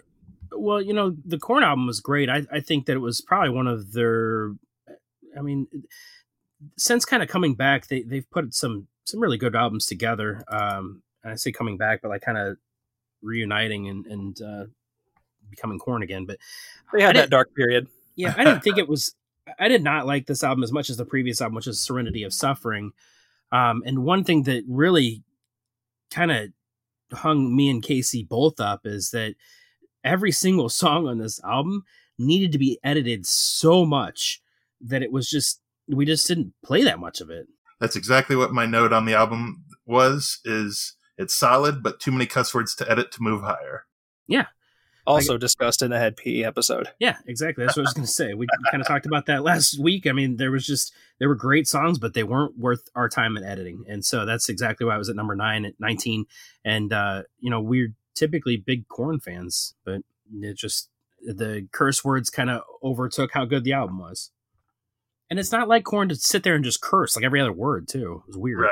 Well, 0.51 0.82
you 0.82 0.93
know, 0.93 1.15
the 1.25 1.39
Korn 1.39 1.63
album 1.63 1.88
was 1.88 1.99
great. 1.99 2.30
I, 2.30 2.45
I 2.51 2.60
think 2.60 2.86
that 2.86 2.93
it 2.93 2.99
was 2.99 3.21
probably 3.21 3.49
one 3.49 3.67
of 3.67 3.93
their. 3.93 4.51
I 5.38 5.41
mean, 5.41 5.67
since 6.78 7.06
kind 7.06 7.21
of 7.21 7.30
coming 7.30 7.56
back, 7.56 7.88
they 7.88 8.01
they've 8.01 8.30
put 8.30 8.54
some 8.54 8.88
some 9.06 9.19
really 9.19 9.38
good 9.38 9.56
albums 9.56 9.86
together. 9.86 10.43
Um, 10.47 11.04
and 11.23 11.34
I 11.34 11.36
say 11.36 11.51
coming 11.51 11.78
back, 11.78 12.01
but 12.01 12.10
like 12.10 12.21
kind 12.21 12.38
of 12.38 12.58
reuniting 13.21 13.88
and 13.88 14.06
and 14.06 14.41
uh, 14.41 14.65
becoming 15.49 15.80
Korn 15.80 16.04
again. 16.04 16.25
But 16.25 16.38
They 16.93 17.01
had 17.01 17.15
that 17.15 17.30
dark 17.30 17.54
period. 17.56 17.88
yeah, 18.15 18.34
I 18.38 18.43
didn't 18.43 18.62
think 18.62 18.78
it 18.78 18.88
was. 18.88 19.15
I 19.60 19.67
did 19.67 19.84
not 19.84 20.08
like 20.08 20.25
this 20.25 20.43
album 20.43 20.63
as 20.63 20.71
much 20.71 20.89
as 20.89 20.97
the 20.97 21.06
previous 21.06 21.41
album, 21.41 21.56
which 21.56 21.67
is 21.67 21.80
Serenity 21.80 22.23
of 22.23 22.34
Suffering. 22.34 22.93
Um, 23.52 23.84
and 23.86 24.04
one 24.04 24.24
thing 24.24 24.44
that 24.44 24.64
really 24.68 25.24
kind 26.12 26.32
of 26.32 26.50
hung 27.12 27.56
me 27.56 27.70
and 27.70 27.84
Casey 27.84 28.24
both 28.24 28.60
up 28.60 28.82
is 28.86 29.12
that 29.12 29.36
every 30.04 30.32
single 30.32 30.70
song 30.82 31.08
on 31.08 31.18
this 31.18 31.40
album 31.44 31.84
needed 32.18 32.52
to 32.54 32.58
be 32.58 32.80
edited 32.84 33.26
so 33.26 33.86
much 33.86 34.42
that 34.82 35.04
it 35.04 35.12
was 35.12 35.30
just 35.30 35.62
we 35.88 36.06
just 36.06 36.28
didn't 36.28 36.54
play 36.64 36.84
that 36.84 37.00
much 37.00 37.22
of 37.22 37.30
it. 37.30 37.48
That's 37.80 37.96
exactly 37.96 38.36
what 38.36 38.52
my 38.52 38.66
note 38.66 38.94
on 38.94 39.06
the 39.06 39.14
album 39.14 39.66
was. 39.86 40.40
Is 40.46 40.96
it's 41.18 41.36
solid, 41.36 41.84
but 41.84 42.00
too 42.00 42.12
many 42.12 42.26
cuss 42.26 42.54
words 42.54 42.76
to 42.76 42.90
edit 42.90 43.12
to 43.12 43.22
move 43.22 43.42
higher. 43.42 43.86
Also 45.08 45.38
discussed 45.38 45.82
in 45.82 45.91
the 45.91 46.00
Hed 46.00 46.18
PE 46.18 46.44
episode. 46.44 46.89
Yeah, 47.00 47.18
exactly. 47.28 47.63
That's 47.63 47.78
what 47.78 47.84
I 47.84 47.88
was 47.88 47.94
going 47.94 48.08
to 48.08 48.12
say. 48.12 48.34
We 48.34 48.48
kind 48.72 48.82
of 48.82 48.88
talked 48.88 49.06
about 49.06 49.28
that 49.28 49.44
last 49.44 49.80
week. 49.80 50.08
I 50.08 50.12
mean, 50.12 50.38
there 50.38 50.52
was 50.52 50.65
just 50.65 50.94
there 51.20 51.30
were 51.30 51.36
great 51.36 51.68
songs, 51.68 52.00
but 52.00 52.13
they 52.13 52.24
weren't 52.24 52.58
worth 52.58 52.89
our 52.96 53.08
time 53.08 53.38
in 53.38 53.44
editing, 53.44 53.86
and 53.88 54.04
so 54.04 54.26
that's 54.26 54.50
exactly 54.50 54.86
why 54.86 54.96
I 54.96 54.98
was 54.98 55.10
at 55.10 55.15
number 55.15 55.36
nine 55.36 55.65
at 55.65 55.74
nineteen. 55.80 56.26
And 56.63 56.91
uh, 56.91 57.24
you 57.39 57.52
know, 57.52 57.62
we're 57.62 57.94
typically 58.15 58.58
big 58.58 58.88
Korn 58.88 59.20
fans, 59.20 59.76
but 59.86 60.02
it 60.41 60.58
just 60.58 60.89
the 61.22 61.68
curse 61.72 62.04
words 62.04 62.30
kind 62.30 62.50
of 62.50 62.62
overtook 62.84 63.32
how 63.34 63.46
good 63.46 63.63
the 63.63 63.74
album 63.74 64.00
was. 64.00 64.32
And 65.30 65.39
it's 65.39 65.52
not 65.52 65.68
like 65.68 65.84
Korn 65.84 66.10
to 66.10 66.15
sit 66.15 66.44
there 66.44 66.56
and 66.56 66.63
just 66.63 66.82
curse 66.82 67.15
like 67.15 67.26
every 67.26 67.41
other 67.41 67.54
word 67.54 67.88
too. 67.88 68.24
It 68.24 68.30
was 68.30 68.38
weird. 68.38 68.62
Right. 68.62 68.72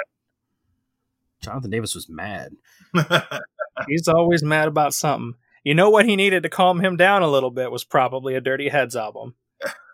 Jonathan 1.41 1.72
Davis 1.72 1.96
was 1.96 2.08
mad. 2.08 2.54
He's 3.88 4.08
always 4.08 4.43
mad 4.43 4.67
about 4.67 4.93
something. 4.93 5.34
You 5.63 5.73
know 5.73 5.89
what 5.89 6.06
he 6.06 6.15
needed 6.15 6.43
to 6.43 6.49
calm 6.49 6.80
him 6.82 6.97
down 6.97 7.21
a 7.21 7.30
little 7.30 7.52
bit 7.52 7.71
was 7.71 7.84
probably 7.84 8.36
a 8.36 8.41
Dirty 8.41 8.69
Heads 8.69 8.95
album. 8.95 9.36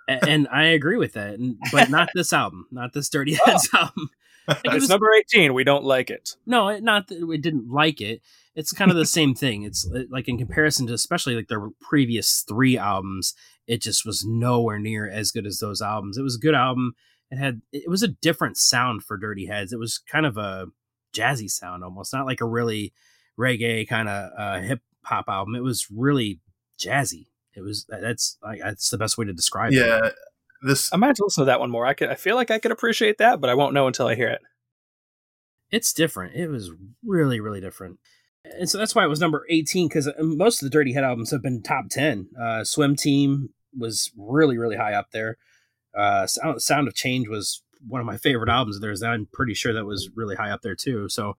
And 0.07 0.47
I 0.51 0.63
agree 0.63 0.97
with 0.97 1.13
that, 1.13 1.35
and, 1.35 1.57
but 1.71 1.91
not 1.91 2.09
this 2.15 2.33
album, 2.33 2.65
not 2.71 2.93
this 2.93 3.09
Dirty 3.09 3.33
Heads 3.45 3.69
album. 3.73 4.09
Like, 4.47 4.61
it 4.65 4.73
It's 4.73 4.81
was- 4.81 4.89
number 4.89 5.11
18. 5.13 5.53
We 5.53 5.63
don't 5.63 5.83
like 5.83 6.09
it. 6.09 6.35
No, 6.47 6.69
it, 6.69 6.81
not 6.81 7.09
that 7.09 7.27
we 7.27 7.37
didn't 7.37 7.69
like 7.69 8.01
it. 8.01 8.23
It's 8.55 8.73
kind 8.73 8.89
of 8.89 8.97
the 8.97 9.05
same 9.05 9.35
thing. 9.35 9.61
It's 9.61 9.87
uh, 9.87 10.05
like 10.09 10.27
in 10.27 10.39
comparison 10.39 10.87
to 10.87 10.93
especially 10.93 11.35
like 11.35 11.49
their 11.49 11.69
previous 11.79 12.43
three 12.49 12.75
albums, 12.75 13.35
it 13.67 13.79
just 13.79 14.07
was 14.07 14.25
nowhere 14.25 14.79
near 14.79 15.07
as 15.07 15.29
good 15.29 15.45
as 15.45 15.59
those 15.59 15.83
albums. 15.83 16.17
It 16.17 16.23
was 16.23 16.35
a 16.35 16.39
good 16.39 16.55
album. 16.55 16.93
It 17.29 17.37
had 17.37 17.61
it 17.71 17.87
was 17.91 18.01
a 18.01 18.07
different 18.07 18.57
sound 18.57 19.03
for 19.03 19.17
Dirty 19.17 19.45
Heads. 19.45 19.71
It 19.71 19.77
was 19.77 19.99
kind 19.99 20.25
of 20.25 20.35
a 20.35 20.65
jazzy 21.15 21.47
sound 21.47 21.83
almost, 21.83 22.11
not 22.11 22.25
like 22.25 22.41
a 22.41 22.45
really 22.47 22.91
reggae 23.39 23.87
kind 23.87 24.09
of 24.09 24.31
uh, 24.35 24.61
hip 24.61 24.81
hop 25.09 25.25
album. 25.27 25.55
It 25.55 25.63
was 25.63 25.87
really 25.91 26.39
jazzy. 26.79 27.27
It 27.55 27.61
was 27.61 27.85
that's 27.89 28.37
like 28.41 28.59
that's 28.61 28.89
the 28.89 28.97
best 28.97 29.17
way 29.17 29.25
to 29.25 29.33
describe 29.33 29.73
it. 29.73 29.75
yeah, 29.75 30.09
this 30.61 30.93
I 30.93 30.97
might 30.97 31.07
have 31.07 31.15
to 31.17 31.23
listen 31.25 31.41
to 31.41 31.45
that 31.45 31.59
one 31.59 31.71
more. 31.71 31.85
I 31.85 31.93
could. 31.93 32.09
I 32.09 32.15
feel 32.15 32.35
like 32.35 32.51
I 32.51 32.59
could 32.59 32.71
appreciate 32.71 33.17
that, 33.17 33.41
but 33.41 33.49
I 33.49 33.55
won't 33.55 33.73
know 33.73 33.87
until 33.87 34.07
I 34.07 34.15
hear 34.15 34.29
it. 34.29 34.41
it's 35.71 35.93
different. 35.93 36.35
It 36.35 36.47
was 36.47 36.71
really, 37.05 37.39
really 37.39 37.61
different. 37.61 37.99
And 38.45 38.69
so 38.69 38.77
that's 38.77 38.95
why 38.95 39.03
it 39.03 39.09
was 39.09 39.19
number 39.19 39.45
18 39.49 39.87
because 39.87 40.09
most 40.19 40.61
of 40.61 40.65
the 40.65 40.69
Dirty 40.69 40.93
Head 40.93 41.03
albums 41.03 41.31
have 41.31 41.43
been 41.43 41.61
top 41.61 41.89
10. 41.89 42.29
Uh, 42.39 42.63
Swim 42.63 42.95
Team 42.95 43.49
was 43.77 44.11
really, 44.17 44.57
really 44.57 44.77
high 44.77 44.93
up 44.93 45.11
there. 45.11 45.37
Uh, 45.95 46.25
Sound, 46.25 46.61
Sound 46.61 46.87
of 46.87 46.95
Change 46.95 47.27
was 47.27 47.61
one 47.85 47.99
of 47.99 48.07
my 48.07 48.17
favorite 48.17 48.49
albums 48.49 48.77
of 48.77 48.81
theirs. 48.81 49.03
I'm 49.03 49.27
pretty 49.31 49.53
sure 49.53 49.73
that 49.73 49.85
was 49.85 50.09
really 50.15 50.35
high 50.35 50.51
up 50.51 50.61
there 50.61 50.75
too. 50.75 51.09
So 51.09 51.35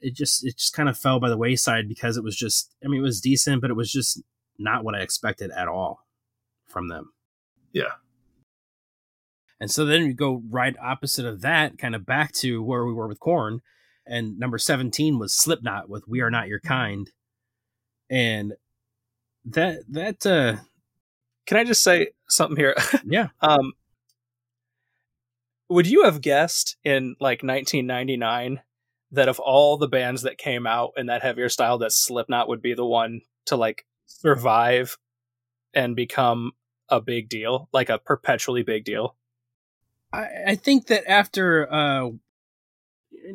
it 0.00 0.14
just 0.14 0.44
it 0.44 0.56
just 0.56 0.72
kind 0.72 0.88
of 0.88 0.98
fell 0.98 1.20
by 1.20 1.28
the 1.28 1.36
wayside 1.36 1.88
because 1.88 2.16
it 2.16 2.24
was 2.24 2.36
just 2.36 2.74
I 2.84 2.88
mean 2.88 3.00
it 3.00 3.04
was 3.04 3.20
decent, 3.20 3.60
but 3.60 3.70
it 3.70 3.76
was 3.76 3.92
just 3.92 4.22
not 4.58 4.84
what 4.84 4.94
I 4.94 5.00
expected 5.00 5.50
at 5.50 5.68
all 5.68 6.06
from 6.68 6.88
them. 6.88 7.12
Yeah. 7.72 7.92
And 9.60 9.70
so 9.70 9.84
then 9.84 10.06
you 10.06 10.14
go 10.14 10.42
right 10.48 10.74
opposite 10.82 11.26
of 11.26 11.42
that, 11.42 11.78
kind 11.78 11.94
of 11.94 12.06
back 12.06 12.32
to 12.32 12.62
where 12.62 12.84
we 12.86 12.94
were 12.94 13.08
with 13.08 13.20
Korn. 13.20 13.60
And 14.06 14.38
number 14.38 14.58
17 14.58 15.18
was 15.18 15.34
Slipknot 15.34 15.88
with 15.88 16.08
We 16.08 16.20
Are 16.20 16.30
Not 16.30 16.48
Your 16.48 16.60
Kind. 16.60 17.10
And 18.08 18.54
that 19.44 19.80
that 19.88 20.26
uh 20.26 20.56
Can 21.46 21.58
I 21.58 21.64
just 21.64 21.82
say 21.82 22.08
something 22.28 22.56
here? 22.56 22.74
yeah. 23.04 23.28
Um, 23.40 23.72
would 25.68 25.86
you 25.86 26.04
have 26.04 26.20
guessed 26.20 26.76
in 26.84 27.14
like 27.20 27.42
1999 27.42 28.60
that 29.12 29.28
of 29.28 29.38
all 29.40 29.76
the 29.76 29.88
bands 29.88 30.22
that 30.22 30.38
came 30.38 30.66
out 30.66 30.92
in 30.96 31.06
that 31.06 31.22
heavier 31.22 31.48
style, 31.48 31.78
that 31.78 31.92
Slipknot 31.92 32.48
would 32.48 32.62
be 32.62 32.74
the 32.74 32.86
one 32.86 33.22
to 33.46 33.56
like 33.56 33.84
survive 34.06 34.96
and 35.74 35.96
become 35.96 36.52
a 36.88 37.00
big 37.00 37.28
deal, 37.28 37.68
like 37.72 37.88
a 37.88 37.98
perpetually 37.98 38.62
big 38.62 38.84
deal? 38.84 39.16
I, 40.12 40.26
I 40.48 40.54
think 40.54 40.86
that 40.88 41.08
after 41.08 41.72
uh 41.72 42.10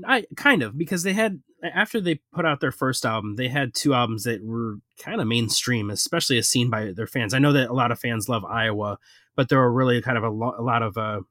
I 0.05 0.25
kind 0.35 0.63
of 0.63 0.77
because 0.77 1.03
they 1.03 1.13
had 1.13 1.41
after 1.63 1.99
they 1.99 2.19
put 2.33 2.45
out 2.45 2.59
their 2.59 2.71
first 2.71 3.05
album, 3.05 3.35
they 3.35 3.47
had 3.47 3.73
two 3.73 3.93
albums 3.93 4.23
that 4.23 4.43
were 4.43 4.79
kind 4.99 5.21
of 5.21 5.27
mainstream, 5.27 5.89
especially 5.89 6.37
as 6.37 6.47
seen 6.47 6.69
by 6.69 6.91
their 6.91 7.07
fans. 7.07 7.33
I 7.33 7.39
know 7.39 7.53
that 7.53 7.69
a 7.69 7.73
lot 7.73 7.91
of 7.91 7.99
fans 7.99 8.29
love 8.29 8.45
Iowa, 8.45 8.99
but 9.35 9.49
there 9.49 9.59
were 9.59 9.71
really 9.71 10.01
kind 10.01 10.17
of 10.17 10.23
a, 10.23 10.29
lo- 10.29 10.55
a 10.57 10.61
lot 10.61 10.83
of 10.83 10.97
uh 10.97 11.21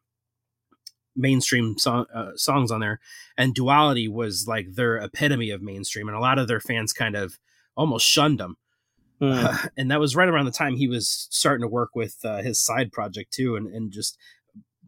mainstream 1.17 1.79
song, 1.79 2.07
uh, 2.15 2.33
songs 2.37 2.71
on 2.71 2.81
there 2.81 3.01
and 3.37 3.55
duality 3.55 4.09
was 4.09 4.47
like 4.49 4.67
their 4.75 4.97
epitome 4.97 5.51
of 5.51 5.63
mainstream 5.63 6.09
and 6.09 6.17
a 6.17 6.21
lot 6.21 6.39
of 6.39 6.49
their 6.49 6.61
fans 6.61 6.93
kind 6.93 7.15
of 7.15 7.39
almost 7.77 8.07
shunned 8.07 8.39
them 8.39 8.57
Hmm. 9.21 9.47
and 9.77 9.91
that 9.91 10.01
was 10.01 10.17
right 10.17 10.29
around 10.29 10.47
the 10.47 10.51
time 10.51 10.77
he 10.77 10.89
was 10.89 11.29
starting 11.31 11.63
to 11.63 11.69
work 11.69 11.95
with 11.95 12.19
uh, 12.25 12.39
his 12.39 12.61
side 12.61 12.93
project 12.93 13.33
too, 13.33 13.57
and 13.57 13.69
and 13.69 13.93
just 13.93 14.19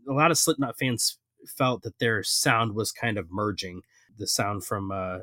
a 0.08 0.12
lot 0.12 0.30
of 0.30 0.38
Slipknot 0.38 0.78
fans 0.78 1.18
felt 1.46 1.82
that 1.82 1.98
their 1.98 2.22
sound 2.22 2.74
was 2.74 2.92
kind 2.92 3.18
of 3.18 3.30
merging 3.30 3.82
the 4.18 4.26
sound 4.26 4.64
from 4.64 4.90
uh, 4.90 5.18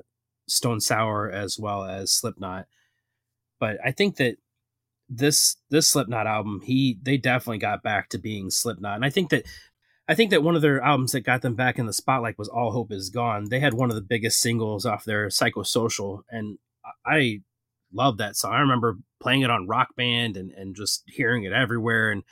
Stone 0.47 0.81
Sour 0.81 1.31
as 1.31 1.57
well 1.59 1.83
as 1.83 2.11
Slipknot. 2.11 2.65
But 3.59 3.77
I 3.83 3.91
think 3.91 4.17
that 4.17 4.37
this 5.09 5.57
this 5.69 5.87
Slipknot 5.87 6.27
album, 6.27 6.61
he 6.63 6.97
they 7.01 7.17
definitely 7.17 7.59
got 7.59 7.83
back 7.83 8.09
to 8.09 8.17
being 8.17 8.49
Slipknot, 8.49 8.95
and 8.95 9.05
I 9.05 9.09
think 9.09 9.29
that 9.31 9.45
I 10.07 10.15
think 10.15 10.31
that 10.31 10.43
one 10.43 10.55
of 10.55 10.61
their 10.61 10.81
albums 10.81 11.13
that 11.13 11.21
got 11.21 11.41
them 11.41 11.55
back 11.55 11.79
in 11.79 11.85
the 11.85 11.93
spotlight 11.93 12.37
was 12.37 12.49
All 12.49 12.71
Hope 12.71 12.91
Is 12.91 13.09
Gone. 13.09 13.47
They 13.49 13.61
had 13.61 13.73
one 13.73 13.89
of 13.89 13.95
the 13.95 14.01
biggest 14.01 14.41
singles 14.41 14.85
off 14.85 15.05
their 15.05 15.27
Psychosocial, 15.27 16.23
and 16.29 16.57
I 17.05 17.41
love 17.93 18.17
that 18.17 18.35
song. 18.35 18.53
I 18.53 18.59
remember 18.59 18.97
playing 19.21 19.41
it 19.41 19.49
on 19.49 19.67
Rock 19.67 19.95
Band 19.95 20.35
and, 20.35 20.51
and 20.51 20.75
just 20.75 21.03
hearing 21.07 21.43
it 21.43 21.53
everywhere. 21.53 22.11
And 22.11 22.23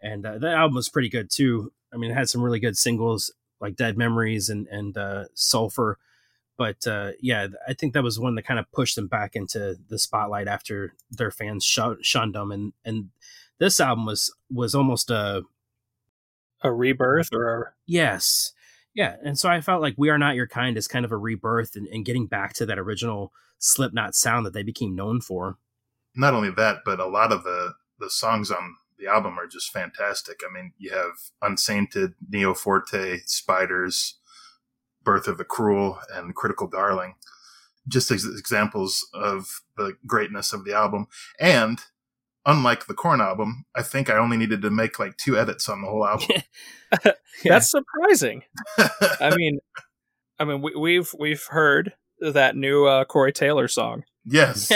and 0.00 0.24
uh, 0.24 0.38
that 0.38 0.54
album 0.54 0.76
was 0.76 0.88
pretty 0.88 1.08
good 1.08 1.30
too. 1.30 1.72
I 1.92 1.96
mean, 1.96 2.10
it 2.10 2.14
had 2.14 2.28
some 2.28 2.42
really 2.42 2.60
good 2.60 2.76
singles 2.76 3.32
like 3.60 3.76
Dead 3.76 3.98
Memories 3.98 4.48
and 4.48 4.66
and 4.68 4.96
uh, 4.96 5.24
Sulfur. 5.34 5.98
But 6.56 6.86
uh, 6.86 7.12
yeah, 7.20 7.48
I 7.68 7.74
think 7.74 7.92
that 7.92 8.02
was 8.02 8.18
one 8.18 8.34
that 8.34 8.46
kind 8.46 8.58
of 8.58 8.70
pushed 8.72 8.96
them 8.96 9.06
back 9.06 9.36
into 9.36 9.76
the 9.88 9.98
spotlight 9.98 10.48
after 10.48 10.94
their 11.10 11.30
fans 11.30 11.64
shun- 11.64 12.02
shunned 12.02 12.34
them. 12.34 12.50
And 12.50 12.72
and 12.84 13.10
this 13.58 13.80
album 13.80 14.06
was 14.06 14.34
was 14.50 14.74
almost 14.74 15.10
a 15.10 15.42
A 16.62 16.72
rebirth 16.72 17.28
or 17.32 17.74
Yes. 17.86 18.52
Yeah. 18.94 19.16
And 19.24 19.38
so 19.38 19.48
I 19.48 19.60
felt 19.60 19.80
like 19.80 19.94
We 19.96 20.08
Are 20.08 20.18
Not 20.18 20.34
Your 20.34 20.48
Kind 20.48 20.76
is 20.76 20.88
kind 20.88 21.04
of 21.04 21.12
a 21.12 21.16
rebirth 21.16 21.76
and, 21.76 21.86
and 21.88 22.04
getting 22.04 22.26
back 22.26 22.52
to 22.54 22.66
that 22.66 22.78
original 22.78 23.32
Slipknot 23.58 24.14
sound 24.14 24.44
that 24.46 24.52
they 24.52 24.62
became 24.62 24.94
known 24.94 25.20
for. 25.20 25.58
not 26.16 26.34
only 26.34 26.50
that, 26.50 26.78
but 26.84 26.98
a 27.00 27.06
lot 27.06 27.32
of 27.32 27.44
the 27.44 27.74
the 28.00 28.10
songs 28.10 28.50
on 28.50 28.76
the 28.98 29.06
album 29.06 29.38
are 29.38 29.46
just 29.46 29.72
fantastic. 29.72 30.40
I 30.48 30.52
mean, 30.52 30.72
you 30.78 30.90
have 30.90 31.12
Unsainted, 31.42 32.14
Nero 32.28 32.54
Forte, 32.54 33.20
Spiders, 33.26 34.14
Birth 35.04 35.28
of 35.28 35.38
the 35.38 35.44
Cruel, 35.44 35.98
and 36.12 36.34
Critical 36.34 36.66
Darling, 36.68 37.14
just 37.86 38.10
as 38.10 38.24
examples 38.24 39.08
of 39.14 39.62
the 39.76 39.96
greatness 40.06 40.52
of 40.52 40.64
the 40.64 40.74
album. 40.74 41.06
And 41.38 41.80
unlike 42.46 42.86
the 42.86 42.94
Korn 42.94 43.20
album, 43.20 43.64
I 43.74 43.82
think 43.82 44.10
I 44.10 44.16
only 44.16 44.36
needed 44.36 44.62
to 44.62 44.70
make 44.70 44.98
like 44.98 45.16
two 45.16 45.38
edits 45.38 45.68
on 45.68 45.82
the 45.82 45.88
whole 45.88 46.06
album. 46.06 46.28
Yeah. 47.04 47.12
that's 47.44 47.70
surprising. 47.70 48.44
I 49.20 49.36
mean, 49.36 49.58
I 50.38 50.44
mean, 50.44 50.62
we, 50.62 50.74
we've 50.74 51.14
we've 51.18 51.44
heard 51.44 51.92
that 52.18 52.56
new 52.56 52.86
uh, 52.86 53.04
Corey 53.04 53.30
Taylor 53.30 53.68
song, 53.68 54.04
yes. 54.24 54.72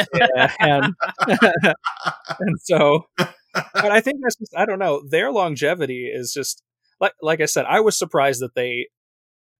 and 0.60 0.94
and 1.18 2.60
so, 2.60 3.06
but 3.16 3.90
I 3.90 4.02
think 4.02 4.18
that's 4.22 4.36
just 4.36 4.54
I 4.54 4.66
don't 4.66 4.78
know. 4.78 5.02
Their 5.08 5.32
longevity 5.32 6.10
is 6.12 6.34
just 6.34 6.62
like 7.00 7.14
like 7.22 7.40
I 7.40 7.46
said. 7.46 7.64
I 7.64 7.80
was 7.80 7.98
surprised 7.98 8.42
that 8.42 8.54
they 8.54 8.88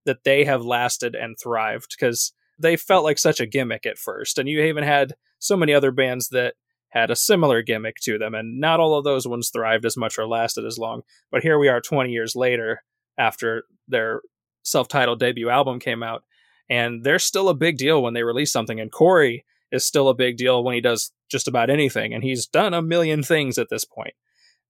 that 0.04 0.24
they 0.24 0.44
have 0.44 0.62
lasted 0.62 1.14
and 1.14 1.36
thrived 1.42 1.96
because 1.98 2.34
they 2.58 2.76
felt 2.76 3.04
like 3.04 3.18
such 3.18 3.40
a 3.40 3.46
gimmick 3.46 3.86
at 3.86 3.96
first, 3.96 4.38
and 4.38 4.46
you 4.46 4.60
even 4.60 4.84
had 4.84 5.14
so 5.38 5.56
many 5.56 5.72
other 5.72 5.90
bands 5.90 6.28
that 6.28 6.54
had 6.92 7.10
a 7.10 7.16
similar 7.16 7.62
gimmick 7.62 7.96
to 8.02 8.18
them, 8.18 8.34
and 8.34 8.60
not 8.60 8.78
all 8.78 8.94
of 8.94 9.04
those 9.04 9.26
ones 9.26 9.48
thrived 9.48 9.86
as 9.86 9.96
much 9.96 10.18
or 10.18 10.26
lasted 10.26 10.66
as 10.66 10.78
long. 10.78 11.02
But 11.30 11.42
here 11.42 11.58
we 11.58 11.68
are 11.68 11.80
20 11.80 12.10
years 12.10 12.36
later 12.36 12.82
after 13.16 13.64
their 13.88 14.20
self 14.62 14.88
titled 14.88 15.18
debut 15.18 15.48
album 15.48 15.80
came 15.80 16.02
out, 16.02 16.22
and 16.68 17.02
they're 17.02 17.18
still 17.18 17.48
a 17.48 17.54
big 17.54 17.78
deal 17.78 18.02
when 18.02 18.12
they 18.12 18.22
release 18.22 18.52
something. 18.52 18.78
And 18.78 18.92
Corey 18.92 19.46
is 19.70 19.86
still 19.86 20.10
a 20.10 20.14
big 20.14 20.36
deal 20.36 20.62
when 20.62 20.74
he 20.74 20.82
does 20.82 21.12
just 21.30 21.48
about 21.48 21.70
anything, 21.70 22.12
and 22.12 22.22
he's 22.22 22.46
done 22.46 22.74
a 22.74 22.82
million 22.82 23.22
things 23.22 23.58
at 23.58 23.70
this 23.70 23.86
point. 23.86 24.14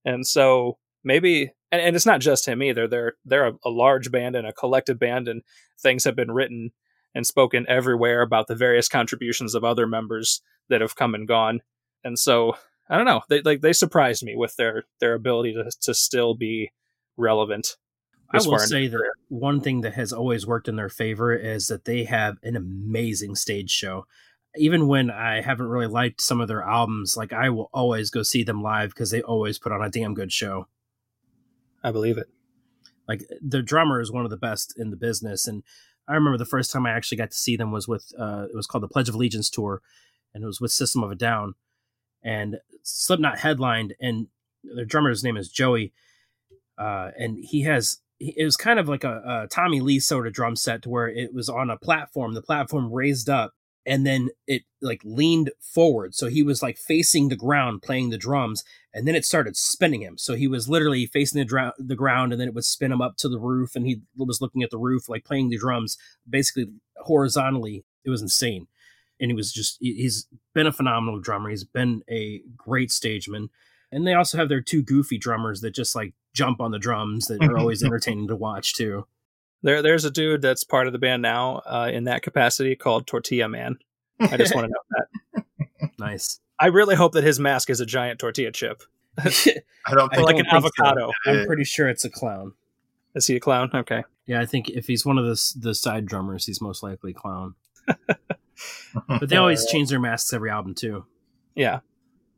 And 0.05 0.25
so 0.25 0.77
maybe, 1.03 1.51
and, 1.73 1.81
and 1.81 1.93
it's 1.93 2.05
not 2.05 2.21
just 2.21 2.47
him 2.47 2.63
either. 2.63 2.87
They're 2.87 3.13
they're 3.25 3.47
a, 3.47 3.53
a 3.65 3.69
large 3.69 4.11
band 4.11 4.37
and 4.37 4.47
a 4.47 4.53
collective 4.53 4.97
band, 4.97 5.27
and 5.27 5.41
things 5.81 6.05
have 6.05 6.15
been 6.15 6.31
written 6.31 6.71
and 7.13 7.27
spoken 7.27 7.65
everywhere 7.67 8.21
about 8.21 8.47
the 8.47 8.55
various 8.55 8.87
contributions 8.87 9.55
of 9.55 9.65
other 9.65 9.85
members 9.85 10.41
that 10.69 10.79
have 10.79 10.95
come 10.95 11.13
and 11.13 11.27
gone. 11.27 11.59
And 12.03 12.17
so 12.17 12.55
I 12.89 12.97
don't 12.97 13.05
know. 13.05 13.21
They 13.29 13.41
like 13.41 13.61
they 13.61 13.73
surprised 13.73 14.23
me 14.23 14.35
with 14.35 14.55
their 14.55 14.83
their 14.99 15.13
ability 15.13 15.53
to 15.53 15.71
to 15.81 15.93
still 15.93 16.35
be 16.35 16.71
relevant. 17.17 17.77
I 18.33 18.39
will 18.45 18.57
say 18.57 18.87
that 18.87 19.13
one 19.29 19.61
thing 19.61 19.81
that 19.81 19.93
has 19.93 20.11
always 20.11 20.47
worked 20.47 20.67
in 20.67 20.75
their 20.75 20.89
favor 20.89 21.33
is 21.33 21.67
that 21.67 21.85
they 21.85 22.05
have 22.05 22.37
an 22.41 22.55
amazing 22.55 23.35
stage 23.35 23.69
show. 23.69 24.07
Even 24.55 24.87
when 24.87 25.11
I 25.11 25.41
haven't 25.41 25.67
really 25.67 25.87
liked 25.87 26.19
some 26.19 26.41
of 26.41 26.47
their 26.47 26.63
albums, 26.63 27.15
like 27.15 27.31
I 27.31 27.49
will 27.49 27.69
always 27.73 28.09
go 28.09 28.23
see 28.23 28.43
them 28.43 28.63
live 28.63 28.89
because 28.89 29.11
they 29.11 29.21
always 29.21 29.59
put 29.59 29.71
on 29.71 29.83
a 29.83 29.89
damn 29.89 30.15
good 30.15 30.31
show. 30.31 30.67
I 31.83 31.91
believe 31.91 32.17
it. 32.17 32.27
Like 33.07 33.23
their 33.41 33.61
drummer 33.61 34.01
is 34.01 34.11
one 34.11 34.23
of 34.23 34.31
the 34.31 34.37
best 34.37 34.73
in 34.77 34.89
the 34.89 34.95
business, 34.95 35.47
and 35.47 35.63
I 36.07 36.13
remember 36.13 36.37
the 36.37 36.45
first 36.45 36.71
time 36.71 36.85
I 36.85 36.91
actually 36.91 37.17
got 37.17 37.31
to 37.31 37.37
see 37.37 37.55
them 37.55 37.71
was 37.71 37.87
with 37.87 38.11
uh, 38.17 38.45
it 38.49 38.55
was 38.55 38.65
called 38.65 38.83
the 38.83 38.87
Pledge 38.87 39.09
of 39.09 39.15
Allegiance 39.15 39.49
tour, 39.49 39.81
and 40.33 40.43
it 40.43 40.47
was 40.47 40.61
with 40.61 40.71
System 40.71 41.03
of 41.03 41.11
a 41.11 41.15
Down, 41.15 41.55
and 42.23 42.57
Slipknot 42.83 43.39
headlined, 43.39 43.95
and 43.99 44.27
their 44.63 44.85
drummer's 44.85 45.23
name 45.23 45.37
is 45.37 45.49
Joey, 45.49 45.93
uh, 46.77 47.11
and 47.17 47.37
he 47.43 47.61
has 47.61 47.99
it 48.19 48.45
was 48.45 48.55
kind 48.55 48.79
of 48.79 48.87
like 48.87 49.03
a, 49.03 49.43
a 49.43 49.47
Tommy 49.47 49.81
Lee 49.81 49.99
sort 49.99 50.27
of 50.27 50.33
drum 50.33 50.55
set 50.55 50.81
to 50.83 50.89
where 50.89 51.07
it 51.07 51.33
was 51.33 51.49
on 51.49 51.69
a 51.69 51.77
platform, 51.77 52.33
the 52.33 52.41
platform 52.41 52.91
raised 52.91 53.29
up, 53.29 53.53
and 53.85 54.05
then 54.05 54.29
it 54.47 54.63
like 54.81 55.01
leaned 55.03 55.51
forward, 55.59 56.15
so 56.15 56.27
he 56.27 56.43
was 56.43 56.63
like 56.63 56.77
facing 56.77 57.27
the 57.27 57.35
ground 57.35 57.81
playing 57.81 58.09
the 58.09 58.17
drums, 58.17 58.63
and 58.93 59.07
then 59.07 59.15
it 59.15 59.25
started 59.25 59.57
spinning 59.57 60.01
him. 60.01 60.17
So 60.17 60.35
he 60.35 60.47
was 60.47 60.69
literally 60.69 61.05
facing 61.05 61.39
the, 61.39 61.45
dra- 61.45 61.73
the 61.77 61.95
ground, 61.95 62.31
and 62.31 62.39
then 62.39 62.47
it 62.47 62.53
would 62.53 62.65
spin 62.65 62.91
him 62.91 63.01
up 63.01 63.17
to 63.17 63.29
the 63.29 63.39
roof, 63.39 63.75
and 63.75 63.85
he 63.85 64.01
was 64.15 64.39
looking 64.39 64.63
at 64.63 64.71
the 64.71 64.77
roof, 64.77 65.09
like 65.09 65.25
playing 65.25 65.49
the 65.49 65.57
drums, 65.57 65.97
basically 66.29 66.67
horizontally. 66.97 67.83
It 68.05 68.09
was 68.09 68.21
insane, 68.21 68.67
and 69.19 69.29
he 69.31 69.35
was 69.35 69.51
just 69.51 69.77
he- 69.79 69.95
he's 69.95 70.27
been 70.53 70.67
a 70.67 70.71
phenomenal 70.71 71.19
drummer. 71.19 71.49
He's 71.49 71.63
been 71.63 72.03
a 72.09 72.41
great 72.57 72.89
stageman, 72.89 73.49
and 73.91 74.05
they 74.07 74.13
also 74.13 74.37
have 74.37 74.49
their 74.49 74.61
two 74.61 74.81
goofy 74.81 75.17
drummers 75.17 75.61
that 75.61 75.71
just 75.75 75.95
like 75.95 76.13
jump 76.33 76.59
on 76.61 76.71
the 76.71 76.79
drums 76.79 77.27
that 77.27 77.43
are 77.43 77.57
always 77.57 77.83
entertaining 77.85 78.27
to 78.27 78.35
watch 78.35 78.73
too. 78.73 79.05
There, 79.61 79.81
there's 79.81 80.03
a 80.03 80.11
dude 80.11 80.41
that's 80.41 80.63
part 80.65 80.87
of 80.87 80.93
the 80.93 80.99
band 80.99 81.21
now 81.21 81.61
uh, 81.65 81.89
in 81.93 82.03
that 82.05 82.21
capacity 82.21 82.75
called 82.75 83.07
Tortilla 83.07 83.47
Man. 83.47 83.77
I 84.19 84.35
just 84.35 84.53
want 84.53 84.67
to 84.67 84.73
know 85.35 85.43
that. 85.77 85.91
Nice. 85.99 86.39
I 86.59 86.67
really 86.67 86.95
hope 86.95 87.13
that 87.13 87.23
his 87.23 87.39
mask 87.39 87.69
is 87.69 87.79
a 87.79 87.85
giant 87.85 88.19
tortilla 88.19 88.51
chip, 88.51 88.83
I 89.17 89.23
don't 89.93 90.11
I 90.11 90.15
think 90.15 90.25
like 90.27 90.35
don't 90.37 90.45
an 90.47 90.61
think 90.61 90.73
so. 90.77 90.83
avocado. 90.85 91.11
I'm 91.25 91.45
pretty 91.45 91.63
sure 91.63 91.87
it's 91.87 92.03
a 92.05 92.09
clown. 92.09 92.53
Is 93.15 93.27
he 93.27 93.35
a 93.35 93.39
clown? 93.39 93.69
Okay. 93.73 94.03
Yeah, 94.25 94.41
I 94.41 94.45
think 94.45 94.69
if 94.69 94.87
he's 94.87 95.05
one 95.05 95.17
of 95.17 95.25
the 95.25 95.53
the 95.59 95.75
side 95.75 96.05
drummers, 96.05 96.45
he's 96.45 96.61
most 96.61 96.83
likely 96.83 97.13
clown. 97.13 97.55
But 99.07 99.29
they 99.29 99.37
always 99.37 99.65
change 99.65 99.89
their 99.89 99.99
masks 99.99 100.33
every 100.33 100.49
album 100.49 100.75
too. 100.75 101.05
Yeah, 101.55 101.79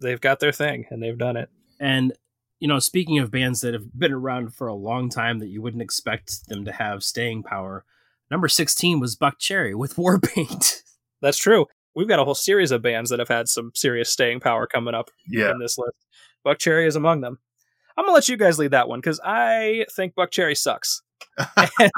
they've 0.01 0.22
got 0.22 0.39
their 0.39 0.51
thing 0.51 0.86
and 0.89 1.01
they've 1.01 1.18
done 1.18 1.38
it. 1.38 1.49
And 1.80 2.13
you 2.59 2.68
know, 2.68 2.80
speaking 2.80 3.20
of 3.20 3.32
bands 3.32 3.61
that 3.61 3.74
have 3.74 3.97
been 3.97 4.13
around 4.13 4.53
for 4.53 4.68
a 4.68 4.74
long 4.74 5.09
time 5.09 5.39
that 5.39 5.49
you 5.49 5.61
wouldn't 5.61 5.84
expect 5.84 6.47
them 6.47 6.66
to 6.66 6.72
have 6.72 7.03
staying 7.03 7.43
power, 7.43 7.84
number 8.32 8.47
16 8.47 8.99
was 8.99 9.16
Buckcherry 9.16 9.76
with 9.76 9.95
Warpaint. 9.97 10.82
That's 11.22 11.38
true. 11.38 11.66
We've 11.95 12.07
got 12.07 12.20
a 12.20 12.26
whole 12.26 12.36
series 12.36 12.72
of 12.72 12.82
bands 12.82 13.09
that 13.09 13.20
have 13.20 13.30
had 13.30 13.47
some 13.47 13.72
serious 13.74 14.09
staying 14.09 14.41
power 14.41 14.68
coming 14.68 14.93
up 14.93 15.09
yeah. 15.28 15.51
in 15.51 15.59
this 15.59 15.78
list. 15.78 15.95
Buckcherry 16.45 16.88
is 16.88 16.95
among 16.95 17.22
them. 17.22 17.39
I'm 17.97 18.05
gonna 18.05 18.13
let 18.13 18.28
you 18.28 18.36
guys 18.36 18.59
lead 18.59 18.72
that 18.72 18.89
one 18.89 18.99
because 18.99 19.22
I 19.24 19.86
think 19.95 20.16
Buckcherry 20.16 20.57
sucks, 20.57 21.01
and, 21.57 21.91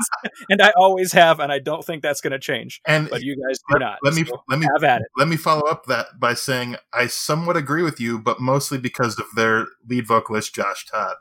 and 0.50 0.62
I 0.62 0.72
always 0.76 1.12
have, 1.12 1.40
and 1.40 1.52
I 1.52 1.60
don't 1.60 1.84
think 1.86 2.02
that's 2.02 2.22
gonna 2.22 2.40
change. 2.40 2.82
And 2.86 3.10
But 3.10 3.22
you 3.22 3.36
guys 3.36 3.60
do 3.70 3.74
let, 3.74 3.80
not. 3.80 4.00
let 4.04 4.14
me 4.14 4.26
so 4.26 4.44
let 4.50 4.60
me 4.60 4.68
have 4.76 4.84
at 4.84 5.02
it. 5.02 5.08
let 5.18 5.28
me 5.28 5.38
follow 5.38 5.68
up 5.68 5.86
that 5.86 6.20
by 6.20 6.34
saying 6.34 6.78
I 6.94 7.08
somewhat 7.08 7.56
agree 7.58 7.84
with 7.84 8.00
you, 8.00 8.20
but 8.20 8.40
mostly 8.40 8.78
because 8.78 9.20
of 9.20 9.26
their 9.36 9.68
lead 9.88 10.08
vocalist 10.08 10.56
Josh 10.56 10.86
Todd. 10.86 11.16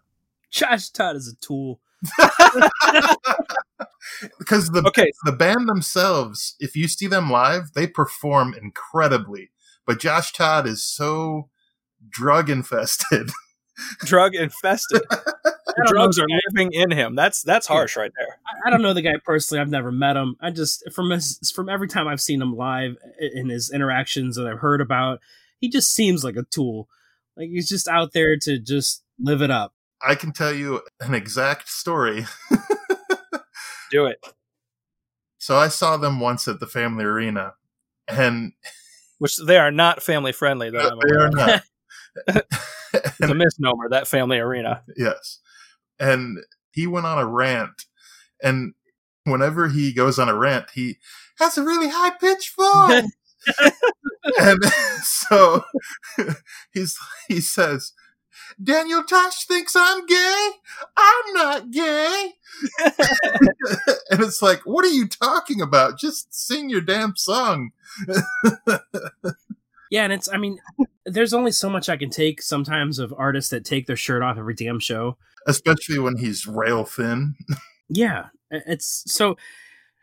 Josh 0.51 0.88
Todd 0.90 1.16
is 1.16 1.28
a 1.28 1.36
tool. 1.44 1.80
Because 4.38 4.70
the 4.70 4.82
Okay, 4.86 5.11
the 5.24 5.32
band 5.32 5.68
themselves, 5.68 6.55
if 6.61 6.76
you 6.76 6.88
see 6.88 7.07
them 7.07 7.30
live, 7.30 7.72
they 7.74 7.86
perform 7.86 8.55
incredibly. 8.55 9.51
But 9.86 10.01
Josh 10.01 10.32
Todd 10.32 10.66
is 10.66 10.82
so 10.82 11.49
drug 12.09 12.49
infested. 12.49 13.30
drug 14.01 14.34
infested. 14.34 15.03
I 15.79 15.83
The 15.85 15.89
drugs 15.93 16.18
are 16.18 16.27
living 16.55 16.72
in 16.72 16.91
him. 16.91 17.14
That's 17.14 17.43
that's 17.43 17.66
harsh 17.66 17.97
right 17.97 18.11
there. 18.18 18.39
I- 18.47 18.68
I 18.68 18.70
don't 18.70 18.83
know 18.83 18.93
the 18.95 19.03
guy 19.03 19.14
personally. 19.24 19.61
I've 19.61 19.68
never 19.70 19.93
met 19.93 20.16
him. 20.16 20.37
I 20.41 20.51
just 20.51 20.91
from 20.93 21.11
his, 21.11 21.53
from 21.55 21.68
every 21.68 21.87
time 21.89 22.09
I've 22.09 22.20
seen 22.20 22.41
him 22.43 22.57
live 22.57 22.97
in 23.20 23.49
his 23.49 23.70
interactions 23.70 24.37
that 24.37 24.47
I've 24.47 24.59
heard 24.61 24.81
about, 24.81 25.20
he 25.61 25.68
just 25.68 25.93
seems 25.95 26.24
like 26.24 26.37
a 26.37 26.43
tool. 26.45 26.89
Like 27.37 27.49
he's 27.51 27.68
just 27.68 27.87
out 27.89 28.12
there 28.12 28.37
to 28.43 28.59
just 28.59 29.05
live 29.18 29.43
it 29.43 29.51
up. 29.51 29.74
I 30.07 30.14
can 30.14 30.33
tell 30.33 30.53
you 30.53 30.83
an 31.01 31.14
exact 31.14 31.68
story. 31.68 32.27
Do 33.91 34.07
it. 34.07 34.24
So 35.39 35.57
I 35.57 35.68
saw 35.68 35.97
them 35.97 36.18
once 36.18 36.49
at 36.49 36.59
the 36.61 36.66
Family 36.66 37.05
Arena, 37.05 37.55
and 38.09 38.53
Which 39.18 39.37
they 39.37 39.59
are 39.59 39.70
not 39.70 40.03
family 40.03 40.33
friendly. 40.33 40.70
That 40.70 40.93
I'm 40.93 40.99
they 40.99 41.16
are 41.16 41.31
not. 41.31 42.45
It's 43.20 43.31
a 43.31 43.35
misnomer. 43.35 43.91
That 43.91 44.09
family 44.09 44.39
arena. 44.39 44.83
Yes. 44.97 45.41
And 45.99 46.38
he 46.72 46.86
went 46.86 47.07
on 47.07 47.18
a 47.18 47.26
rant. 47.26 47.84
And 48.42 48.74
whenever 49.24 49.68
he 49.68 49.92
goes 49.92 50.18
on 50.18 50.28
a 50.28 50.34
rant, 50.34 50.70
he 50.74 50.99
has 51.38 51.59
a 51.59 51.64
really 51.64 51.88
high 51.88 52.11
pitched 52.11 52.55
voice. 52.57 53.11
and 54.38 54.64
so 55.03 55.64
he's 56.72 56.97
he 57.28 57.40
says, 57.40 57.92
Daniel 58.62 59.03
Tosh 59.03 59.47
thinks 59.47 59.74
I'm 59.76 60.07
gay. 60.07 60.51
I'm 60.97 61.34
not 61.34 61.70
gay. 61.70 62.32
and 64.11 64.20
it's 64.20 64.40
like, 64.40 64.61
what 64.61 64.84
are 64.84 64.88
you 64.88 65.09
talking 65.09 65.61
about? 65.61 65.99
Just 65.99 66.32
sing 66.34 66.70
your 66.70 66.80
damn 66.80 67.16
song. 67.16 67.70
Yeah, 69.90 70.05
and 70.05 70.12
it's 70.12 70.28
I 70.32 70.36
mean, 70.36 70.59
there's 71.05 71.32
only 71.32 71.53
so 71.53 71.70
much 71.70 71.88
I 71.88 71.97
can 71.97 72.11
take 72.11 72.42
sometimes 72.42 72.99
of 72.99 73.14
artists 73.16 73.51
that 73.51 73.64
take 73.64 73.86
their 73.86 73.97
shirt 73.97 74.22
off 74.22 74.38
every 74.38 74.55
damn 74.55 74.80
show. 74.80 75.16
Especially 75.47 75.99
when 75.99 76.16
he's 76.18 76.47
rail 76.47 76.84
thin. 76.84 77.34
Yeah, 77.88 78.30
it's 78.51 79.05
so 79.07 79.36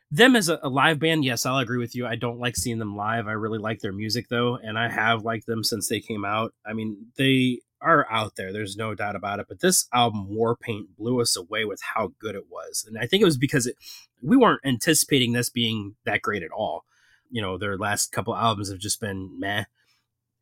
them 0.10 0.36
as 0.36 0.48
a, 0.48 0.60
a 0.62 0.70
live 0.70 1.00
band. 1.00 1.26
Yes, 1.26 1.46
I'll 1.46 1.58
agree 1.58 1.80
with 1.80 1.96
you. 1.96 2.06
I 2.06 2.16
don't 2.16 2.40
like 2.40 2.56
seeing 2.56 2.78
them 2.78 2.96
live. 2.96 3.28
I 3.28 3.32
really 3.32 3.58
like 3.58 3.80
their 3.80 3.92
music 3.92 4.30
though, 4.30 4.56
and 4.56 4.78
I 4.78 4.90
have 4.90 5.24
liked 5.24 5.48
them 5.48 5.64
since 5.64 5.90
they 5.90 6.00
came 6.00 6.24
out. 6.24 6.54
I 6.66 6.74
mean, 6.74 7.08
they 7.18 7.60
are 7.82 8.08
out 8.10 8.36
there. 8.36 8.54
There's 8.54 8.78
no 8.78 8.94
doubt 8.96 9.16
about 9.16 9.40
it. 9.40 9.48
But 9.50 9.60
this 9.60 9.88
album, 9.92 10.30
Warpaint, 10.32 10.96
blew 10.98 11.20
us 11.20 11.36
away 11.36 11.66
with 11.66 11.82
how 11.96 12.14
good 12.20 12.36
it 12.36 12.46
was, 12.50 12.86
and 12.88 12.98
I 12.98 13.08
think 13.08 13.22
it 13.22 13.26
was 13.26 13.38
because 13.38 13.66
it, 13.66 13.76
we 14.22 14.38
weren't 14.38 14.62
anticipating 14.64 15.34
this 15.34 15.50
being 15.50 15.96
that 16.06 16.22
great 16.22 16.44
at 16.44 16.52
all. 16.52 16.86
You 17.32 17.42
know, 17.42 17.58
their 17.58 17.78
last 17.78 18.12
couple 18.12 18.36
albums 18.36 18.70
have 18.70 18.80
just 18.80 19.02
been 19.02 19.40
meh. 19.40 19.66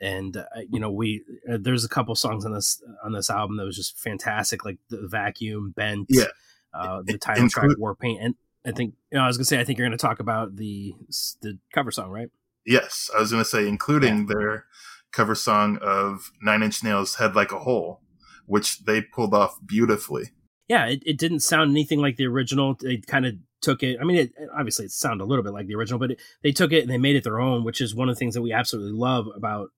And 0.02 0.36
uh, 0.36 0.44
you 0.70 0.80
know, 0.80 0.92
we 0.92 1.24
uh, 1.50 1.58
there's 1.62 1.86
a 1.86 1.90
couple 1.90 2.16
songs 2.16 2.46
on 2.46 2.54
this 2.54 2.82
on 3.04 3.12
this 3.14 3.30
album 3.30 3.58
that 3.58 3.66
was 3.66 3.76
just 3.76 3.98
fantastic, 4.00 4.64
like 4.66 4.78
the 4.90 5.08
vacuum, 5.08 5.74
bent, 5.76 6.08
Yeah. 6.10 6.26
uh, 6.74 7.02
the 7.04 7.18
title 7.18 7.50
track 7.50 7.64
Include- 7.66 7.80
war 7.80 7.96
paint 7.96 8.22
and 8.22 8.36
i 8.66 8.72
think 8.72 8.94
you 9.12 9.18
know 9.18 9.24
i 9.24 9.28
was 9.28 9.38
gonna 9.38 9.46
say 9.46 9.60
i 9.60 9.64
think 9.64 9.78
you're 9.80 9.88
gonna 9.88 9.98
talk 9.98 10.20
about 10.20 10.56
the 10.56 10.94
the 11.42 11.58
cover 11.74 11.92
song 11.92 12.10
right 12.12 12.30
Yes, 12.64 13.10
I 13.16 13.20
was 13.20 13.32
going 13.32 13.44
to 13.44 13.50
say, 13.50 13.68
including 13.68 14.28
their 14.28 14.66
cover 15.12 15.34
song 15.34 15.80
of 15.82 16.32
Nine 16.44 16.62
Inch 16.62 16.84
Nails' 16.84 17.16
"Head 17.16 17.36
Like 17.36 17.52
a 17.52 17.58
Hole," 17.58 18.02
which 18.46 18.86
they 18.86 19.02
pulled 19.02 19.34
off 19.34 19.58
beautifully. 19.66 20.26
yeah 20.70 20.86
it, 20.86 21.02
it 21.08 21.18
didn't 21.18 21.40
sound 21.40 21.72
anything 21.72 22.00
like 22.00 22.18
the 22.18 22.28
original 22.28 22.76
they 22.80 22.98
kind 22.98 23.26
of 23.26 23.34
took 23.62 23.82
it 23.82 23.98
i 24.00 24.04
mean 24.04 24.18
it, 24.18 24.32
obviously 24.56 24.86
it 24.86 24.92
sounded 24.92 25.24
a 25.24 25.26
little 25.26 25.44
bit 25.44 25.54
like 25.54 25.66
the 25.66 25.74
original 25.76 25.98
but 26.00 26.12
it, 26.12 26.22
they 26.44 26.52
took 26.52 26.72
it 26.72 26.82
and 26.84 26.90
they 26.92 27.00
made 27.00 27.16
it 27.16 27.24
their 27.24 27.40
own 27.40 27.64
which 27.64 27.82
is 27.82 27.96
one 27.96 28.10
of 28.10 28.16
the 28.16 28.20
things 28.20 28.36
that 28.36 28.42
we 28.44 28.54
absolutely 28.54 28.92
love 28.94 29.26
about 29.36 29.70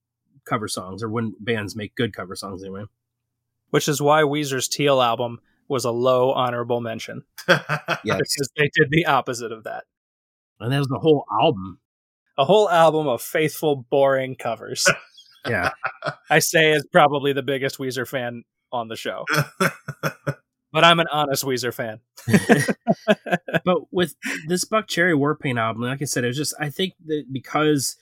cover 0.46 0.68
songs 0.68 1.02
or 1.02 1.10
when 1.10 1.34
bands 1.40 1.76
make 1.78 1.96
good 1.96 2.14
cover 2.14 2.36
songs 2.36 2.62
anyway 2.64 2.84
Which 3.74 3.88
is 3.88 4.00
why 4.00 4.22
Weezer's 4.22 4.68
Teal 4.68 5.02
album 5.02 5.40
was 5.68 5.84
a 5.84 5.92
low 5.92 6.32
honorable 6.32 6.80
mention 6.80 7.24
yes 7.48 8.04
because 8.04 8.50
they 8.56 8.70
did 8.76 8.90
the 8.92 9.08
opposite 9.08 9.52
of 9.52 9.64
that. 9.64 9.86
and 10.60 10.72
that 10.72 10.78
was 10.78 10.88
the 10.90 11.00
whole 11.00 11.26
album 11.42 11.80
A 12.38 12.46
whole 12.46 12.70
album 12.70 13.08
of 13.08 13.22
faithful, 13.22 13.86
boring 13.90 14.36
covers. 14.36 14.88
Yeah. 15.50 15.72
I 16.30 16.40
say 16.40 16.72
is 16.72 16.88
probably 16.90 17.34
the 17.34 17.42
biggest 17.44 17.78
Weezer 17.78 18.08
fan 18.08 18.44
on 18.72 18.88
the 18.88 18.96
show, 18.96 19.26
but 20.72 20.84
I'm 20.86 21.02
an 21.02 21.08
honest 21.12 21.44
Weezer 21.44 21.74
fan. 21.74 22.00
but 23.66 23.80
with 23.92 24.16
this 24.48 24.64
Buckcherry 24.64 25.16
Warpaint 25.18 25.60
album, 25.60 25.84
like 25.84 26.02
I 26.02 26.06
said, 26.06 26.24
it 26.24 26.28
was 26.28 26.38
just 26.38 26.54
I 26.62 26.70
think 26.70 26.94
that 27.08 27.26
because 27.30 27.98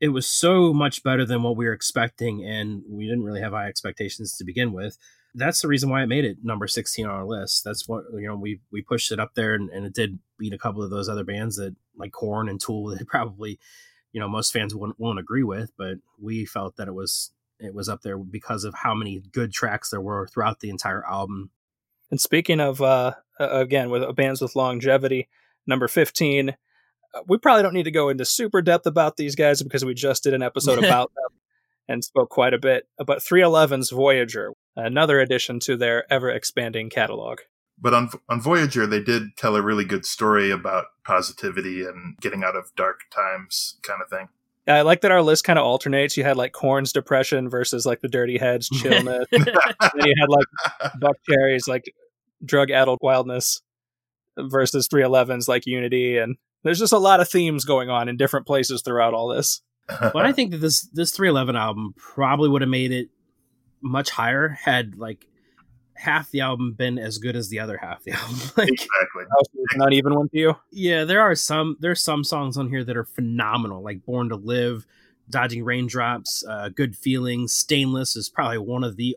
it 0.00 0.08
was 0.08 0.26
so 0.26 0.72
much 0.72 1.02
better 1.02 1.24
than 1.24 1.42
what 1.42 1.56
we 1.56 1.66
were 1.66 1.72
expecting, 1.72 2.44
and 2.44 2.82
we 2.88 3.06
didn't 3.06 3.22
really 3.22 3.40
have 3.40 3.52
high 3.52 3.68
expectations 3.68 4.36
to 4.36 4.44
begin 4.44 4.72
with. 4.72 4.98
That's 5.34 5.60
the 5.60 5.68
reason 5.68 5.90
why 5.90 6.02
it 6.02 6.08
made 6.08 6.24
it 6.24 6.38
number 6.42 6.66
sixteen 6.66 7.06
on 7.06 7.12
our 7.12 7.26
list. 7.26 7.64
That's 7.64 7.88
what 7.88 8.04
you 8.14 8.26
know 8.26 8.36
we 8.36 8.60
we 8.70 8.82
pushed 8.82 9.12
it 9.12 9.20
up 9.20 9.34
there, 9.34 9.54
and, 9.54 9.70
and 9.70 9.86
it 9.86 9.94
did 9.94 10.18
beat 10.38 10.52
a 10.52 10.58
couple 10.58 10.82
of 10.82 10.90
those 10.90 11.08
other 11.08 11.24
bands 11.24 11.56
that 11.56 11.74
like 11.96 12.12
Korn 12.12 12.48
and 12.48 12.60
Tool 12.60 12.86
that 12.96 13.06
probably 13.06 13.58
you 14.12 14.20
know 14.20 14.28
most 14.28 14.52
fans 14.52 14.74
won't, 14.74 14.98
won't 14.98 15.18
agree 15.18 15.44
with, 15.44 15.72
but 15.76 15.98
we 16.20 16.44
felt 16.44 16.76
that 16.76 16.88
it 16.88 16.94
was 16.94 17.32
it 17.58 17.74
was 17.74 17.88
up 17.88 18.02
there 18.02 18.18
because 18.18 18.64
of 18.64 18.74
how 18.74 18.94
many 18.94 19.22
good 19.32 19.52
tracks 19.52 19.90
there 19.90 20.00
were 20.00 20.26
throughout 20.26 20.60
the 20.60 20.70
entire 20.70 21.04
album. 21.06 21.50
And 22.10 22.20
speaking 22.20 22.60
of 22.60 22.82
uh, 22.82 23.14
again 23.38 23.90
with 23.90 24.14
bands 24.14 24.40
with 24.40 24.56
longevity, 24.56 25.28
number 25.66 25.88
fifteen 25.88 26.50
uh, 26.50 26.54
Uh, 27.16 27.22
we 27.26 27.38
probably 27.38 27.62
don't 27.62 27.74
need 27.74 27.84
to 27.84 27.90
go 27.90 28.08
into 28.08 28.24
super 28.24 28.60
depth 28.60 28.86
about 28.86 29.16
these 29.16 29.34
guys 29.34 29.62
because 29.62 29.84
we 29.84 29.94
just 29.94 30.22
did 30.22 30.34
an 30.34 30.42
episode 30.42 30.78
about 30.84 31.12
them 31.14 31.38
and 31.88 32.04
spoke 32.04 32.30
quite 32.30 32.54
a 32.54 32.58
bit. 32.58 32.86
But 32.98 33.18
311's 33.18 33.90
Voyager, 33.90 34.52
another 34.74 35.20
addition 35.20 35.60
to 35.60 35.76
their 35.76 36.10
ever 36.12 36.30
expanding 36.30 36.90
catalog. 36.90 37.40
But 37.78 37.92
on 37.92 38.10
on 38.28 38.40
Voyager, 38.40 38.86
they 38.86 39.02
did 39.02 39.36
tell 39.36 39.54
a 39.54 39.62
really 39.62 39.84
good 39.84 40.06
story 40.06 40.50
about 40.50 40.86
positivity 41.04 41.84
and 41.84 42.16
getting 42.18 42.42
out 42.42 42.56
of 42.56 42.74
dark 42.74 43.00
times, 43.14 43.78
kind 43.82 44.00
of 44.02 44.08
thing. 44.08 44.28
I 44.66 44.80
like 44.80 45.02
that 45.02 45.12
our 45.12 45.22
list 45.22 45.44
kind 45.44 45.58
of 45.58 45.64
alternates. 45.64 46.16
You 46.16 46.24
had 46.24 46.38
like 46.38 46.52
Korn's 46.52 46.92
depression 46.92 47.48
versus 47.48 47.84
like 47.86 48.00
the 48.00 48.08
Dirty 48.08 48.38
Heads 48.38 48.68
chillness. 48.82 49.26
then 49.30 49.44
you 49.44 50.14
had 50.18 50.28
like 50.28 50.92
Buckcherry's 50.98 51.68
like 51.68 51.84
drug 52.44 52.70
addled 52.70 52.98
wildness 53.02 53.60
versus 54.38 54.88
311's 54.88 55.46
like 55.46 55.66
Unity 55.66 56.18
and 56.18 56.36
there's 56.66 56.78
just 56.78 56.92
a 56.92 56.98
lot 56.98 57.20
of 57.20 57.28
themes 57.28 57.64
going 57.64 57.90
on 57.90 58.08
in 58.08 58.16
different 58.16 58.46
places 58.46 58.82
throughout 58.82 59.14
all 59.14 59.28
this. 59.28 59.62
but 60.00 60.26
I 60.26 60.32
think 60.32 60.50
that 60.50 60.58
this 60.58 60.82
this 60.92 61.12
311 61.12 61.54
album 61.54 61.94
probably 61.96 62.48
would 62.48 62.62
have 62.62 62.68
made 62.68 62.90
it 62.90 63.08
much 63.80 64.10
higher 64.10 64.48
had 64.48 64.96
like 64.96 65.26
half 65.94 66.30
the 66.30 66.40
album 66.40 66.72
been 66.72 66.98
as 66.98 67.18
good 67.18 67.36
as 67.36 67.48
the 67.48 67.60
other 67.60 67.78
half 67.78 68.02
the 68.04 68.12
album. 68.12 68.36
like, 68.56 68.68
exactly. 68.68 69.24
Not 69.76 69.92
even 69.92 70.14
one 70.14 70.28
to 70.30 70.38
you. 70.38 70.56
Yeah, 70.70 71.04
there 71.04 71.20
are 71.20 71.34
some 71.34 71.76
there's 71.80 72.02
some 72.02 72.24
songs 72.24 72.56
on 72.56 72.68
here 72.68 72.84
that 72.84 72.96
are 72.96 73.04
phenomenal, 73.04 73.82
like 73.82 74.04
"Born 74.04 74.28
to 74.30 74.36
Live," 74.36 74.86
"Dodging 75.30 75.64
Raindrops," 75.64 76.44
uh, 76.48 76.68
"Good 76.70 76.96
Feelings," 76.96 77.52
"Stainless" 77.52 78.16
is 78.16 78.28
probably 78.28 78.58
one 78.58 78.84
of 78.84 78.96
the 78.96 79.16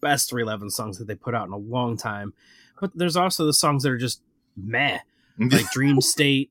best 0.00 0.30
311 0.30 0.70
songs 0.70 0.98
that 0.98 1.06
they 1.06 1.14
put 1.14 1.34
out 1.34 1.46
in 1.46 1.52
a 1.52 1.58
long 1.58 1.96
time. 1.96 2.32
But 2.80 2.92
there's 2.94 3.16
also 3.16 3.46
the 3.46 3.52
songs 3.52 3.82
that 3.82 3.92
are 3.92 3.98
just 3.98 4.22
meh, 4.56 4.98
like 5.38 5.70
"Dream 5.70 6.00
State." 6.00 6.50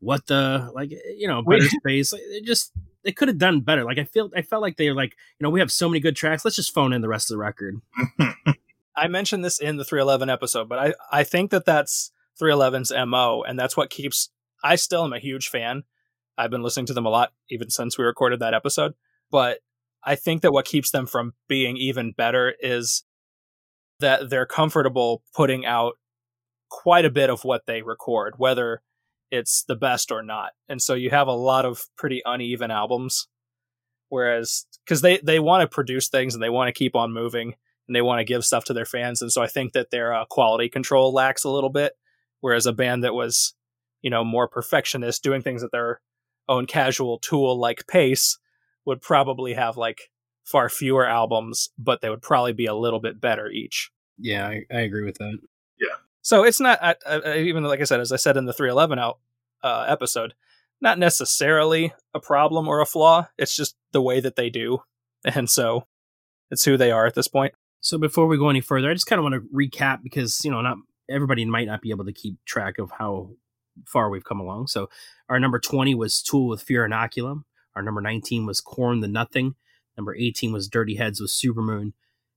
What 0.00 0.26
the 0.26 0.70
like 0.74 0.92
eh, 0.92 1.14
you 1.16 1.26
know 1.26 1.42
better 1.42 1.68
space 1.80 2.12
like, 2.12 2.22
it 2.24 2.44
just 2.44 2.72
they 3.06 3.12
could 3.12 3.28
have 3.28 3.38
done 3.38 3.60
better. 3.60 3.84
Like 3.84 3.98
i 3.98 4.04
feel 4.04 4.30
i 4.36 4.42
felt 4.42 4.62
like 4.62 4.76
they 4.76 4.88
were 4.88 4.96
like 4.96 5.16
you 5.38 5.44
know 5.44 5.50
we 5.50 5.60
have 5.60 5.72
so 5.72 5.88
many 5.88 6.00
good 6.00 6.16
tracks 6.16 6.44
let's 6.44 6.56
just 6.56 6.74
phone 6.74 6.92
in 6.92 7.00
the 7.00 7.08
rest 7.08 7.30
of 7.30 7.34
the 7.34 7.38
record. 7.38 7.80
I 8.98 9.08
mentioned 9.08 9.44
this 9.44 9.60
in 9.60 9.76
the 9.76 9.84
311 9.84 10.28
episode 10.28 10.68
but 10.68 10.78
i 10.78 10.94
i 11.12 11.24
think 11.24 11.50
that 11.52 11.64
that's 11.64 12.10
311's 12.40 12.92
mo 13.06 13.42
and 13.46 13.58
that's 13.58 13.76
what 13.76 13.90
keeps 13.90 14.30
i 14.62 14.74
still 14.76 15.04
am 15.04 15.12
a 15.12 15.18
huge 15.18 15.48
fan. 15.48 15.84
I've 16.38 16.50
been 16.50 16.62
listening 16.62 16.86
to 16.86 16.94
them 16.94 17.06
a 17.06 17.10
lot 17.10 17.32
even 17.48 17.70
since 17.70 17.96
we 17.96 18.04
recorded 18.04 18.40
that 18.40 18.54
episode 18.54 18.94
but 19.30 19.60
i 20.04 20.14
think 20.14 20.42
that 20.42 20.52
what 20.52 20.66
keeps 20.66 20.90
them 20.90 21.06
from 21.06 21.32
being 21.48 21.76
even 21.76 22.12
better 22.12 22.54
is 22.60 23.04
that 24.00 24.28
they're 24.28 24.46
comfortable 24.46 25.22
putting 25.34 25.64
out 25.64 25.94
quite 26.68 27.04
a 27.04 27.10
bit 27.10 27.30
of 27.30 27.44
what 27.44 27.66
they 27.66 27.80
record 27.82 28.34
whether 28.36 28.82
it's 29.30 29.64
the 29.66 29.76
best 29.76 30.12
or 30.12 30.22
not. 30.22 30.52
And 30.68 30.80
so 30.80 30.94
you 30.94 31.10
have 31.10 31.28
a 31.28 31.32
lot 31.32 31.64
of 31.64 31.84
pretty 31.96 32.22
uneven 32.24 32.70
albums. 32.70 33.28
Whereas, 34.08 34.66
because 34.84 35.00
they, 35.00 35.18
they 35.18 35.40
want 35.40 35.62
to 35.62 35.74
produce 35.74 36.08
things 36.08 36.34
and 36.34 36.42
they 36.42 36.48
want 36.48 36.68
to 36.68 36.78
keep 36.78 36.94
on 36.94 37.12
moving 37.12 37.54
and 37.88 37.96
they 37.96 38.02
want 38.02 38.20
to 38.20 38.24
give 38.24 38.44
stuff 38.44 38.64
to 38.66 38.72
their 38.72 38.84
fans. 38.84 39.20
And 39.20 39.32
so 39.32 39.42
I 39.42 39.48
think 39.48 39.72
that 39.72 39.90
their 39.90 40.14
uh, 40.14 40.24
quality 40.26 40.68
control 40.68 41.12
lacks 41.12 41.44
a 41.44 41.50
little 41.50 41.70
bit. 41.70 41.94
Whereas 42.40 42.66
a 42.66 42.72
band 42.72 43.02
that 43.02 43.14
was, 43.14 43.54
you 44.02 44.10
know, 44.10 44.22
more 44.22 44.46
perfectionist, 44.46 45.24
doing 45.24 45.42
things 45.42 45.64
at 45.64 45.72
their 45.72 46.00
own 46.48 46.66
casual 46.66 47.18
tool 47.18 47.58
like 47.58 47.86
pace, 47.88 48.38
would 48.84 49.00
probably 49.00 49.54
have 49.54 49.76
like 49.76 50.10
far 50.44 50.68
fewer 50.68 51.04
albums, 51.06 51.70
but 51.76 52.00
they 52.00 52.08
would 52.08 52.22
probably 52.22 52.52
be 52.52 52.66
a 52.66 52.74
little 52.74 53.00
bit 53.00 53.20
better 53.20 53.50
each. 53.50 53.90
Yeah, 54.18 54.46
I, 54.46 54.62
I 54.72 54.80
agree 54.82 55.04
with 55.04 55.18
that. 55.18 55.38
So 56.26 56.42
it's 56.42 56.58
not 56.58 56.82
I, 56.82 56.96
I, 57.06 57.38
even 57.38 57.62
like 57.62 57.80
I 57.80 57.84
said, 57.84 58.00
as 58.00 58.10
I 58.10 58.16
said 58.16 58.36
in 58.36 58.46
the 58.46 58.52
311 58.52 58.98
out 58.98 59.20
uh, 59.62 59.84
episode, 59.86 60.34
not 60.80 60.98
necessarily 60.98 61.94
a 62.14 62.18
problem 62.18 62.66
or 62.66 62.80
a 62.80 62.84
flaw. 62.84 63.28
It's 63.38 63.54
just 63.54 63.76
the 63.92 64.02
way 64.02 64.18
that 64.18 64.34
they 64.34 64.50
do, 64.50 64.80
and 65.24 65.48
so 65.48 65.86
it's 66.50 66.64
who 66.64 66.76
they 66.76 66.90
are 66.90 67.06
at 67.06 67.14
this 67.14 67.28
point. 67.28 67.54
So 67.80 67.96
before 67.96 68.26
we 68.26 68.38
go 68.38 68.48
any 68.48 68.60
further, 68.60 68.90
I 68.90 68.94
just 68.94 69.06
kind 69.06 69.20
of 69.20 69.22
want 69.22 69.36
to 69.36 69.48
recap 69.54 70.02
because 70.02 70.44
you 70.44 70.50
know 70.50 70.60
not 70.60 70.78
everybody 71.08 71.44
might 71.44 71.68
not 71.68 71.80
be 71.80 71.90
able 71.90 72.06
to 72.06 72.12
keep 72.12 72.44
track 72.44 72.78
of 72.78 72.90
how 72.98 73.30
far 73.86 74.10
we've 74.10 74.24
come 74.24 74.40
along. 74.40 74.66
So 74.66 74.88
our 75.28 75.38
number 75.38 75.60
20 75.60 75.94
was 75.94 76.20
Tool 76.20 76.48
with 76.48 76.60
Fear 76.60 76.88
Inoculum. 76.88 77.44
Our 77.76 77.82
number 77.82 78.00
19 78.00 78.46
was 78.46 78.60
Korn 78.60 78.98
the 78.98 79.06
Nothing. 79.06 79.54
Number 79.96 80.16
18 80.16 80.52
was 80.52 80.66
Dirty 80.66 80.96
Heads 80.96 81.20
with 81.20 81.30
Supermoon. 81.30 81.92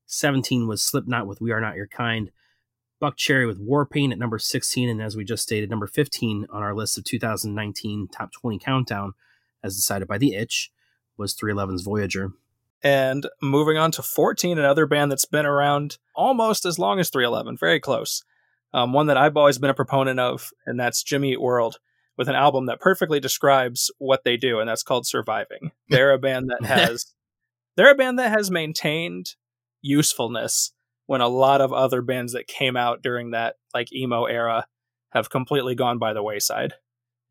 17 0.05 0.67
was 0.67 0.83
Slipknot 0.83 1.25
with 1.25 1.41
We 1.41 1.51
Are 1.51 1.61
Not 1.61 1.75
Your 1.75 1.87
Kind. 1.87 2.29
Buckcherry 3.02 3.47
with 3.47 3.66
Warpaint 3.66 4.12
at 4.12 4.18
number 4.18 4.39
16, 4.39 4.89
and 4.89 5.02
as 5.02 5.16
we 5.16 5.24
just 5.24 5.43
stated, 5.43 5.70
number 5.70 5.88
15 5.88 6.47
on 6.50 6.64
our 6.64 6.76
list 6.76 6.97
of 6.97 7.06
2019 7.06 8.10
top 8.10 8.32
20 8.32 8.60
countdown, 8.60 9.14
as 9.64 9.76
decided 9.76 10.08
by 10.08 10.18
The 10.18 10.36
Itch, 10.36 10.72
was 11.18 11.36
311's 11.36 11.84
Voyager. 11.84 12.32
And 12.82 13.28
moving 13.41 13.78
on 13.78 13.91
to 13.91 14.02
14, 14.02 14.58
another 14.58 14.86
band 14.86 15.12
that's 15.12 15.26
been 15.26 15.45
around 15.45 15.97
almost 16.16 16.66
as 16.66 16.80
long 16.80 17.00
as 17.00 17.10
311, 17.10 17.58
very 17.58 17.80
close. 17.80 18.24
Um, 18.74 18.93
one 18.93 19.08
that 19.08 19.18
I've 19.18 19.36
always 19.36 19.58
been 19.58 19.70
a 19.70 19.76
proponent 19.76 20.20
of, 20.20 20.52
and 20.66 20.80
that's 20.80 21.04
Jimmy 21.04 21.34
Eat 21.34 21.41
World, 21.41 21.80
with 22.18 22.30
an 22.30 22.36
album 22.36 22.68
that 22.68 22.80
perfectly 22.80 23.20
describes 23.20 23.91
what 23.97 24.24
they 24.24 24.38
do, 24.38 24.60
and 24.60 24.70
that's 24.70 24.84
called 24.84 25.08
Surviving. 25.08 25.72
They're 25.89 26.14
a 26.14 26.20
band 26.20 26.50
that 26.50 26.66
has, 26.66 27.14
they're 27.76 27.91
a 27.91 27.95
band 27.95 28.20
that 28.20 28.32
has 28.32 28.52
maintained 28.52 29.36
usefulness 29.82 30.74
when 31.10 31.22
a 31.22 31.28
lot 31.28 31.60
of 31.60 31.74
other 31.74 32.03
bands 32.03 32.34
that 32.34 32.45
came 32.45 32.78
out 32.78 33.01
during 33.01 33.32
that 33.32 33.55
like 33.74 33.91
emo 33.91 34.26
era 34.26 34.64
have 35.10 35.32
completely 35.32 35.74
gone 35.74 35.97
by 35.97 36.14
the 36.14 36.22
wayside. 36.22 36.76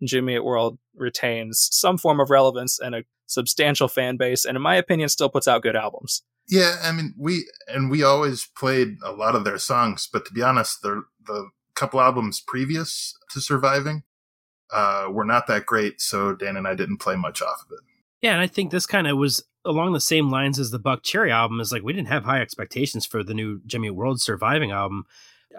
Jimmy 0.05 0.35
Eat 0.35 0.45
World 0.45 0.81
retains 0.97 1.69
some 1.71 1.97
form 1.97 2.19
of 2.19 2.29
relevance 2.29 2.81
and 2.81 2.93
a 2.97 3.05
substantial 3.29 3.87
fan 3.87 4.17
base, 4.17 4.45
and 4.45 4.57
in 4.57 4.63
my 4.63 4.75
opinion, 4.75 5.09
still 5.09 5.29
puts 5.29 5.47
out 5.47 5.63
good 5.63 5.77
albums. 5.77 6.25
Yeah, 6.49 6.75
I 6.83 6.91
mean, 6.91 7.15
we 7.17 7.49
and 7.69 7.89
we 7.89 8.03
always 8.03 8.49
played 8.57 8.97
a 9.05 9.13
lot 9.13 9.37
of 9.37 9.45
their 9.45 9.59
songs, 9.59 10.09
but 10.13 10.27
to 10.27 10.33
be 10.33 10.43
honest, 10.43 10.83
the 10.83 11.05
the 11.25 11.51
couple 11.77 12.01
albums 12.01 12.43
previous 12.45 13.17
to 13.31 13.41
Surviving 13.41 14.03
uh, 14.73 15.07
were 15.09 15.25
not 15.25 15.47
that 15.47 15.67
great, 15.67 16.01
so 16.01 16.35
Dan 16.35 16.57
and 16.57 16.67
I 16.67 16.75
didn't 16.75 16.99
play 16.99 17.15
much 17.15 17.41
off 17.41 17.65
of 17.65 17.71
it. 17.71 17.85
Yeah, 18.23 18.33
and 18.33 18.41
I 18.41 18.49
think 18.49 18.73
this 18.73 18.87
kind 18.87 19.07
of 19.07 19.17
was 19.17 19.45
along 19.65 19.93
the 19.93 20.01
same 20.01 20.31
lines 20.31 20.59
as 20.59 20.71
the 20.71 20.81
Buckcherry 20.81 21.31
album. 21.31 21.61
Is 21.61 21.73
like 21.73 21.83
we 21.83 21.93
didn't 21.93 22.09
have 22.09 22.25
high 22.25 22.41
expectations 22.41 23.07
for 23.07 23.23
the 23.23 23.35
new 23.35 23.61
Jimmy 23.67 23.91
World 23.91 24.21
Surviving 24.21 24.71
album. 24.71 25.05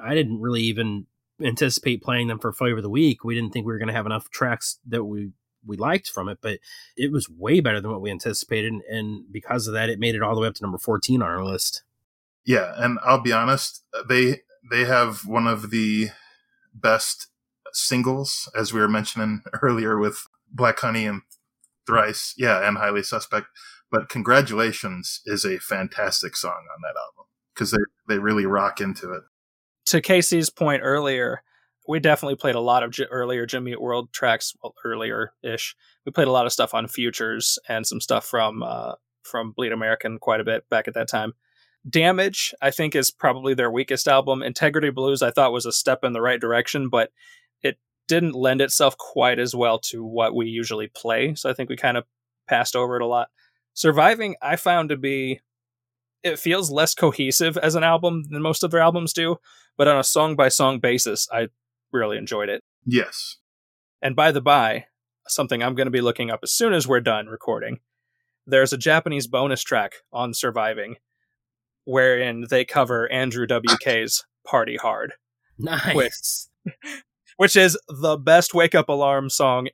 I 0.02 0.16
didn't 0.16 0.42
really 0.42 0.62
even 0.62 1.08
anticipate 1.42 2.04
playing 2.04 2.28
them 2.28 2.40
for 2.40 2.52
Flavor 2.52 2.78
of 2.78 2.84
the 2.84 2.90
Week. 2.90 3.24
We 3.24 3.36
didn't 3.36 3.52
think 3.52 3.66
we 3.66 3.74
were 3.74 3.80
going 3.80 3.88
to 3.88 3.94
have 3.94 4.06
enough 4.06 4.30
tracks 4.30 4.80
that 4.88 5.04
we 5.06 5.32
we 5.66 5.78
liked 5.78 6.10
from 6.10 6.30
it, 6.30 6.40
but 6.42 6.60
it 6.96 7.12
was 7.12 7.30
way 7.30 7.60
better 7.60 7.82
than 7.82 7.92
what 7.92 8.02
we 8.02 8.12
anticipated, 8.12 8.74
and 8.90 9.26
because 9.32 9.68
of 9.68 9.74
that, 9.74 9.90
it 9.90 10.00
made 10.00 10.16
it 10.16 10.22
all 10.22 10.36
the 10.36 10.42
way 10.42 10.48
up 10.48 10.56
to 10.56 10.64
number 10.64 10.78
fourteen 10.78 11.22
on 11.22 11.30
our 11.30 11.44
list. 11.44 11.84
Yeah, 12.46 12.74
and 12.78 12.98
I'll 13.04 13.22
be 13.22 13.34
honest, 13.34 13.84
uh, 13.94 14.04
they 14.08 14.42
they 14.70 14.86
have 14.86 15.26
one 15.26 15.48
of 15.48 15.70
the 15.70 16.10
best 16.74 17.28
singles, 17.74 18.50
as 18.56 18.74
we 18.74 18.80
were 18.80 18.88
mentioning 18.88 19.42
earlier 19.62 19.98
with 19.98 20.28
Black 20.52 20.80
Honey 20.80 21.06
and 21.06 21.22
Thrice, 21.86 22.34
yeah, 22.38 22.68
and 22.68 22.78
Highly 22.78 23.04
Suspect. 23.04 23.48
But 23.92 24.10
Congratulations 24.10 25.22
is 25.26 25.46
a 25.46 25.60
fantastic 25.60 26.36
song 26.36 26.52
on 26.74 26.82
that 26.82 27.00
album 27.00 27.26
because 27.54 27.72
they, 27.72 27.78
they 28.08 28.20
really 28.20 28.46
rock 28.46 28.82
into 28.82 29.12
it. 29.12 29.24
To 29.88 30.02
Casey's 30.02 30.50
point 30.50 30.82
earlier, 30.84 31.42
we 31.88 32.00
definitely 32.00 32.36
played 32.36 32.56
a 32.56 32.62
lot 32.62 32.84
of 32.84 32.92
J- 32.92 33.06
earlier 33.10 33.48
Jimmy 33.48 33.76
World 33.76 34.14
tracks, 34.14 34.54
well, 34.62 34.76
earlier 34.86 35.34
ish. 35.42 35.76
We 36.06 36.12
played 36.12 36.28
a 36.28 36.32
lot 36.32 36.46
of 36.46 36.54
stuff 36.54 36.76
on 36.76 36.88
Futures 36.88 37.58
and 37.68 37.86
some 37.86 38.00
stuff 38.00 38.26
from 38.26 38.62
uh, 38.62 38.94
from 39.24 39.52
Bleed 39.52 39.72
American 39.72 40.20
quite 40.20 40.40
a 40.40 40.44
bit 40.44 40.70
back 40.70 40.88
at 40.88 40.94
that 40.94 41.08
time. 41.08 41.34
Damage, 41.90 42.54
I 42.62 42.72
think, 42.72 42.96
is 42.96 43.10
probably 43.10 43.54
their 43.54 43.72
weakest 43.72 44.08
album. 44.08 44.44
Integrity 44.44 44.92
Blues, 44.92 45.22
I 45.22 45.32
thought 45.32 45.52
was 45.52 45.66
a 45.66 45.72
step 45.72 46.04
in 46.04 46.14
the 46.14 46.22
right 46.22 46.40
direction, 46.40 46.90
but 46.90 47.12
it 47.64 47.80
didn't 48.08 48.36
lend 48.36 48.62
itself 48.62 48.98
quite 48.98 49.40
as 49.40 49.56
well 49.56 49.80
to 49.80 50.04
what 50.04 50.36
we 50.36 50.48
usually 50.48 50.88
play. 50.88 51.34
So 51.36 51.50
I 51.50 51.54
think 51.54 51.70
we 51.70 51.76
kind 51.76 51.98
of 51.98 52.04
passed 52.48 52.76
over 52.76 52.98
it 52.98 53.02
a 53.02 53.08
lot. 53.08 53.30
Surviving, 53.80 54.36
I 54.42 54.58
found 54.58 54.90
to 54.90 54.98
be 54.98 55.40
it 56.22 56.38
feels 56.38 56.70
less 56.70 56.94
cohesive 56.94 57.56
as 57.56 57.76
an 57.76 57.84
album 57.86 58.24
than 58.30 58.42
most 58.42 58.62
of 58.62 58.72
their 58.72 58.82
albums 58.82 59.14
do, 59.14 59.38
but 59.78 59.88
on 59.88 59.98
a 59.98 60.04
song 60.04 60.36
by 60.36 60.50
song 60.50 60.80
basis, 60.80 61.30
I 61.32 61.48
really 61.94 62.18
enjoyed 62.18 62.50
it. 62.50 62.62
Yes. 62.86 63.38
And 64.02 64.18
by 64.18 64.34
the 64.34 64.42
by, 64.42 64.88
something 65.30 65.64
I'm 65.64 65.76
going 65.76 65.88
to 65.88 65.92
be 65.92 66.02
looking 66.02 66.30
up 66.30 66.42
as 66.44 66.52
soon 66.52 66.74
as 66.74 66.90
we're 66.90 67.00
done 67.00 67.28
recording. 67.28 67.80
There's 68.46 68.74
a 68.74 68.78
Japanese 68.78 69.28
bonus 69.28 69.64
track 69.64 69.94
on 70.12 70.34
Surviving 70.34 70.98
wherein 71.86 72.48
they 72.50 72.66
cover 72.66 73.10
Andrew 73.10 73.48
WK's 73.48 74.26
Party 74.46 74.76
Hard, 74.76 75.14
Nice. 75.58 76.50
which 77.38 77.56
is 77.56 77.80
the 77.88 78.18
best 78.18 78.54
wake 78.54 78.76
up 78.76 78.90
alarm 78.90 79.30
song 79.30 79.70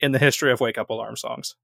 in 0.00 0.12
the 0.12 0.18
history 0.18 0.50
of 0.50 0.60
wake 0.60 0.78
up 0.78 0.88
alarm 0.88 1.16
songs. 1.16 1.56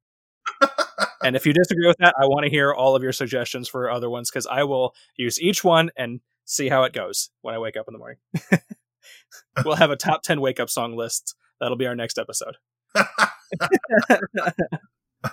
and 1.27 1.35
if 1.35 1.45
you 1.45 1.53
disagree 1.53 1.89
with 1.89 1.97
that, 1.99 2.14
I 2.20 2.27
want 2.27 2.45
to 2.45 2.51
hear 2.51 2.72
all 2.72 2.95
of 2.95 3.03
your 3.03 3.12
suggestions 3.12 3.68
for 3.68 3.91
other 3.91 4.09
ones 4.09 4.31
because 4.31 4.47
I 4.47 4.62
will 4.62 4.95
use 5.16 5.41
each 5.41 5.64
one 5.64 5.91
and 5.97 6.20
see 6.45 6.68
how 6.68 6.85
it 6.85 6.93
goes 6.93 7.31
when 7.43 7.53
I 7.53 7.59
wake 7.59 7.77
up 7.77 7.87
in 7.89 7.93
the 7.93 7.99
morning. 7.99 8.18
we'll 9.64 9.74
have 9.74 9.91
a 9.91 9.97
top 9.97 10.22
10 10.22 10.41
wake 10.41 10.61
up 10.61 10.70
song 10.70 10.97
list. 10.97 11.35
That'll 11.59 11.77
be 11.77 11.87
our 11.87 11.97
next 11.97 12.16
episode. 12.16 12.59
I 12.95 13.03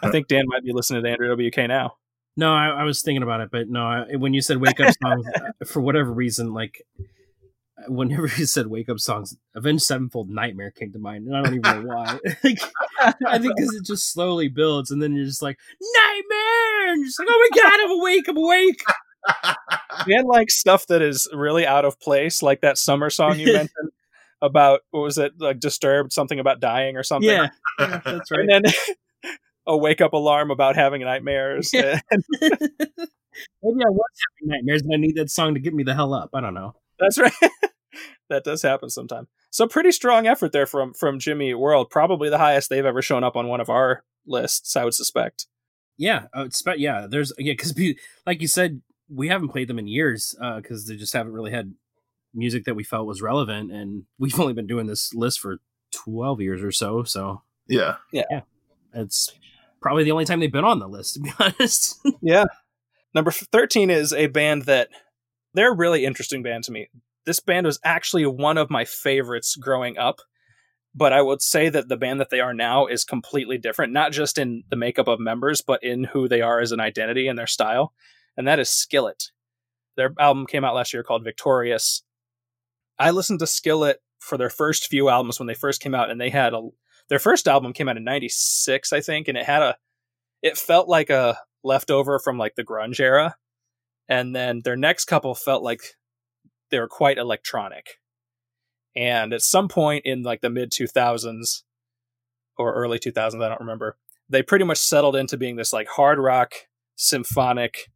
think 0.10 0.28
Dan 0.28 0.46
might 0.48 0.64
be 0.64 0.74
listening 0.74 1.04
to 1.04 1.10
Andrew 1.10 1.36
WK 1.36 1.58
now. 1.68 1.98
No, 2.36 2.52
I, 2.52 2.70
I 2.70 2.84
was 2.84 3.04
thinking 3.04 3.22
about 3.22 3.42
it, 3.42 3.50
but 3.52 3.70
no, 3.70 3.84
I, 3.84 4.16
when 4.16 4.34
you 4.34 4.42
said 4.42 4.58
wake 4.58 4.80
up 4.80 4.92
songs, 5.04 5.28
uh, 5.36 5.66
for 5.66 5.80
whatever 5.82 6.12
reason, 6.12 6.56
like 6.56 6.82
whenever 7.88 8.28
you 8.38 8.46
said 8.46 8.68
wake 8.68 8.90
up 8.90 9.00
songs, 9.00 9.36
Avenged 9.56 9.84
Sevenfold 9.84 10.30
Nightmare 10.30 10.72
came 10.72 10.92
to 10.94 11.00
mind, 11.00 11.28
and 11.28 11.36
I 11.36 11.42
don't 11.42 11.56
even 11.56 11.62
know 11.62 11.96
why. 11.96 12.20
like, 12.44 12.60
I 13.28 13.40
think 13.40 13.56
because 13.56 13.74
it 13.76 13.86
just 13.86 14.12
slowly 14.12 14.48
builds, 14.48 14.92
and 14.92 15.02
then 15.02 15.16
you're 15.16 15.26
just 15.26 15.42
like 15.42 15.58
nightmare, 15.82 16.94
and 16.94 17.06
just 17.06 17.20
like, 17.20 17.28
oh 17.30 17.50
my 17.52 17.62
god, 17.62 17.80
I'm 17.84 17.92
awake, 17.92 18.28
I'm 18.28 18.38
awake. 18.38 18.84
Dan 20.08 20.26
like 20.26 20.52
stuff 20.52 20.88
that 20.88 21.02
is 21.02 21.30
really 21.34 21.66
out 21.66 21.86
of 21.86 22.00
place, 22.00 22.42
like 22.42 22.62
that 22.62 22.78
summer 22.78 23.10
song 23.10 23.40
you 23.40 23.54
mentioned 23.54 23.92
about 24.42 24.82
what 24.92 25.02
was 25.02 25.18
it 25.18 25.34
like 25.40 25.60
disturbed 25.60 26.12
something 26.12 26.40
about 26.40 26.60
dying 26.60 26.98
or 26.98 27.04
something. 27.04 27.30
Yeah, 27.30 27.48
yeah 27.80 28.02
that's 28.04 28.32
right. 28.32 28.42
And 28.42 28.50
then 28.50 28.74
a 29.66 29.78
wake 29.78 30.02
up 30.02 30.12
alarm 30.14 30.52
about 30.52 30.76
having 30.76 31.02
nightmares. 31.02 31.72
Yeah. 31.74 32.02
Maybe 32.42 33.82
I 33.84 33.90
was 33.90 34.10
having 34.42 34.54
nightmares, 34.54 34.82
and 34.84 34.94
I 34.94 34.98
need 34.98 35.16
that 35.16 35.30
song 35.30 35.54
to 35.54 35.60
get 35.60 35.74
me 35.74 35.84
the 35.84 35.96
hell 35.96 36.14
up. 36.14 36.32
I 36.34 36.42
don't 36.42 36.54
know. 36.54 36.76
That's 37.00 37.20
right. 37.20 37.34
that 38.30 38.44
does 38.44 38.62
happen 38.62 38.90
sometime. 38.90 39.28
So 39.50 39.68
pretty 39.68 39.92
strong 39.92 40.28
effort 40.28 40.52
there 40.52 40.66
from 40.66 40.94
from 40.94 41.20
Jimmy 41.20 41.52
Eat 41.52 41.56
World. 41.56 41.90
Probably 41.90 42.30
the 42.30 42.38
highest 42.38 42.70
they've 42.70 42.86
ever 42.86 43.02
shown 43.02 43.24
up 43.24 43.36
on 43.36 43.48
one 43.48 43.62
of 43.62 43.70
our 43.70 44.04
lists. 44.26 44.76
I 44.76 44.84
would 44.84 44.94
suspect. 44.94 45.48
Yeah, 45.98 46.26
uh, 46.36 46.46
it's 46.46 46.58
spe- 46.58 46.78
yeah. 46.78 47.06
There's 47.08 47.32
yeah, 47.38 47.54
because 47.54 47.74
like 48.26 48.42
you 48.42 48.48
said, 48.48 48.82
we 49.10 49.28
haven't 49.28 49.50
played 49.50 49.68
them 49.68 49.80
in 49.80 49.88
years 49.88 50.36
because 50.56 50.86
uh, 50.86 50.92
they 50.92 50.98
just 50.98 51.14
haven't 51.14 51.34
really 51.34 51.52
had 51.52 51.74
music 52.34 52.66
that 52.66 52.76
we 52.76 52.84
felt 52.84 53.06
was 53.06 53.22
relevant, 53.22 53.72
and 53.72 54.06
we've 54.18 54.40
only 54.40 54.54
been 54.54 54.68
doing 54.68 54.88
this 54.88 55.14
list 55.14 55.40
for 55.40 55.58
twelve 55.92 56.42
years 56.42 56.64
or 56.64 56.72
so. 56.72 57.04
So 57.04 57.44
yeah, 57.68 57.98
yeah, 58.12 58.24
yeah. 58.32 58.42
It's 58.96 59.32
probably 59.82 60.04
the 60.04 60.12
only 60.12 60.26
time 60.26 60.40
they've 60.40 60.52
been 60.52 60.64
on 60.66 60.80
the 60.80 60.88
list, 60.88 61.16
to 61.16 61.20
be 61.20 61.32
honest. 61.40 62.00
yeah. 62.22 62.46
Number 63.14 63.30
13 63.30 63.92
is 63.92 64.12
a 64.12 64.26
band 64.28 64.64
that 64.64 64.90
they're 65.54 65.72
a 65.72 65.76
really 65.76 66.06
interesting 66.06 66.44
band 66.44 66.64
to 66.66 66.72
me. 66.72 66.90
This 67.26 67.40
band 67.40 67.66
was 67.66 67.80
actually 67.84 68.26
one 68.26 68.58
of 68.58 68.70
my 68.70 68.86
favorites 68.86 69.56
growing 69.56 69.98
up, 69.98 70.20
but 70.94 71.14
I 71.14 71.22
would 71.22 71.42
say 71.42 71.70
that 71.70 71.88
the 71.88 71.98
band 71.98 72.20
that 72.20 72.30
they 72.30 72.40
are 72.40 72.54
now 72.54 72.86
is 72.86 73.04
completely 73.04 73.58
different, 73.58 73.94
not 73.94 74.12
just 74.12 74.38
in 74.38 74.64
the 74.70 74.76
makeup 74.76 75.08
of 75.08 75.20
members, 75.20 75.62
but 75.62 75.84
in 75.84 76.06
who 76.06 76.28
they 76.28 76.42
are 76.42 76.60
as 76.60 76.72
an 76.72 76.80
identity 76.80 77.28
and 77.28 77.40
their 77.40 77.48
style. 77.48 77.94
And 78.36 78.48
that 78.48 78.60
is 78.60 78.70
Skillet. 78.70 79.32
Their 79.96 80.14
album 80.20 80.48
came 80.48 80.66
out 80.66 80.76
last 80.76 80.94
year 80.94 81.04
called 81.04 81.24
Victorious. 81.24 82.04
I 83.00 83.12
listened 83.12 83.40
to 83.40 83.48
Skillet 83.48 84.02
for 84.20 84.38
their 84.38 84.50
first 84.50 84.88
few 84.88 85.10
albums 85.10 85.40
when 85.40 85.48
they 85.48 85.54
first 85.54 85.82
came 85.82 85.96
out, 85.96 86.10
and 86.10 86.20
they 86.20 86.30
had 86.30 86.54
a 86.54 86.70
their 87.10 87.20
first 87.20 87.48
album 87.48 87.74
came 87.74 87.90
out 87.90 87.98
in 87.98 88.04
96 88.04 88.94
i 88.94 89.02
think 89.02 89.28
and 89.28 89.38
it 89.38 89.46
had 89.46 89.62
a 89.62 89.78
it 90.42 90.58
felt 90.58 90.88
like 90.88 91.10
a 91.10 91.38
leftover 91.64 92.20
from 92.20 92.38
like 92.38 92.56
the 92.56 92.64
grunge 92.64 93.00
era 93.00 93.36
and 94.10 94.36
then 94.36 94.62
their 94.64 94.76
next 94.76 95.06
couple 95.06 95.36
felt 95.36 95.64
like 95.64 95.82
they 96.70 96.80
were 96.80 96.88
quite 96.88 97.18
electronic. 97.18 98.00
And 98.96 99.34
at 99.34 99.42
some 99.42 99.68
point 99.68 100.06
in 100.06 100.24
like 100.24 100.42
the 100.42 100.50
mid 100.50 100.72
2000s 100.72 101.64
or 102.58 102.74
early 102.74 103.00
2000s 103.00 103.44
i 103.44 103.50
don't 103.50 103.60
remember 103.60 103.98
they 104.30 104.44
pretty 104.44 104.66
much 104.66 104.78
settled 104.78 105.16
into 105.16 105.38
being 105.38 105.56
this 105.56 105.74
like 105.74 105.88
hard 105.88 106.20
rock 106.20 106.54
symphonic 106.96 107.90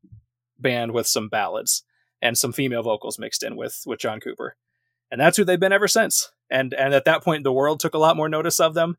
band 0.59 0.91
with 0.91 1.07
some 1.07 1.29
ballads 1.29 1.83
and 2.21 2.37
some 2.37 2.51
female 2.51 2.83
vocals 2.83 3.19
mixed 3.19 3.43
in 3.43 3.55
with 3.55 3.83
with 3.85 3.99
john 3.99 4.19
cooper. 4.19 4.55
And 5.09 5.21
that's 5.21 5.37
who 5.37 5.45
they've 5.45 5.59
been 5.59 5.71
ever 5.71 5.87
since. 5.87 6.31
And 6.49 6.73
and 6.73 6.93
at 6.93 7.05
that 7.05 7.23
point 7.23 7.43
the 7.43 7.53
world 7.53 7.79
took 7.79 7.93
a 7.93 7.99
lot 7.99 8.17
more 8.17 8.29
notice 8.29 8.59
of 8.59 8.73
them 8.73 8.97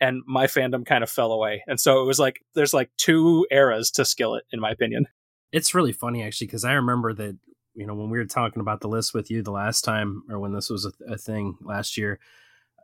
and 0.00 0.22
my 0.26 0.46
fandom 0.46 0.86
kind 0.86 1.04
of 1.04 1.10
fell 1.10 1.32
away. 1.32 1.62
And 1.66 1.78
so 1.78 2.00
it 2.00 2.06
was 2.06 2.18
like 2.18 2.40
there's 2.54 2.74
like 2.74 2.90
two 2.96 3.46
eras 3.50 3.90
to 3.92 4.04
skillet 4.04 4.44
in 4.52 4.60
my 4.60 4.70
opinion 4.70 5.06
it's 5.52 5.74
really 5.74 5.92
funny 5.92 6.22
actually 6.22 6.46
because 6.46 6.64
i 6.64 6.72
remember 6.72 7.12
that 7.12 7.36
you 7.74 7.86
know 7.86 7.94
when 7.94 8.10
we 8.10 8.18
were 8.18 8.24
talking 8.24 8.60
about 8.60 8.80
the 8.80 8.88
list 8.88 9.14
with 9.14 9.30
you 9.30 9.42
the 9.42 9.50
last 9.50 9.82
time 9.82 10.22
or 10.30 10.38
when 10.38 10.52
this 10.52 10.70
was 10.70 10.84
a, 10.86 11.12
a 11.12 11.16
thing 11.16 11.56
last 11.62 11.96
year 11.96 12.18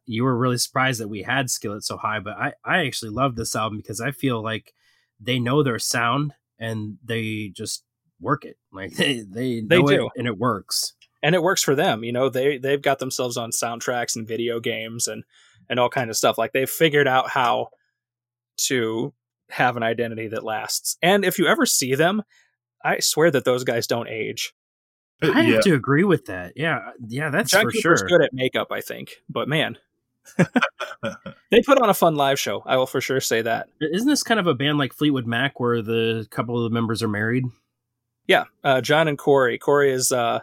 you 0.06 0.22
were 0.22 0.36
really 0.36 0.58
surprised 0.58 1.00
that 1.00 1.08
we 1.08 1.22
had 1.22 1.50
skillet 1.50 1.84
so 1.84 1.96
high 1.96 2.20
but 2.20 2.36
i 2.36 2.52
i 2.64 2.86
actually 2.86 3.10
love 3.10 3.36
this 3.36 3.56
album 3.56 3.76
because 3.78 4.00
i 4.00 4.10
feel 4.10 4.42
like 4.42 4.72
they 5.20 5.38
know 5.38 5.62
their 5.62 5.78
sound 5.78 6.34
and 6.58 6.98
they 7.04 7.50
just 7.54 7.84
work 8.20 8.44
it 8.44 8.56
like 8.72 8.92
they 8.92 9.20
they, 9.20 9.60
they 9.60 9.82
do 9.82 10.06
it 10.06 10.12
and 10.16 10.26
it 10.26 10.38
works 10.38 10.94
and 11.26 11.34
it 11.34 11.42
works 11.42 11.62
for 11.62 11.74
them. 11.74 12.04
You 12.04 12.12
know, 12.12 12.28
they 12.28 12.56
they've 12.56 12.80
got 12.80 13.00
themselves 13.00 13.36
on 13.36 13.50
soundtracks 13.50 14.14
and 14.14 14.28
video 14.28 14.60
games 14.60 15.08
and 15.08 15.24
and 15.68 15.80
all 15.80 15.88
kind 15.88 16.08
of 16.08 16.16
stuff. 16.16 16.38
Like 16.38 16.52
they've 16.52 16.70
figured 16.70 17.08
out 17.08 17.30
how 17.30 17.70
to 18.68 19.12
have 19.50 19.76
an 19.76 19.82
identity 19.82 20.28
that 20.28 20.44
lasts. 20.44 20.96
And 21.02 21.24
if 21.24 21.36
you 21.38 21.48
ever 21.48 21.66
see 21.66 21.96
them, 21.96 22.22
I 22.86 23.00
swear 23.00 23.30
that 23.32 23.44
those 23.44 23.64
guys 23.64 23.86
don't 23.86 24.08
age. 24.08 24.54
I 25.22 25.42
have 25.42 25.54
yeah. 25.54 25.60
to 25.60 25.74
agree 25.74 26.04
with 26.04 26.26
that. 26.26 26.52
Yeah, 26.56 26.90
yeah, 27.08 27.30
that's 27.30 27.50
John 27.50 27.62
for 27.62 27.72
Cooper's 27.72 28.00
sure. 28.00 28.08
good 28.08 28.22
at 28.22 28.32
makeup, 28.32 28.68
I 28.70 28.80
think, 28.80 29.22
but 29.28 29.48
man, 29.48 29.78
they 31.50 31.62
put 31.62 31.80
on 31.80 31.88
a 31.88 31.94
fun 31.94 32.16
live 32.16 32.38
show. 32.38 32.62
I 32.66 32.76
will 32.76 32.86
for 32.86 33.00
sure 33.00 33.20
say 33.20 33.42
that. 33.42 33.68
Isn't 33.80 34.08
this 34.08 34.22
kind 34.22 34.38
of 34.38 34.46
a 34.46 34.54
band 34.54 34.78
like 34.78 34.92
Fleetwood 34.92 35.26
Mac, 35.26 35.58
where 35.58 35.82
the 35.82 36.26
couple 36.30 36.56
of 36.56 36.70
the 36.70 36.74
members 36.74 37.02
are 37.02 37.08
married? 37.08 37.44
Yeah, 38.26 38.44
uh, 38.62 38.80
John 38.82 39.08
and 39.08 39.18
Korey. 39.18 39.58
Korey 39.58 39.90
is 39.90 40.12
uh, 40.12 40.40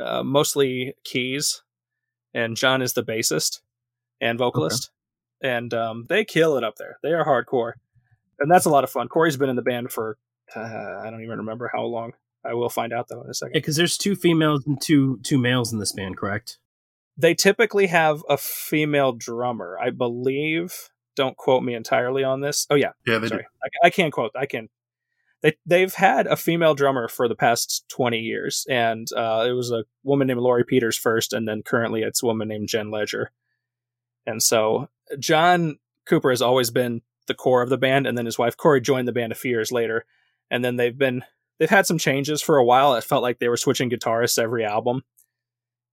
uh, 0.00 0.22
mostly 0.22 0.94
keys, 1.04 1.62
and 2.32 2.56
John 2.56 2.80
is 2.80 2.94
the 2.94 3.04
bassist 3.04 3.60
and 4.20 4.38
vocalist, 4.38 4.90
okay. 5.44 5.54
and 5.54 5.74
um, 5.74 6.06
they 6.08 6.24
kill 6.24 6.56
it 6.56 6.64
up 6.64 6.76
there. 6.76 6.98
They 7.02 7.12
are 7.12 7.26
hardcore, 7.26 7.72
and 8.38 8.50
that's 8.50 8.64
a 8.64 8.70
lot 8.70 8.84
of 8.84 8.90
fun. 8.90 9.08
Korey's 9.08 9.36
been 9.36 9.50
in 9.50 9.56
the 9.56 9.62
band 9.62 9.92
for 9.92 10.16
uh, 10.56 10.60
I 11.02 11.10
don't 11.10 11.22
even 11.22 11.38
remember 11.38 11.70
how 11.72 11.84
long. 11.84 12.12
I 12.44 12.54
will 12.54 12.70
find 12.70 12.92
out 12.92 13.08
though 13.08 13.22
in 13.22 13.30
a 13.30 13.34
second. 13.34 13.54
Because 13.54 13.76
there's 13.76 13.96
two 13.96 14.16
females 14.16 14.64
and 14.66 14.80
two 14.80 15.18
two 15.22 15.38
males 15.38 15.72
in 15.72 15.78
this 15.78 15.92
band, 15.92 16.16
correct? 16.16 16.58
They 17.16 17.34
typically 17.34 17.88
have 17.88 18.22
a 18.28 18.36
female 18.36 19.12
drummer, 19.12 19.76
I 19.80 19.90
believe. 19.90 20.90
Don't 21.16 21.36
quote 21.36 21.64
me 21.64 21.74
entirely 21.74 22.22
on 22.22 22.40
this. 22.40 22.66
Oh 22.70 22.76
yeah, 22.76 22.92
yeah. 23.06 23.18
They 23.18 23.28
Sorry, 23.28 23.46
I, 23.62 23.86
I 23.86 23.90
can't 23.90 24.12
quote. 24.12 24.30
I 24.36 24.46
can 24.46 24.68
they 25.42 25.56
they've 25.66 25.94
had 25.94 26.26
a 26.26 26.36
female 26.36 26.74
drummer 26.74 27.08
for 27.08 27.28
the 27.28 27.34
past 27.34 27.84
20 27.88 28.18
years 28.18 28.66
and 28.68 29.08
uh, 29.16 29.46
it 29.48 29.52
was 29.52 29.70
a 29.70 29.84
woman 30.02 30.26
named 30.26 30.40
Lori 30.40 30.64
Peters 30.64 30.96
first 30.96 31.32
and 31.32 31.46
then 31.46 31.62
currently 31.62 32.02
it's 32.02 32.22
a 32.22 32.26
woman 32.26 32.48
named 32.48 32.68
Jen 32.68 32.90
Ledger 32.90 33.30
and 34.26 34.42
so 34.42 34.88
John 35.18 35.78
Cooper 36.06 36.30
has 36.30 36.42
always 36.42 36.70
been 36.70 37.02
the 37.26 37.34
core 37.34 37.62
of 37.62 37.68
the 37.68 37.78
band 37.78 38.06
and 38.06 38.16
then 38.16 38.26
his 38.26 38.38
wife 38.38 38.56
Korey 38.56 38.82
joined 38.82 39.06
the 39.06 39.12
band 39.12 39.32
a 39.32 39.36
few 39.36 39.50
years 39.50 39.70
later 39.70 40.04
and 40.50 40.64
then 40.64 40.76
they've 40.76 40.98
been 40.98 41.24
they've 41.58 41.70
had 41.70 41.86
some 41.86 41.98
changes 41.98 42.42
for 42.42 42.56
a 42.56 42.64
while 42.64 42.94
it 42.94 43.04
felt 43.04 43.22
like 43.22 43.38
they 43.38 43.48
were 43.48 43.56
switching 43.56 43.90
guitarists 43.90 44.38
every 44.38 44.64
album 44.64 45.02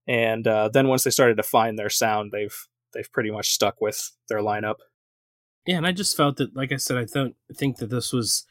and 0.06 0.46
uh, 0.46 0.68
then 0.68 0.88
once 0.88 1.04
they 1.04 1.10
started 1.10 1.36
to 1.36 1.42
find 1.42 1.78
their 1.78 1.90
sound 1.90 2.32
they've 2.32 2.66
they've 2.92 3.12
pretty 3.12 3.30
much 3.30 3.50
stuck 3.50 3.80
with 3.80 4.12
their 4.28 4.38
lineup 4.38 4.76
yeah 5.66 5.76
and 5.76 5.86
I 5.86 5.92
just 5.92 6.16
felt 6.16 6.36
that 6.36 6.54
like 6.56 6.72
I 6.72 6.76
said 6.76 6.96
I 6.96 7.04
don't 7.04 7.36
think 7.54 7.78
that 7.78 7.90
this 7.90 8.12
was 8.12 8.46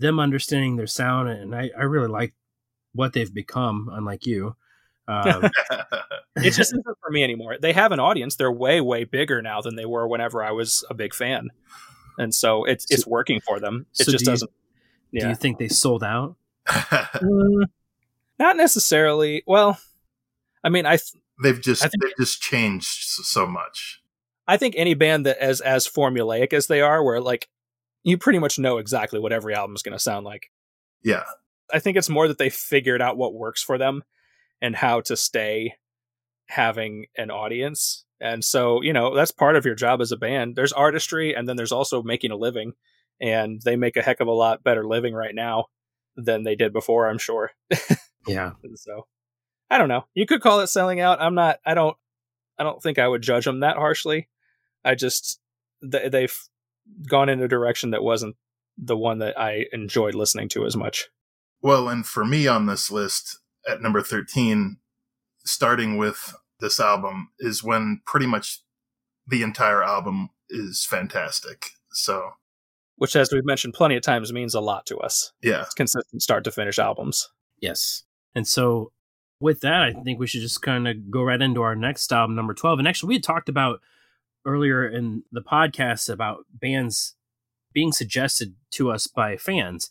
them 0.00 0.18
understanding 0.18 0.76
their 0.76 0.86
sound, 0.86 1.28
and 1.28 1.54
I, 1.54 1.70
I 1.78 1.82
really 1.82 2.08
like 2.08 2.34
what 2.92 3.12
they've 3.12 3.32
become. 3.32 3.88
Unlike 3.92 4.26
you, 4.26 4.56
um, 5.06 5.50
it 6.36 6.50
just 6.50 6.72
isn't 6.72 6.84
for 6.84 7.10
me 7.10 7.22
anymore. 7.22 7.56
They 7.60 7.72
have 7.72 7.92
an 7.92 8.00
audience; 8.00 8.34
they're 8.34 8.50
way, 8.50 8.80
way 8.80 9.04
bigger 9.04 9.40
now 9.42 9.60
than 9.60 9.76
they 9.76 9.84
were 9.84 10.08
whenever 10.08 10.42
I 10.42 10.50
was 10.50 10.84
a 10.90 10.94
big 10.94 11.14
fan, 11.14 11.50
and 12.18 12.34
so 12.34 12.64
it's 12.64 12.86
so, 12.88 12.94
it's 12.94 13.06
working 13.06 13.40
for 13.40 13.60
them. 13.60 13.86
It 13.98 14.06
so 14.06 14.12
just 14.12 14.24
do 14.24 14.30
doesn't. 14.32 14.50
Yeah. 15.12 15.22
Do 15.24 15.28
you 15.30 15.34
think 15.34 15.58
they 15.58 15.68
sold 15.68 16.02
out? 16.04 16.36
mm, 16.68 17.64
not 18.38 18.56
necessarily. 18.56 19.42
Well, 19.46 19.78
I 20.62 20.68
mean, 20.68 20.86
I 20.86 20.96
th- 20.96 21.22
they've 21.42 21.60
just 21.60 21.82
think, 21.82 21.92
they've 22.02 22.16
just 22.18 22.40
changed 22.40 22.86
so 22.86 23.46
much. 23.46 24.02
I 24.46 24.56
think 24.56 24.74
any 24.76 24.94
band 24.94 25.26
that 25.26 25.38
as 25.38 25.60
as 25.60 25.88
formulaic 25.88 26.52
as 26.52 26.66
they 26.66 26.80
are, 26.80 27.02
where 27.02 27.20
like 27.20 27.48
you 28.02 28.18
pretty 28.18 28.38
much 28.38 28.58
know 28.58 28.78
exactly 28.78 29.20
what 29.20 29.32
every 29.32 29.54
album 29.54 29.76
is 29.76 29.82
going 29.82 29.96
to 29.96 30.02
sound 30.02 30.24
like. 30.24 30.50
Yeah. 31.02 31.24
I 31.72 31.78
think 31.78 31.96
it's 31.96 32.08
more 32.08 32.28
that 32.28 32.38
they 32.38 32.50
figured 32.50 33.02
out 33.02 33.16
what 33.16 33.34
works 33.34 33.62
for 33.62 33.78
them 33.78 34.02
and 34.60 34.74
how 34.74 35.00
to 35.02 35.16
stay 35.16 35.74
having 36.46 37.06
an 37.16 37.30
audience. 37.30 38.04
And 38.20 38.44
so, 38.44 38.82
you 38.82 38.92
know, 38.92 39.14
that's 39.14 39.30
part 39.30 39.56
of 39.56 39.64
your 39.64 39.74
job 39.74 40.00
as 40.00 40.12
a 40.12 40.16
band. 40.16 40.56
There's 40.56 40.72
artistry 40.72 41.34
and 41.34 41.48
then 41.48 41.56
there's 41.56 41.72
also 41.72 42.02
making 42.02 42.32
a 42.32 42.36
living. 42.36 42.72
And 43.20 43.60
they 43.62 43.76
make 43.76 43.96
a 43.96 44.02
heck 44.02 44.20
of 44.20 44.28
a 44.28 44.32
lot 44.32 44.62
better 44.62 44.86
living 44.86 45.14
right 45.14 45.34
now 45.34 45.66
than 46.16 46.42
they 46.42 46.54
did 46.54 46.72
before, 46.72 47.08
I'm 47.08 47.18
sure. 47.18 47.50
Yeah. 48.26 48.52
And 48.62 48.78
so 48.78 49.06
I 49.70 49.78
don't 49.78 49.88
know. 49.88 50.04
You 50.14 50.26
could 50.26 50.40
call 50.40 50.60
it 50.60 50.68
selling 50.68 51.00
out. 51.00 51.20
I'm 51.20 51.34
not 51.34 51.58
I 51.64 51.74
don't 51.74 51.96
I 52.58 52.64
don't 52.64 52.82
think 52.82 52.98
I 52.98 53.08
would 53.08 53.22
judge 53.22 53.44
them 53.44 53.60
that 53.60 53.76
harshly. 53.76 54.28
I 54.84 54.94
just 54.94 55.40
they, 55.82 56.08
they've 56.08 56.36
gone 57.08 57.28
in 57.28 57.42
a 57.42 57.48
direction 57.48 57.90
that 57.90 58.02
wasn't 58.02 58.36
the 58.76 58.96
one 58.96 59.18
that 59.18 59.38
I 59.38 59.66
enjoyed 59.72 60.14
listening 60.14 60.48
to 60.50 60.66
as 60.66 60.76
much. 60.76 61.08
Well, 61.62 61.88
and 61.88 62.06
for 62.06 62.24
me 62.24 62.46
on 62.46 62.66
this 62.66 62.90
list 62.90 63.38
at 63.68 63.82
number 63.82 64.00
13, 64.00 64.78
starting 65.44 65.96
with 65.96 66.34
this 66.60 66.80
album 66.80 67.30
is 67.38 67.62
when 67.62 68.00
pretty 68.06 68.26
much 68.26 68.62
the 69.26 69.42
entire 69.42 69.82
album 69.82 70.30
is 70.48 70.86
fantastic. 70.88 71.70
So, 71.92 72.32
Which 73.00 73.16
as 73.16 73.32
we've 73.32 73.46
mentioned 73.46 73.72
plenty 73.72 73.96
of 73.96 74.02
times 74.02 74.30
means 74.30 74.54
a 74.54 74.60
lot 74.60 74.84
to 74.86 74.98
us. 74.98 75.32
yeah. 75.42 75.62
It's 75.62 75.72
consistent 75.72 76.22
start 76.22 76.44
to 76.44 76.50
finish 76.50 76.78
albums. 76.78 77.30
Yes. 77.58 78.02
And 78.34 78.46
so 78.46 78.92
with 79.40 79.60
that, 79.60 79.82
I 79.82 79.94
think 80.04 80.18
we 80.18 80.26
should 80.26 80.42
just 80.42 80.60
kind 80.60 80.86
of 80.86 81.10
go 81.10 81.22
right 81.22 81.40
into 81.40 81.62
our 81.62 81.74
next 81.74 82.12
album, 82.12 82.36
number 82.36 82.52
12. 82.52 82.78
And 82.78 82.86
actually, 82.86 83.08
we 83.08 83.14
had 83.14 83.22
talked 83.22 83.48
about 83.48 83.80
earlier 84.44 84.86
in 84.86 85.22
the 85.32 85.40
podcast 85.40 86.12
about 86.12 86.44
bands 86.52 87.14
being 87.72 87.90
suggested 87.90 88.54
to 88.72 88.90
us 88.90 89.06
by 89.06 89.38
fans. 89.38 89.88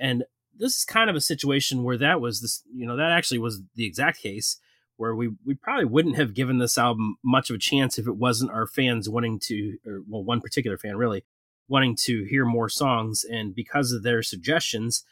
And 0.00 0.24
this 0.56 0.78
is 0.78 0.84
kind 0.86 1.10
of 1.10 1.16
a 1.16 1.20
situation 1.20 1.84
where 1.84 1.98
that 1.98 2.22
was 2.22 2.40
this, 2.40 2.62
you 2.74 2.86
know, 2.86 2.96
that 2.96 3.12
actually 3.12 3.38
was 3.38 3.60
the 3.74 3.84
exact 3.84 4.22
case 4.22 4.58
where 4.96 5.14
we, 5.14 5.28
we 5.44 5.52
probably 5.52 5.84
wouldn't 5.84 6.16
have 6.16 6.32
given 6.32 6.56
this 6.56 6.78
album 6.78 7.16
much 7.22 7.50
of 7.50 7.56
a 7.56 7.58
chance 7.58 7.98
if 7.98 8.06
it 8.06 8.16
wasn't 8.16 8.50
our 8.50 8.66
fans 8.66 9.10
wanting 9.10 9.38
to, 9.40 9.76
or 9.86 10.00
well, 10.08 10.24
one 10.24 10.40
particular 10.40 10.78
fan 10.78 10.96
really 10.96 11.22
wanting 11.68 11.96
to 12.04 12.24
hear 12.24 12.44
more 12.44 12.68
songs. 12.68 13.24
And 13.24 13.54
because 13.54 13.92
of 13.92 14.02
their 14.02 14.22
suggestions, 14.22 15.04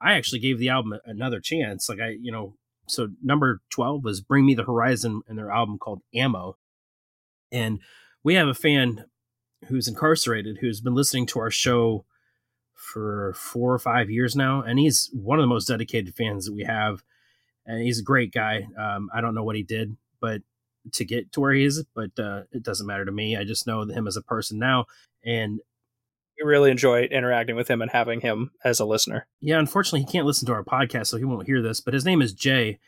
I 0.00 0.14
actually 0.14 0.40
gave 0.40 0.58
the 0.58 0.68
album 0.68 0.98
another 1.04 1.40
chance. 1.40 1.88
Like 1.88 2.00
I, 2.00 2.16
you 2.20 2.32
know, 2.32 2.54
so 2.88 3.08
number 3.22 3.60
12 3.70 4.02
was 4.02 4.20
Bring 4.20 4.46
Me 4.46 4.54
the 4.54 4.64
Horizon 4.64 5.22
and 5.28 5.38
their 5.38 5.50
album 5.50 5.78
called 5.78 6.02
amo. 6.18 6.56
And 7.52 7.80
we 8.24 8.34
have 8.34 8.48
a 8.48 8.54
fan 8.54 9.04
who's 9.68 9.88
incarcerated 9.88 10.58
who's 10.60 10.80
been 10.80 10.94
listening 10.94 11.26
to 11.26 11.38
our 11.38 11.50
show 11.50 12.04
for 12.74 13.34
four 13.36 13.72
or 13.72 13.78
five 13.78 14.10
years 14.10 14.34
now. 14.34 14.62
And 14.62 14.78
he's 14.78 15.10
one 15.12 15.38
of 15.38 15.42
the 15.42 15.48
most 15.48 15.68
dedicated 15.68 16.14
fans 16.14 16.46
that 16.46 16.54
we 16.54 16.64
have. 16.64 17.02
And 17.66 17.82
he's 17.82 18.00
a 18.00 18.04
great 18.04 18.32
guy. 18.32 18.66
Um, 18.78 19.10
I 19.14 19.20
don't 19.20 19.34
know 19.34 19.44
what 19.44 19.56
he 19.56 19.62
did, 19.62 19.96
but 20.20 20.42
to 20.94 21.04
get 21.04 21.30
to 21.32 21.40
where 21.40 21.52
he 21.52 21.64
is, 21.64 21.84
but 21.94 22.18
uh, 22.18 22.42
it 22.52 22.62
doesn't 22.62 22.86
matter 22.86 23.04
to 23.04 23.12
me. 23.12 23.36
I 23.36 23.44
just 23.44 23.66
know 23.66 23.82
him 23.82 24.06
as 24.06 24.16
a 24.16 24.22
person 24.22 24.58
now. 24.58 24.86
And 25.24 25.60
We 26.40 26.48
really 26.48 26.70
enjoy 26.70 27.02
interacting 27.02 27.56
with 27.56 27.68
him 27.68 27.82
and 27.82 27.90
having 27.90 28.20
him 28.20 28.52
as 28.64 28.80
a 28.80 28.84
listener. 28.84 29.26
yeah, 29.40 29.58
unfortunately, 29.58 30.00
he 30.00 30.06
can't 30.06 30.26
listen 30.26 30.46
to 30.46 30.52
our 30.52 30.64
podcast, 30.64 31.08
so 31.08 31.16
he 31.16 31.24
won't 31.24 31.46
hear 31.46 31.60
this. 31.60 31.80
But 31.80 31.94
his 31.94 32.04
name 32.04 32.22
is 32.22 32.32
Jay, 32.32 32.78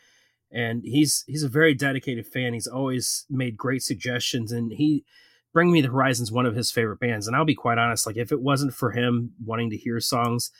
and 0.50 0.82
he's 0.84 1.24
he's 1.26 1.42
a 1.42 1.48
very 1.48 1.74
dedicated 1.74 2.26
fan. 2.26 2.54
He's 2.54 2.66
always 2.66 3.26
made 3.28 3.56
great 3.56 3.82
suggestions, 3.82 4.52
and 4.52 4.72
he 4.72 5.04
Bring 5.52 5.70
Me 5.70 5.80
the 5.80 5.88
Horizon's 5.88 6.32
one 6.32 6.46
of 6.46 6.56
his 6.56 6.70
favorite 6.70 7.00
bands. 7.00 7.26
And 7.26 7.36
I'll 7.36 7.44
be 7.44 7.54
quite 7.54 7.78
honest, 7.78 8.06
like 8.06 8.16
if 8.16 8.32
it 8.32 8.40
wasn't 8.40 8.74
for 8.74 8.92
him 8.92 9.32
wanting 9.44 9.70
to 9.70 9.76
hear 9.76 10.00
songs, 10.00 10.50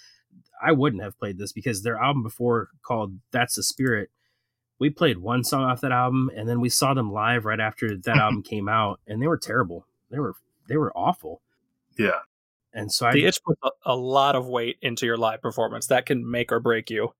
I 0.62 0.72
wouldn't 0.72 1.02
have 1.02 1.18
played 1.18 1.38
this 1.38 1.52
because 1.52 1.82
their 1.82 1.96
album 1.96 2.22
before 2.22 2.68
called 2.82 3.18
That's 3.30 3.56
the 3.56 3.62
Spirit. 3.62 4.10
We 4.78 4.90
played 4.90 5.18
one 5.18 5.44
song 5.44 5.62
off 5.62 5.80
that 5.80 5.92
album, 5.92 6.30
and 6.36 6.48
then 6.48 6.60
we 6.60 6.68
saw 6.68 6.92
them 6.92 7.12
live 7.12 7.44
right 7.44 7.60
after 7.60 7.96
that 7.96 8.16
album 8.18 8.42
came 8.42 8.68
out, 8.68 9.00
and 9.06 9.22
they 9.22 9.28
were 9.28 9.38
terrible. 9.38 9.86
They 10.10 10.18
were 10.18 10.34
they 10.68 10.76
were 10.76 10.92
awful. 10.96 11.40
Yeah. 11.98 12.20
And 12.74 12.92
so 12.92 13.06
I 13.06 13.12
The 13.12 13.26
itch 13.26 13.42
puts 13.44 13.60
a, 13.64 13.70
a 13.86 13.96
lot 13.96 14.36
of 14.36 14.46
weight 14.46 14.76
into 14.82 15.06
your 15.06 15.16
live 15.16 15.42
performance. 15.42 15.86
That 15.86 16.06
can 16.06 16.30
make 16.30 16.50
or 16.52 16.60
break 16.60 16.90
you 16.90 17.14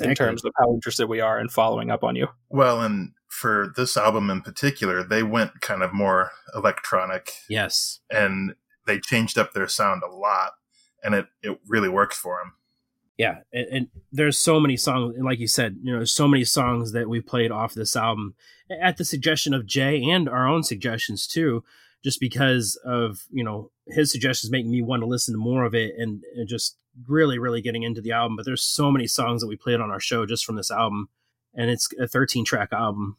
in 0.00 0.14
terms 0.14 0.44
of 0.44 0.52
how 0.58 0.72
interested 0.72 1.08
we 1.08 1.20
are 1.20 1.38
in 1.38 1.48
following 1.48 1.90
up 1.90 2.02
on 2.02 2.16
you. 2.16 2.28
Well, 2.48 2.80
and 2.80 3.12
for 3.28 3.72
this 3.76 3.96
album 3.96 4.30
in 4.30 4.40
particular, 4.40 5.02
they 5.02 5.22
went 5.22 5.60
kind 5.60 5.82
of 5.82 5.92
more 5.92 6.30
electronic 6.54 7.32
yes, 7.48 8.00
and 8.10 8.54
they 8.86 8.98
changed 9.00 9.38
up 9.38 9.52
their 9.52 9.68
sound 9.68 10.02
a 10.02 10.10
lot 10.14 10.52
and 11.02 11.14
it, 11.14 11.26
it 11.42 11.58
really 11.68 11.88
works 11.88 12.16
for 12.18 12.38
them. 12.42 12.52
yeah 13.18 13.38
and, 13.52 13.66
and 13.70 13.88
there's 14.10 14.38
so 14.38 14.58
many 14.58 14.76
songs 14.76 15.14
and 15.14 15.24
like 15.24 15.38
you 15.38 15.46
said 15.46 15.76
you 15.82 15.92
know 15.92 15.98
there's 15.98 16.14
so 16.14 16.26
many 16.26 16.44
songs 16.44 16.92
that 16.92 17.08
we 17.08 17.20
played 17.20 17.50
off 17.50 17.74
this 17.74 17.94
album 17.94 18.34
at 18.82 18.96
the 18.96 19.04
suggestion 19.04 19.54
of 19.54 19.66
jay 19.66 20.02
and 20.02 20.28
our 20.28 20.48
own 20.48 20.62
suggestions 20.62 21.26
too 21.26 21.62
just 22.04 22.20
because 22.20 22.78
of 22.84 23.24
you 23.30 23.42
know 23.42 23.70
his 23.86 24.12
suggestions 24.12 24.50
making 24.52 24.70
me 24.70 24.82
want 24.82 25.02
to 25.02 25.06
listen 25.06 25.34
to 25.34 25.38
more 25.38 25.64
of 25.64 25.74
it 25.74 25.94
and, 25.98 26.22
and 26.36 26.48
just 26.48 26.76
really 27.08 27.38
really 27.38 27.60
getting 27.60 27.82
into 27.82 28.00
the 28.00 28.12
album 28.12 28.36
but 28.36 28.44
there's 28.44 28.62
so 28.62 28.90
many 28.90 29.06
songs 29.06 29.40
that 29.40 29.48
we 29.48 29.56
played 29.56 29.80
on 29.80 29.90
our 29.90 30.00
show 30.00 30.24
just 30.26 30.44
from 30.44 30.56
this 30.56 30.70
album 30.70 31.08
and 31.54 31.70
it's 31.70 31.88
a 32.00 32.06
13 32.06 32.44
track 32.44 32.68
album 32.72 33.16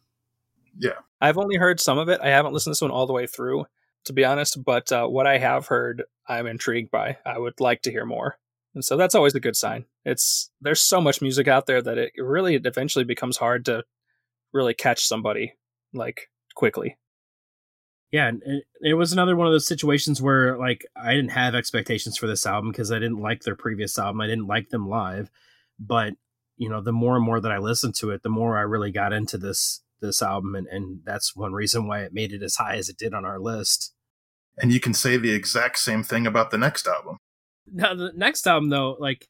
Yeah. 0.78 1.00
I've 1.20 1.38
only 1.38 1.56
heard 1.56 1.80
some 1.80 1.98
of 1.98 2.08
it. 2.08 2.20
I 2.22 2.28
haven't 2.28 2.52
listened 2.52 2.72
to 2.72 2.76
this 2.76 2.82
one 2.82 2.90
all 2.90 3.06
the 3.06 3.12
way 3.12 3.26
through, 3.26 3.64
to 4.04 4.12
be 4.12 4.24
honest. 4.24 4.62
But 4.62 4.92
uh, 4.92 5.06
what 5.06 5.26
I 5.26 5.38
have 5.38 5.66
heard, 5.66 6.04
I'm 6.28 6.46
intrigued 6.46 6.90
by. 6.90 7.16
I 7.24 7.38
would 7.38 7.60
like 7.60 7.82
to 7.82 7.90
hear 7.90 8.04
more, 8.04 8.36
and 8.74 8.84
so 8.84 8.96
that's 8.96 9.14
always 9.14 9.34
a 9.34 9.40
good 9.40 9.56
sign. 9.56 9.86
It's 10.04 10.50
there's 10.60 10.82
so 10.82 11.00
much 11.00 11.22
music 11.22 11.48
out 11.48 11.66
there 11.66 11.80
that 11.80 11.96
it 11.98 12.12
really 12.18 12.56
eventually 12.56 13.04
becomes 13.04 13.38
hard 13.38 13.64
to 13.66 13.84
really 14.52 14.74
catch 14.74 15.04
somebody 15.06 15.54
like 15.94 16.28
quickly. 16.54 16.98
Yeah 18.12 18.30
it, 18.44 18.64
it 18.80 18.94
was 18.94 19.12
another 19.12 19.36
one 19.36 19.46
of 19.46 19.52
those 19.52 19.66
situations 19.66 20.20
where 20.22 20.58
like 20.58 20.84
i 20.96 21.14
didn't 21.14 21.30
have 21.30 21.54
expectations 21.54 22.16
for 22.16 22.26
this 22.26 22.46
album 22.46 22.70
because 22.70 22.92
i 22.92 22.98
didn't 22.98 23.20
like 23.20 23.42
their 23.42 23.56
previous 23.56 23.98
album 23.98 24.20
i 24.20 24.26
didn't 24.26 24.46
like 24.46 24.68
them 24.70 24.88
live 24.88 25.30
but 25.78 26.14
you 26.56 26.68
know 26.68 26.80
the 26.80 26.92
more 26.92 27.16
and 27.16 27.24
more 27.24 27.40
that 27.40 27.52
i 27.52 27.58
listened 27.58 27.94
to 27.94 28.10
it 28.10 28.22
the 28.22 28.28
more 28.28 28.56
i 28.56 28.62
really 28.62 28.90
got 28.90 29.12
into 29.12 29.36
this 29.38 29.82
this 30.00 30.22
album 30.22 30.54
and, 30.54 30.66
and 30.68 31.00
that's 31.04 31.34
one 31.34 31.52
reason 31.52 31.86
why 31.86 32.00
it 32.00 32.12
made 32.12 32.32
it 32.32 32.42
as 32.42 32.56
high 32.56 32.76
as 32.76 32.88
it 32.88 32.98
did 32.98 33.14
on 33.14 33.24
our 33.24 33.38
list 33.38 33.92
And 34.58 34.72
you 34.72 34.80
can 34.80 34.94
say 34.94 35.16
the 35.16 35.32
exact 35.32 35.78
same 35.78 36.02
thing 36.02 36.26
about 36.26 36.50
the 36.50 36.58
next 36.58 36.86
album. 36.86 37.18
now 37.70 37.94
the 37.94 38.12
next 38.14 38.46
album 38.46 38.68
though 38.70 38.96
like 39.00 39.26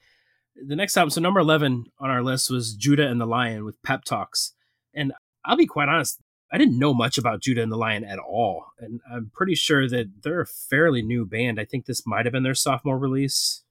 the 0.56 0.76
next 0.76 0.96
album 0.96 1.10
so 1.10 1.20
number 1.20 1.40
11 1.40 1.84
on 1.98 2.10
our 2.10 2.22
list 2.22 2.50
was 2.50 2.74
judah 2.74 3.06
and 3.08 3.20
the 3.20 3.26
lion 3.26 3.64
with 3.64 3.80
pep 3.82 4.04
talks 4.04 4.52
and 4.94 5.12
i'll 5.44 5.56
be 5.56 5.66
quite 5.66 5.88
honest 5.88 6.20
i 6.52 6.58
didn't 6.58 6.78
know 6.78 6.92
much 6.94 7.18
about 7.18 7.40
judah 7.40 7.62
and 7.62 7.72
the 7.72 7.76
lion 7.76 8.04
at 8.04 8.18
all 8.18 8.66
and 8.78 9.00
i'm 9.12 9.30
pretty 9.34 9.54
sure 9.54 9.88
that 9.88 10.10
they're 10.22 10.40
a 10.40 10.46
fairly 10.46 11.02
new 11.02 11.24
band 11.26 11.58
i 11.60 11.64
think 11.64 11.86
this 11.86 12.06
might 12.06 12.26
have 12.26 12.32
been 12.32 12.42
their 12.42 12.54
sophomore 12.54 12.98
release 12.98 13.62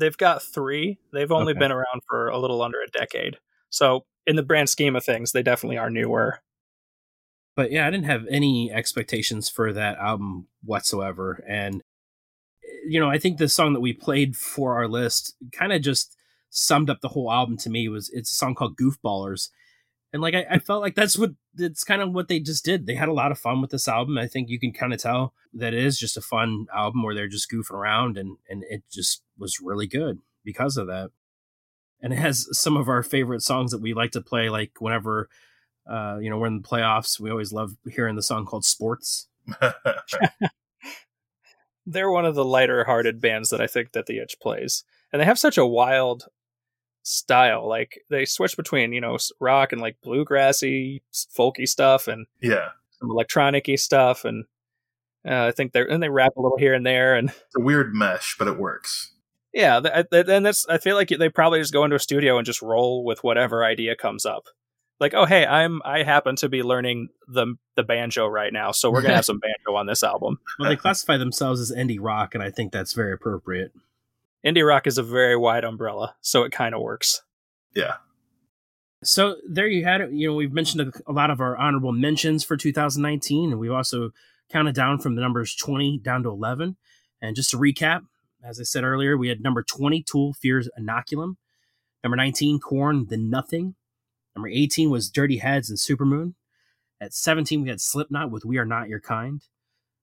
They've 0.00 0.16
got 0.16 0.44
three. 0.44 0.98
They've 1.12 1.32
only 1.32 1.50
Okay. 1.54 1.58
been 1.58 1.72
around 1.72 2.02
for 2.08 2.28
a 2.28 2.38
little 2.38 2.62
under 2.62 2.78
a 2.80 2.86
decade. 2.96 3.38
So 3.68 4.04
in 4.28 4.36
the 4.36 4.44
brand 4.44 4.68
scheme 4.68 4.94
of 4.94 5.04
things, 5.04 5.32
they 5.32 5.42
definitely 5.42 5.76
are 5.76 5.90
newer. 5.90 6.38
but 7.56 7.72
yeah 7.72 7.84
i 7.84 7.90
didn't 7.90 8.04
have 8.06 8.24
any 8.30 8.70
expectations 8.72 9.48
for 9.48 9.72
that 9.72 9.98
album 9.98 10.46
whatsoever 10.62 11.42
and 11.48 11.82
eh, 12.64 12.68
you 12.86 13.00
know 13.00 13.10
i 13.10 13.18
think 13.18 13.38
the 13.38 13.48
song 13.48 13.72
that 13.72 13.80
we 13.80 13.92
played 13.92 14.36
for 14.36 14.74
our 14.76 14.86
list 14.86 15.34
kind 15.52 15.72
of 15.72 15.82
just 15.82 16.16
summed 16.50 16.88
up 16.90 17.00
the 17.00 17.08
whole 17.08 17.32
album 17.32 17.56
to 17.56 17.68
me 17.70 17.88
was 17.88 18.08
it's 18.10 18.30
a 18.30 18.34
song 18.34 18.54
called 18.54 18.76
goofballers 18.76 19.48
and 20.12 20.22
like 20.22 20.34
I, 20.34 20.46
I 20.50 20.58
felt 20.58 20.82
like 20.82 20.94
that's 20.94 21.18
what 21.18 21.32
it's 21.56 21.84
kind 21.84 22.02
of 22.02 22.12
what 22.12 22.28
they 22.28 22.40
just 22.40 22.64
did 22.64 22.86
they 22.86 22.94
had 22.94 23.08
a 23.08 23.14
lot 23.14 23.32
of 23.32 23.38
fun 23.38 23.60
with 23.60 23.70
this 23.70 23.88
album 23.88 24.18
i 24.18 24.26
think 24.26 24.48
you 24.48 24.58
can 24.58 24.72
kind 24.72 24.92
of 24.92 25.00
tell 25.00 25.34
that 25.52 25.74
it 25.74 25.84
is 25.84 25.98
just 25.98 26.16
a 26.16 26.22
fun 26.22 26.66
album 26.74 27.02
where 27.02 27.14
they're 27.14 27.28
just 27.28 27.50
goofing 27.50 27.72
around 27.72 28.16
and 28.16 28.36
and 28.48 28.64
it 28.68 28.82
just 28.90 29.22
was 29.38 29.60
really 29.60 29.86
good 29.86 30.18
because 30.44 30.76
of 30.76 30.86
that 30.86 31.10
and 32.00 32.12
it 32.12 32.18
has 32.18 32.48
some 32.52 32.76
of 32.76 32.88
our 32.88 33.02
favorite 33.02 33.42
songs 33.42 33.70
that 33.70 33.80
we 33.80 33.92
like 33.92 34.12
to 34.12 34.20
play 34.20 34.48
like 34.48 34.80
whenever 34.80 35.28
uh, 35.88 36.18
you 36.20 36.28
know, 36.28 36.36
we're 36.36 36.46
in 36.46 36.60
the 36.60 36.68
playoffs. 36.68 37.18
We 37.18 37.30
always 37.30 37.52
love 37.52 37.76
hearing 37.90 38.16
the 38.16 38.22
song 38.22 38.44
called 38.44 38.64
Sports. 38.64 39.28
They're 41.86 42.10
one 42.10 42.26
of 42.26 42.34
the 42.34 42.44
lighter 42.44 42.84
hearted 42.84 43.20
bands 43.20 43.48
that 43.50 43.62
I 43.62 43.66
think 43.66 43.92
that 43.92 44.06
the 44.06 44.18
Itch 44.18 44.36
plays. 44.40 44.84
And 45.12 45.20
they 45.20 45.24
have 45.24 45.38
such 45.38 45.56
a 45.56 45.64
wild 45.64 46.26
style. 47.08 47.68
Like 47.68 48.00
they 48.10 48.24
switch 48.24 48.56
between, 48.56 48.92
you 48.92 49.00
know, 49.00 49.16
rock 49.40 49.72
and 49.72 49.80
like 49.80 49.96
bluegrassy, 50.04 51.00
s- 51.12 51.26
folky 51.36 51.66
stuff 51.68 52.08
and 52.08 52.26
yeah. 52.40 52.68
some 53.00 53.10
electronic-y 53.10 53.76
stuff 53.76 54.24
and 54.24 54.44
uh, 55.28 55.46
I 55.46 55.50
think 55.52 55.72
they're 55.72 55.90
and 55.90 56.02
they 56.02 56.08
rap 56.08 56.36
a 56.36 56.40
little 56.40 56.58
here 56.58 56.74
and 56.74 56.86
there 56.86 57.14
and 57.16 57.30
It's 57.30 57.56
a 57.56 57.60
weird 57.60 57.94
mesh, 57.94 58.36
but 58.38 58.48
it 58.48 58.58
works. 58.58 59.12
yeah, 59.52 59.80
th- 59.80 60.06
th- 60.10 60.26
and 60.28 60.46
that's 60.46 60.66
I 60.68 60.78
feel 60.78 60.94
like 60.96 61.08
they 61.08 61.28
probably 61.28 61.60
just 61.60 61.72
go 61.72 61.84
into 61.84 61.96
a 61.96 62.00
studio 62.00 62.38
and 62.38 62.46
just 62.46 62.62
roll 62.62 63.04
with 63.04 63.24
whatever 63.24 63.64
idea 63.64 63.96
comes 63.96 64.24
up. 64.24 64.44
Like, 65.00 65.14
oh 65.14 65.26
hey, 65.26 65.44
I'm 65.46 65.80
I 65.84 66.02
happen 66.02 66.36
to 66.36 66.48
be 66.48 66.62
learning 66.62 67.08
the 67.26 67.54
the 67.76 67.82
banjo 67.82 68.26
right 68.26 68.52
now, 68.52 68.70
so 68.72 68.90
we're 68.90 69.02
gonna 69.02 69.14
have 69.16 69.24
some 69.24 69.40
banjo 69.40 69.76
on 69.76 69.86
this 69.86 70.02
album. 70.04 70.38
Well, 70.58 70.68
they 70.70 70.76
classify 70.76 71.16
themselves 71.16 71.60
as 71.60 71.72
indie 71.76 71.98
rock, 72.00 72.34
and 72.34 72.42
I 72.42 72.50
think 72.50 72.72
that's 72.72 72.92
very 72.94 73.12
appropriate. 73.12 73.72
Indie 74.46 74.66
rock 74.66 74.86
is 74.86 74.98
a 74.98 75.02
very 75.02 75.36
wide 75.36 75.64
umbrella, 75.64 76.14
so 76.20 76.44
it 76.44 76.52
kind 76.52 76.74
of 76.74 76.80
works. 76.80 77.22
Yeah. 77.74 77.94
So 79.02 79.36
there 79.48 79.68
you 79.68 79.84
had 79.84 80.00
it. 80.00 80.12
You 80.12 80.28
know, 80.28 80.34
we've 80.34 80.52
mentioned 80.52 80.80
a, 80.88 81.10
a 81.10 81.12
lot 81.12 81.30
of 81.30 81.40
our 81.40 81.56
honorable 81.56 81.92
mentions 81.92 82.44
for 82.44 82.56
2019, 82.56 83.50
and 83.50 83.60
we've 83.60 83.72
also 83.72 84.10
counted 84.50 84.74
down 84.74 84.98
from 84.98 85.14
the 85.14 85.20
numbers 85.20 85.54
20 85.54 85.98
down 85.98 86.22
to 86.22 86.30
11. 86.30 86.76
And 87.20 87.36
just 87.36 87.50
to 87.50 87.58
recap, 87.58 88.02
as 88.42 88.60
I 88.60 88.62
said 88.62 88.84
earlier, 88.84 89.16
we 89.16 89.28
had 89.28 89.40
number 89.40 89.62
20, 89.62 90.02
Tool 90.02 90.32
Fears 90.32 90.68
Inoculum. 90.78 91.36
Number 92.02 92.16
19, 92.16 92.60
Korn 92.60 93.06
The 93.08 93.16
Nothing. 93.16 93.74
Number 94.34 94.48
18 94.48 94.90
was 94.90 95.10
Dirty 95.10 95.38
Heads 95.38 95.68
and 95.68 95.78
Supermoon. 95.78 96.34
At 97.00 97.12
17, 97.12 97.62
we 97.62 97.68
had 97.68 97.80
Slipknot 97.80 98.30
with 98.30 98.44
We 98.44 98.58
Are 98.58 98.64
Not 98.64 98.88
Your 98.88 99.00
Kind. 99.00 99.42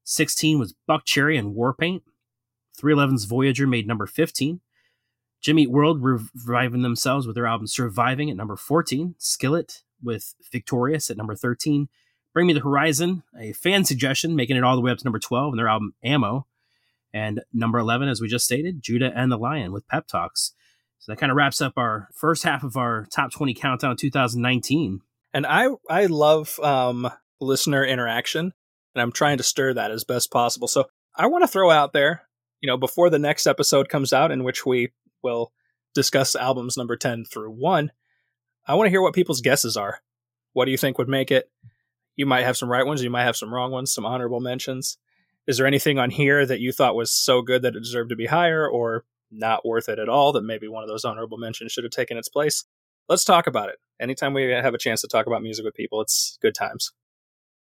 16 0.04 0.60
was 0.60 0.76
Buckcherry 0.88 1.38
and 1.40 1.56
Warpaint. 1.56 2.02
311's 2.76 3.26
Voyager 3.26 3.68
made 3.68 3.88
number 3.88 4.06
15. 4.06 4.62
Jimmy 5.42 5.64
Eat 5.64 5.72
World 5.72 6.04
reviving 6.04 6.82
themselves 6.82 7.28
with 7.28 7.36
their 7.36 7.46
album 7.46 7.68
Surviving 7.68 8.30
at 8.30 8.38
number 8.38 8.56
14. 8.56 9.16
Skillet 9.18 9.84
with 10.02 10.34
Victorious 10.52 11.10
at 11.10 11.18
number 11.18 11.36
13. 11.36 11.88
Bring 12.34 12.48
Me 12.48 12.54
the 12.54 12.60
Horizon, 12.60 13.24
a 13.40 13.54
fan 13.54 13.86
suggestion, 13.86 14.36
making 14.36 14.58
it 14.58 14.64
all 14.64 14.76
the 14.76 14.82
way 14.82 14.92
up 14.92 14.98
to 14.98 15.04
number 15.06 15.20
12 15.20 15.54
in 15.54 15.58
their 15.58 15.70
album 15.70 15.94
amo. 16.04 16.46
And 17.14 17.42
number 17.54 17.80
11, 17.80 18.10
as 18.10 18.20
we 18.20 18.28
just 18.28 18.44
stated, 18.44 18.82
Judah 18.82 19.14
and 19.16 19.32
the 19.32 19.38
Lion 19.38 19.72
with 19.72 19.88
Pep 19.88 20.06
Talks. 20.08 20.54
So 21.00 21.12
that 21.12 21.18
kind 21.18 21.32
of 21.32 21.38
wraps 21.38 21.62
up 21.62 21.74
our 21.78 22.10
first 22.14 22.44
half 22.44 22.64
of 22.64 22.76
our 22.76 23.08
top 23.12 23.32
20 23.32 23.54
countdown 23.54 23.96
2019. 23.96 25.02
And 25.34 25.46
I 25.46 25.68
I 25.90 26.08
love 26.08 26.60
um, 26.60 27.10
listener 27.40 27.86
interaction, 27.86 28.54
and 28.96 29.02
I'm 29.02 29.12
trying 29.12 29.38
to 29.38 29.44
stir 29.44 29.76
that 29.76 29.92
as 29.92 30.04
best 30.04 30.32
possible. 30.32 30.68
So 30.68 30.86
I 31.16 31.28
want 31.28 31.44
to 31.44 31.48
throw 31.48 31.70
out 31.70 31.94
there, 31.94 32.24
you 32.62 32.68
know, 32.68 32.78
before 32.78 33.10
the 33.10 33.20
next 33.20 33.48
episode 33.48 33.90
comes 33.90 34.14
out, 34.14 34.32
in 34.32 34.44
which 34.44 34.66
we 34.66 34.92
will 35.24 35.52
discuss 35.94 36.36
albums 36.36 36.78
number 36.78 36.96
10 36.96 37.26
through 37.26 37.52
1, 37.52 37.92
I 38.68 38.74
want 38.74 38.88
to 38.88 38.92
hear 38.92 39.02
what 39.02 39.14
people's 39.14 39.42
guesses 39.42 39.78
are. 39.78 40.02
What 40.54 40.66
do 40.66 40.72
you 40.72 40.78
think 40.78 40.98
would 40.98 41.10
make 41.10 41.32
it? 41.32 41.50
You 42.16 42.26
might 42.26 42.44
have 42.44 42.58
some 42.58 42.72
right 42.72 42.86
ones, 42.86 43.04
you 43.04 43.10
might 43.10 43.26
have 43.26 43.36
some 43.36 43.54
wrong 43.54 43.72
ones, 43.72 43.94
some 43.94 44.06
honorable 44.06 44.40
mentions. 44.40 44.98
Is 45.48 45.58
there 45.58 45.68
anything 45.68 46.00
on 46.00 46.10
here 46.10 46.46
that 46.46 46.60
you 46.60 46.72
thought 46.72 46.96
was 46.96 47.12
so 47.12 47.42
good 47.42 47.62
that 47.62 47.76
it 47.76 47.82
deserved 47.82 48.10
to 48.10 48.16
be 48.16 48.26
higher 48.26 48.68
or 48.68 49.06
not 49.30 49.66
worth 49.66 49.90
it 49.90 50.00
at 50.00 50.10
all 50.10 50.32
that 50.32 50.42
maybe 50.42 50.68
one 50.68 50.82
of 50.82 50.90
those 50.90 51.06
honorable 51.06 51.38
mentions 51.38 51.72
should 51.72 51.84
have 51.84 51.92
taken 51.92 52.18
its 52.18 52.30
place? 52.30 52.64
Let's 53.08 53.26
talk 53.26 53.46
about 53.46 53.70
it. 53.70 53.76
Anytime 54.00 54.34
we 54.34 54.50
have 54.50 54.74
a 54.74 54.80
chance 54.80 55.02
to 55.02 55.08
talk 55.08 55.28
about 55.28 55.44
music 55.44 55.66
with 55.66 55.76
people, 55.76 56.02
it's 56.02 56.40
good 56.42 56.56
times. 56.56 56.92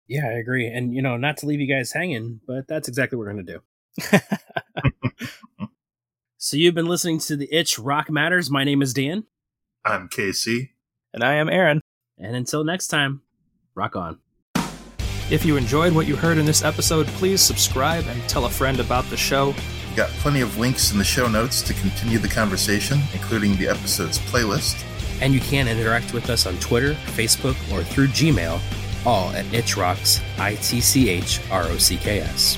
Yeah, 0.07 0.25
I 0.25 0.33
agree. 0.39 0.67
And, 0.67 0.93
you 0.93 1.01
know, 1.01 1.17
not 1.17 1.37
to 1.37 1.45
leave 1.45 1.59
you 1.59 1.67
guys 1.67 1.91
hanging, 1.91 2.39
but 2.47 2.67
that's 2.67 2.87
exactly 2.87 3.17
what 3.17 3.25
we're 3.25 3.33
going 3.33 3.45
to 3.45 3.53
do. 3.53 3.61
So 6.37 6.57
you've 6.57 6.75
been 6.75 6.87
listening 6.87 7.19
to 7.19 7.35
The 7.35 7.53
Itch 7.53 7.79
Rock 7.79 8.09
Matters. 8.09 8.49
My 8.51 8.63
name 8.63 8.81
is 8.81 8.93
Dan. 8.93 9.25
I'm 9.83 10.07
Casey. 10.07 10.73
And 11.13 11.23
I 11.23 11.35
am 11.35 11.49
Aaron. 11.49 11.81
And 12.17 12.35
until 12.35 12.63
next 12.63 12.87
time, 12.87 13.21
rock 13.73 13.95
on. 13.95 14.19
If 15.31 15.43
you 15.43 15.57
enjoyed 15.57 15.93
what 15.93 16.07
you 16.07 16.15
heard 16.15 16.37
in 16.37 16.45
this 16.45 16.63
episode, 16.63 17.07
please 17.07 17.41
subscribe 17.41 18.05
and 18.07 18.21
tell 18.29 18.45
a 18.45 18.49
friend 18.49 18.79
about 18.79 19.05
the 19.09 19.17
show. 19.17 19.55
We 19.89 19.95
got 19.95 20.09
plenty 20.09 20.41
of 20.41 20.57
links 20.57 20.91
in 20.91 20.97
the 20.97 21.03
show 21.03 21.27
notes 21.27 21.61
to 21.63 21.73
continue 21.73 22.19
the 22.19 22.27
conversation, 22.27 22.99
including 23.13 23.55
the 23.55 23.67
episode's 23.67 24.19
playlist. 24.19 24.83
And 25.21 25.33
you 25.33 25.39
can 25.39 25.67
interact 25.67 26.13
with 26.13 26.29
us 26.29 26.45
on 26.45 26.57
Twitter, 26.59 26.93
Facebook, 27.15 27.55
or 27.73 27.83
through 27.83 28.07
Gmail, 28.07 28.59
all 29.05 29.29
at 29.29 29.45
Itchrocks, 29.45 30.21
I 30.37 30.55
T 30.55 30.81
C 30.81 31.09
H 31.09 31.39
R 31.49 31.63
O 31.63 31.77
C 31.77 31.97
K 31.97 32.19
S. 32.19 32.57